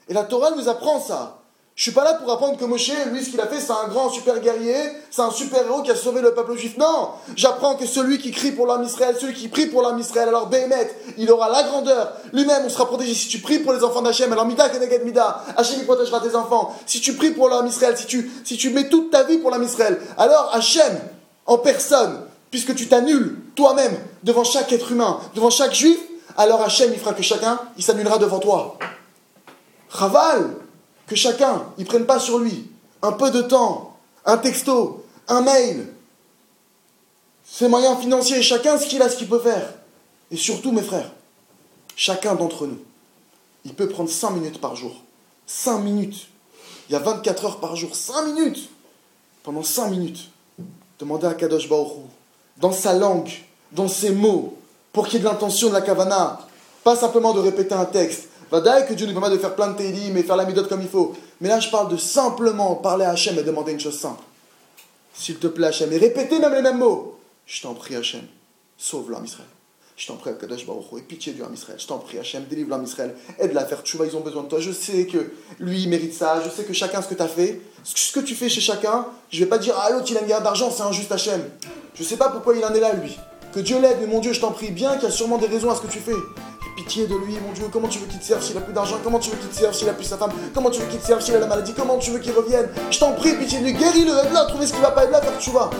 Et 0.09 0.15
la 0.15 0.25
Torah 0.25 0.51
nous 0.53 0.69
apprend 0.69 0.99
ça. 1.01 1.40
Je 1.81 1.85
suis 1.85 1.93
pas 1.93 2.05
là 2.05 2.13
pour 2.13 2.31
apprendre 2.31 2.59
que 2.59 2.65
Moshe, 2.67 2.93
lui, 3.11 3.25
ce 3.25 3.31
qu'il 3.31 3.41
a 3.41 3.47
fait, 3.47 3.59
c'est 3.59 3.73
un 3.73 3.89
grand 3.89 4.11
super 4.11 4.39
guerrier, 4.41 4.77
c'est 5.11 5.23
un 5.23 5.31
super 5.31 5.65
héros 5.65 5.81
qui 5.81 5.91
a 5.91 5.97
sauvé 5.97 6.21
le 6.21 6.35
peuple 6.35 6.55
juif. 6.55 6.77
Non, 6.77 7.13
j'apprends 7.37 7.75
que 7.75 7.87
celui 7.87 8.19
qui 8.19 8.33
crie 8.33 8.53
pour 8.53 8.67
l'âme 8.67 8.85
Israël, 8.85 9.17
celui 9.19 9.33
qui 9.33 9.49
prie 9.49 9.65
pour 9.65 9.81
l'âme 9.81 9.99
Israël, 9.99 10.29
alors 10.29 10.49
Béhémet, 10.49 10.95
il 11.17 11.33
aura 11.33 11.49
la 11.49 11.63
grandeur. 11.63 12.13
Lui-même, 12.35 12.65
on 12.67 12.69
sera 12.69 12.85
protégé. 12.85 13.15
Si 13.15 13.29
tu 13.29 13.39
pries 13.39 13.61
pour 13.61 13.73
les 13.73 13.83
enfants 13.83 14.03
d'Hachem, 14.03 14.31
alors 14.31 14.45
Mida 14.45 14.69
Keneged 14.69 15.07
Mida, 15.07 15.43
Hachem 15.57 15.79
il 15.79 15.87
protégera 15.87 16.21
tes 16.21 16.37
enfants. 16.37 16.77
Si 16.85 17.01
tu 17.01 17.15
pries 17.15 17.31
pour 17.31 17.49
l'âme 17.49 17.67
Israël, 17.67 17.97
si 17.97 18.05
tu, 18.05 18.71
mets 18.75 18.91
toute 18.91 19.11
ta 19.11 19.23
vie 19.23 19.39
pour 19.39 19.51
l'âme 19.51 19.63
Israël, 19.63 19.99
alors 20.19 20.51
Hachem, 20.53 21.01
en 21.47 21.57
personne, 21.57 22.21
puisque 22.51 22.75
tu 22.75 22.89
t'annules 22.89 23.39
toi-même 23.57 23.97
devant 24.23 24.45
chaque 24.45 24.71
être 24.71 24.93
humain, 24.93 25.19
devant 25.35 25.49
chaque 25.49 25.73
juif, 25.73 25.99
alors 26.37 26.61
Hachem, 26.61 26.91
il 26.93 27.01
fera 27.01 27.15
que 27.15 27.23
chacun, 27.23 27.59
il 27.79 27.83
s'annulera 27.83 28.19
devant 28.19 28.39
toi. 28.39 28.77
Raval, 29.89 30.51
que 31.11 31.17
chacun, 31.17 31.67
il 31.77 31.85
prenne 31.85 32.07
pas 32.07 32.21
sur 32.21 32.39
lui 32.39 32.71
un 33.03 33.11
peu 33.11 33.33
de 33.33 33.43
temps, 33.43 33.97
un 34.25 34.37
texto, 34.37 35.05
un 35.27 35.41
mail, 35.41 35.93
ses 37.45 37.67
moyens 37.67 37.99
financiers, 37.99 38.41
chacun 38.43 38.79
ce 38.79 38.87
qu'il 38.87 39.03
a, 39.03 39.09
ce 39.09 39.17
qu'il 39.17 39.29
peut 39.29 39.41
faire. 39.41 39.75
Et 40.31 40.37
surtout, 40.37 40.71
mes 40.71 40.83
frères, 40.83 41.11
chacun 41.97 42.37
d'entre 42.37 42.69
nous, 42.69 42.79
il 43.65 43.75
peut 43.75 43.89
prendre 43.89 44.09
5 44.09 44.31
minutes 44.31 44.61
par 44.61 44.77
jour. 44.77 45.03
5 45.49 45.79
minutes. 45.79 46.29
Il 46.89 46.93
y 46.93 46.95
a 46.95 47.01
24 47.01 47.45
heures 47.45 47.61
par 47.61 47.75
jour. 47.75 47.97
5 47.97 48.27
minutes. 48.27 48.69
Pendant 49.43 49.65
5 49.65 49.89
minutes, 49.89 50.31
demander 51.01 51.27
à 51.27 51.35
Kadosh 51.35 51.69
Baruch 51.69 52.05
dans 52.59 52.73
sa 52.73 52.93
langue, 52.93 53.31
dans 53.73 53.89
ses 53.89 54.11
mots, 54.11 54.57
pour 54.93 55.09
qu'il 55.09 55.15
y 55.15 55.17
ait 55.17 55.25
de 55.25 55.29
l'intention 55.29 55.71
de 55.71 55.75
la 55.75 55.81
kavana, 55.81 56.47
pas 56.85 56.95
simplement 56.95 57.35
de 57.35 57.41
répéter 57.41 57.75
un 57.75 57.87
texte, 57.87 58.29
Vadaï 58.51 58.87
que 58.87 58.95
Dieu 58.95 59.07
nous 59.07 59.13
permet 59.13 59.31
de 59.31 59.39
faire 59.39 59.55
plein 59.55 59.69
de 59.69 59.77
télim 59.77 60.17
et 60.17 60.23
faire 60.23 60.37
la 60.37 60.45
midote 60.45 60.69
comme 60.69 60.83
il 60.83 60.89
faut. 60.89 61.15
Mais 61.41 61.49
là, 61.49 61.61
je 61.61 61.71
parle 61.71 61.89
de 61.89 61.97
simplement 61.97 62.75
parler 62.75 63.05
à 63.05 63.11
Hachem 63.11 63.39
et 63.39 63.43
demander 63.43 63.73
une 63.73 63.81
chose 63.81 63.99
simple. 63.99 64.23
S'il 65.15 65.37
te 65.37 65.47
plaît, 65.47 65.69
Hachem, 65.69 65.93
et 65.93 65.99
répéter 65.99 66.39
même 66.39 66.55
les 66.55 66.63
mêmes 66.63 66.79
mots. 66.79 67.19
Je 67.47 67.63
t'en 67.63 67.75
prie, 67.75 67.95
Hachem, 67.95 68.23
sauve 68.77 69.11
l'âme 69.11 69.25
Israël. 69.25 69.49
Je 69.97 70.07
t'en 70.07 70.17
prie, 70.17 70.31
Kadosh 70.41 70.67
Baruch 70.67 70.85
et 70.97 71.03
pitié 71.03 71.33
du 71.35 71.43
âme 71.43 71.53
Israël. 71.53 71.79
Je 71.79 71.87
t'en 71.87 71.99
prie, 71.99 72.19
Hachem, 72.19 72.45
délivre 72.45 72.71
l'âme 72.71 72.85
Israël. 72.85 73.15
Aide-la 73.39 73.61
à 73.61 73.67
faire 73.67 73.83
tchouva, 73.83 74.07
ils 74.07 74.17
ont 74.17 74.21
besoin 74.21 74.43
de 74.43 74.49
toi. 74.49 74.59
Je 74.59 74.73
sais 74.73 75.07
que 75.07 75.31
lui, 75.59 75.83
il 75.83 75.89
mérite 75.91 76.15
ça. 76.15 76.43
Je 76.43 76.49
sais 76.49 76.65
que 76.65 76.73
chacun, 76.73 77.03
ce 77.03 77.09
que 77.09 77.15
tu 77.15 77.23
as 77.23 77.29
fait, 77.29 77.61
ce 77.85 78.11
que 78.11 78.21
tu 78.21 78.35
fais 78.35 78.49
chez 78.49 78.63
chacun, 78.63 79.07
je 79.31 79.41
vais 79.41 79.47
pas 79.47 79.59
dire, 79.59 79.75
ah 79.79 79.91
l'autre, 79.91 80.07
il 80.11 80.17
a 80.17 80.23
une 80.23 80.29
d'argent, 80.29 80.71
c'est 80.71 80.83
injuste, 80.83 81.13
Hachem. 81.13 81.43
Je 81.95 82.03
sais 82.03 82.17
pas 82.17 82.31
pourquoi 82.31 82.57
il 82.57 82.65
en 82.65 82.73
est 82.73 82.81
là, 82.81 82.95
lui. 82.95 83.17
Que 83.53 83.61
Dieu 83.61 83.79
l'aide, 83.81 83.99
mais 84.01 84.07
mon 84.07 84.21
Dieu, 84.21 84.33
je 84.33 84.41
t'en 84.41 84.53
prie, 84.53 84.71
bien 84.71 84.95
qu'il 84.95 85.05
y 85.05 85.07
a 85.07 85.11
sûrement 85.11 85.37
des 85.37 85.49
raisons 85.49 85.71
à 85.71 85.77
ce 85.77 85.83
que 85.83 85.89
tu 85.89 85.99
fais 85.99 86.15
pitié 86.83 87.07
de 87.07 87.15
lui, 87.15 87.35
mon 87.47 87.53
Dieu. 87.53 87.67
Comment 87.71 87.89
tu 87.89 87.99
veux 87.99 88.07
qu'il 88.07 88.19
te 88.19 88.25
serve 88.25 88.43
s'il 88.43 88.57
a 88.57 88.61
plus 88.61 88.73
d'argent? 88.73 88.97
Comment 89.05 89.19
tu 89.19 89.31
veux 89.31 89.37
qu'il 89.37 89.49
te 89.49 89.55
serve 89.55 89.75
s'il 89.75 89.89
a 89.89 89.93
plus 89.93 90.05
sa 90.05 90.17
femme? 90.17 90.31
Comment 90.55 90.71
tu 90.71 90.81
veux 90.81 90.87
qu'il 90.87 90.99
te 90.99 91.07
serve 91.07 91.21
s'il 91.21 91.35
a 91.35 91.39
la 91.39 91.47
maladie? 91.47 91.75
Comment 91.75 91.99
tu 91.99 92.11
veux 92.11 92.19
qu'il 92.19 92.33
revienne? 92.33 92.69
Je 92.91 92.99
t'en 92.99 93.13
prie, 93.13 93.35
pitié 93.35 93.59
de 93.61 93.65
lui, 93.65 93.75
guéris-le, 93.75 94.13
aide-le 94.13 94.49
trouver 94.49 94.67
ce 94.67 94.73
qui 94.73 94.81
va 94.81 94.91
pas, 94.91 95.05
aide-le 95.05 95.21
faire 95.21 95.39
tu 95.39 95.51
vas. 95.51 95.71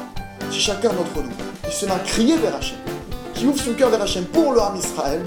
Si 0.51 0.61
chacun 0.61 0.91
d'entre 0.91 1.23
nous, 1.23 1.33
il 1.65 1.73
se 1.73 1.87
met 1.87 1.93
à 1.93 1.99
crier 2.01 2.37
vers 2.37 2.57
Hachem, 2.57 2.77
qui 3.35 3.47
ouvre 3.47 3.59
son 3.59 3.73
cœur 3.75 3.89
vers 3.89 4.03
Hachem 4.03 4.25
pour 4.27 4.53
le 4.53 4.61
Ham 4.61 4.77
Israël, 4.77 5.25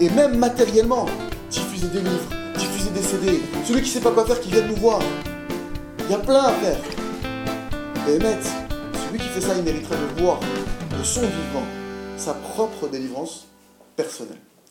et 0.00 0.10
même 0.10 0.38
matériellement, 0.38 1.06
diffuser 1.50 1.88
des 1.88 2.00
livres, 2.00 2.30
diffuser 2.56 2.90
des 2.90 3.02
CD, 3.02 3.42
celui 3.66 3.82
qui 3.82 3.90
sait 3.90 4.00
pas 4.00 4.12
quoi 4.12 4.26
faire, 4.26 4.40
qui 4.40 4.50
vient 4.50 4.62
nous 4.62 4.76
voir. 4.76 5.00
Il 6.04 6.12
y 6.12 6.14
a 6.14 6.18
plein 6.18 6.44
à 6.44 6.52
faire. 6.52 6.78
Et 8.08 8.16
Emmett, 8.16 8.44
celui 9.06 9.18
qui 9.18 9.28
fait 9.28 9.40
ça, 9.40 9.54
il 9.56 9.62
mériterait 9.64 9.96
de 9.96 10.22
voir 10.22 10.38
de 10.38 11.04
son 11.04 11.20
vivant 11.20 11.66
sa 12.16 12.34
propre 12.34 12.88
délivrance 12.88 13.46
personnelle. 13.96 14.38